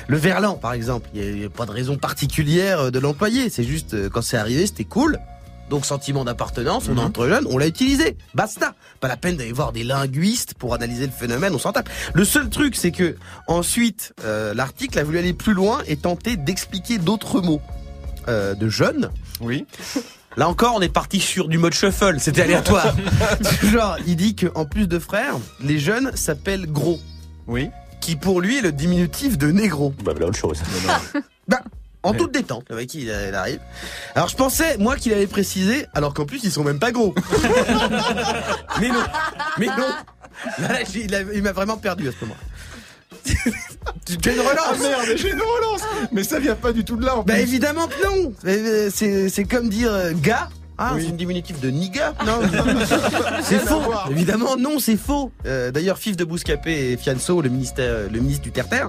Le 0.08 0.16
verlan, 0.16 0.54
par 0.54 0.72
exemple, 0.72 1.08
il 1.14 1.34
n'y 1.36 1.44
a, 1.44 1.48
pas 1.50 1.64
de 1.66 1.70
raison 1.70 1.96
particulière 1.96 2.80
euh, 2.80 2.90
de 2.90 2.98
l'employer. 2.98 3.50
C'est 3.50 3.62
juste, 3.62 3.94
euh, 3.94 4.08
quand 4.08 4.22
c'est 4.22 4.36
arrivé, 4.36 4.66
c'était 4.66 4.82
cool. 4.84 5.20
Donc, 5.68 5.84
sentiment 5.86 6.24
d'appartenance, 6.24 6.88
on 6.92 6.96
est 6.96 7.00
entre 7.00 7.28
jeunes, 7.28 7.46
on 7.48 7.56
l'a 7.56 7.68
utilisé. 7.68 8.16
Basta. 8.34 8.74
Pas 9.00 9.08
la 9.08 9.16
peine 9.16 9.36
d'aller 9.36 9.52
voir 9.52 9.72
des 9.72 9.82
linguistes 9.82 10.54
pour 10.54 10.74
analyser 10.74 11.06
le 11.06 11.12
phénomène, 11.12 11.54
on 11.54 11.58
s'en 11.58 11.72
tape. 11.72 11.88
Le 12.12 12.24
seul 12.24 12.50
truc, 12.50 12.76
c'est 12.76 12.90
que, 12.90 13.16
ensuite, 13.46 14.12
euh, 14.24 14.52
l'article 14.52 14.98
a 14.98 15.04
voulu 15.04 15.18
aller 15.18 15.32
plus 15.32 15.54
loin 15.54 15.80
et 15.86 15.96
tenter 15.96 16.36
d'expliquer 16.36 16.98
d'autres 16.98 17.40
mots. 17.40 17.62
Euh, 18.28 18.54
de 18.54 18.68
jeunes. 18.68 19.10
Oui. 19.40 19.66
Là 20.36 20.48
encore, 20.48 20.74
on 20.76 20.80
est 20.82 20.90
parti 20.90 21.20
sur 21.20 21.48
du 21.48 21.58
mode 21.58 21.72
shuffle, 21.72 22.20
c'était 22.20 22.42
aléatoire. 22.42 22.94
Genre, 23.64 23.96
il 24.06 24.14
dit 24.14 24.36
qu'en 24.36 24.66
plus 24.66 24.86
de 24.86 24.98
frères, 24.98 25.34
les 25.60 25.78
jeunes 25.78 26.14
s'appellent 26.14 26.70
gros. 26.70 27.00
Oui. 27.46 27.70
Qui 28.00 28.16
pour 28.16 28.40
lui 28.40 28.58
est 28.58 28.60
le 28.60 28.72
diminutif 28.72 29.38
de 29.38 29.50
négro. 29.50 29.94
Bah, 30.04 30.12
voilà 30.12 30.26
autre 30.26 30.38
chose. 30.38 30.62
Bah, 31.48 31.62
en 32.02 32.14
toute 32.14 32.32
détente, 32.32 32.64
le 32.70 32.76
mec 32.76 32.94
il, 32.94 33.02
il 33.02 33.34
arrive. 33.34 33.60
Alors 34.14 34.28
je 34.28 34.36
pensais, 34.36 34.76
moi, 34.78 34.96
qu'il 34.96 35.12
avait 35.12 35.26
précisé, 35.26 35.86
alors 35.94 36.14
qu'en 36.14 36.24
plus 36.26 36.42
ils 36.44 36.50
sont 36.50 36.64
même 36.64 36.78
pas 36.78 36.92
gros. 36.92 37.14
mais 38.80 38.88
non, 38.88 39.02
mais 39.58 39.66
non. 39.66 39.88
Là, 40.58 40.78
j'ai- 40.90 41.06
il 41.34 41.42
m'a 41.42 41.52
vraiment 41.52 41.76
perdu 41.76 42.08
à 42.08 42.12
ce 42.12 42.16
moment. 42.24 42.36
as 43.26 44.30
une 44.32 44.40
relance 44.40 44.58
Ah 44.70 44.76
merde, 44.80 45.16
j'ai 45.16 45.30
une 45.32 45.40
relance. 45.40 45.82
Mais 46.12 46.24
ça 46.24 46.38
vient 46.38 46.54
pas 46.54 46.72
du 46.72 46.84
tout 46.84 46.96
de 46.96 47.04
là. 47.04 47.16
En 47.16 47.22
Bah 47.22 47.34
plus. 47.34 47.42
évidemment 47.42 47.86
que 47.88 48.06
non 48.06 48.32
euh, 48.46 48.88
C'est 48.94 49.28
c'est 49.28 49.44
comme 49.44 49.68
dire 49.68 49.92
euh, 49.92 50.12
gars 50.14 50.48
ah, 50.80 50.94
c'est 50.98 51.06
une 51.08 51.16
diminutif 51.16 51.60
de 51.60 51.68
niga 51.70 52.14
Non, 52.26 52.40
c'est 53.42 53.58
faux. 53.58 53.82
Évidemment, 54.10 54.56
non, 54.56 54.78
c'est 54.78 54.96
faux. 54.96 55.30
Euh, 55.46 55.70
D'ailleurs, 55.70 55.98
Fif 55.98 56.16
de 56.16 56.24
Bouscapé 56.24 56.92
et 56.92 56.96
Fianso, 56.96 57.42
le 57.42 57.48
ministère, 57.50 58.08
le 58.10 58.18
ministre 58.20 58.42
du 58.42 58.50
Terre-Terre, 58.50 58.88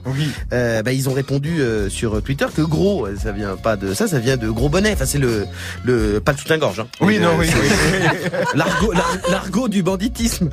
euh, 0.54 0.82
bah, 0.84 0.94
ils 0.94 1.10
ont 1.10 1.14
répondu 1.14 1.62
euh, 1.62 1.90
sur 1.90 2.22
Twitter 2.24 2.46
que 2.56 2.62
gros, 2.62 3.06
euh, 3.08 3.16
ça 3.22 3.32
vient 3.32 3.56
pas 3.58 3.76
de 3.76 3.94
ça, 3.94 4.08
ça 4.08 4.20
vient 4.20 4.38
de 4.38 4.50
gros 4.50 4.70
bonnet. 4.70 4.94
Enfin, 4.94 5.06
c'est 5.06 5.18
le, 5.20 5.46
le, 5.84 6.20
pas 6.20 6.32
le 6.32 6.38
soutien-gorge. 6.38 6.80
Hein. 6.80 6.88
Oui, 7.02 7.18
Euh, 7.18 7.22
non, 7.22 7.32
oui, 7.38 7.48
c'est- 7.48 7.58
oui. 7.58 8.40
L'argot, 8.56 8.92
l'ar- 8.94 9.18
l'argot 9.30 9.68
du 9.68 9.84
banditisme. 9.84 10.50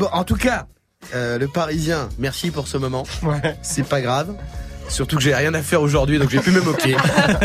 Bon, 0.00 0.08
en 0.12 0.24
tout 0.24 0.36
cas, 0.36 0.66
euh, 1.14 1.38
le 1.38 1.46
Parisien, 1.48 2.08
merci 2.18 2.50
pour 2.50 2.66
ce 2.68 2.76
moment. 2.78 3.04
C'est 3.62 3.86
pas 3.86 4.00
grave. 4.00 4.34
Surtout 4.88 5.16
que 5.16 5.22
j'ai 5.22 5.34
rien 5.34 5.52
à 5.54 5.62
faire 5.62 5.82
aujourd'hui, 5.82 6.18
donc 6.18 6.30
j'ai 6.30 6.38
pu 6.40 6.50
me 6.50 6.60
moquer. 6.60 6.94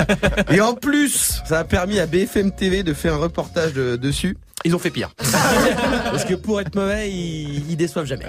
Et 0.51 0.61
en 0.61 0.73
plus, 0.75 1.41
ça 1.47 1.59
a 1.59 1.63
permis 1.63 1.99
à 1.99 2.05
BFM 2.05 2.51
TV 2.51 2.83
de 2.83 2.93
faire 2.93 3.13
un 3.15 3.17
reportage 3.17 3.73
de- 3.73 3.95
dessus. 3.95 4.37
Ils 4.65 4.75
ont 4.75 4.79
fait 4.79 4.89
pire. 4.89 5.09
Parce 6.11 6.25
que 6.25 6.33
pour 6.33 6.59
être 6.59 6.75
mauvais, 6.75 7.09
ils, 7.09 7.69
ils 7.71 7.77
déçoivent 7.77 8.05
jamais. 8.05 8.25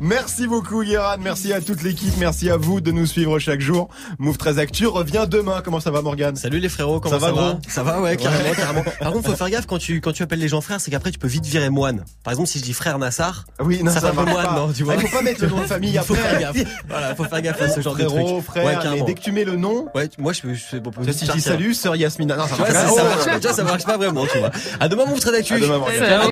Merci 0.00 0.46
beaucoup 0.46 0.82
Guéran, 0.82 1.16
merci 1.20 1.52
à 1.52 1.60
toute 1.60 1.82
l'équipe, 1.82 2.12
merci 2.18 2.50
à 2.50 2.56
vous 2.56 2.80
de 2.80 2.90
nous 2.90 3.06
suivre 3.06 3.38
chaque 3.38 3.60
jour. 3.60 3.88
Move 4.18 4.36
13 4.38 4.58
Actu 4.58 4.86
revient 4.86 5.26
demain. 5.28 5.60
Comment 5.64 5.80
ça 5.80 5.90
va 5.90 6.02
Morgan 6.02 6.34
Salut 6.36 6.58
les 6.58 6.68
frérots, 6.68 7.00
comment 7.00 7.18
Ça 7.18 7.26
ça, 7.26 7.32
va, 7.32 7.48
gros 7.50 7.60
Ça 7.68 7.82
va, 7.82 8.00
ouais, 8.00 8.16
carrément, 8.16 8.54
carrément. 8.54 8.84
Par 9.00 9.12
contre, 9.12 9.28
faut 9.30 9.36
faire 9.36 9.50
gaffe 9.50 9.66
quand 9.66 9.78
tu, 9.78 10.00
quand 10.00 10.12
tu 10.12 10.22
appelles 10.22 10.38
les 10.40 10.48
gens 10.48 10.60
frères, 10.60 10.80
c'est 10.80 10.90
qu'après 10.90 11.10
tu 11.10 11.18
peux 11.18 11.28
vite 11.28 11.44
virer 11.46 11.70
moine. 11.70 12.04
Par 12.24 12.32
exemple, 12.32 12.48
si 12.48 12.58
je 12.58 12.64
dis 12.64 12.72
frère 12.72 12.98
Nassar, 12.98 13.44
Oui, 13.60 13.82
non, 13.82 13.92
ça, 13.92 14.00
ça 14.00 14.12
marche 14.12 14.30
moine, 14.30 14.46
pas. 14.46 14.54
non, 14.56 14.72
tu 14.72 14.82
vois. 14.82 14.94
Ah, 14.96 15.00
il 15.00 15.08
faut 15.08 15.16
pas 15.16 15.22
mettre 15.22 15.42
le 15.42 15.48
nom 15.50 15.60
de 15.60 15.66
famille 15.66 15.90
Il 15.94 16.00
faut 16.00 16.14
après. 16.14 16.28
faire 16.28 16.40
gaffe. 16.40 16.56
Voilà, 16.88 17.14
faut 17.14 17.24
faire 17.24 17.42
gaffe 17.42 17.62
à 17.62 17.68
ce 17.68 17.80
genre 17.80 17.94
de 17.96 18.04
truc. 18.04 18.44
frère, 18.44 18.64
ouais, 18.66 18.76
mais 18.76 18.82
carrément. 18.82 19.04
dès 19.04 19.14
que 19.14 19.20
tu 19.20 19.32
mets 19.32 19.44
le 19.44 19.56
nom, 19.56 19.86
Ouais, 19.94 20.08
moi 20.18 20.32
je 20.32 20.42
peux, 20.42 20.54
je 20.54 20.76
peux, 20.78 21.12
si 21.12 21.26
je 21.26 21.32
dis 21.32 21.40
salut, 21.40 21.74
sœur 21.74 21.94
Yasmina. 21.96 22.36
Non, 22.36 22.46
ça 22.46 22.56
marche 22.56 22.72
ça, 22.72 23.38
pas. 23.40 23.52
ça 23.54 23.64
marche, 23.64 23.84
pas 23.84 23.96
vraiment, 23.96 24.26
tu 24.26 24.38
vois. 24.38 24.50
À 24.80 24.88
demain, 24.88 25.04
mon 25.06 25.16
trait 25.16 25.32
d'actu. 25.32 25.54
À 25.68 25.74
demain, 25.74 25.78
Morgane. 25.78 26.08
Ciao. 26.08 26.26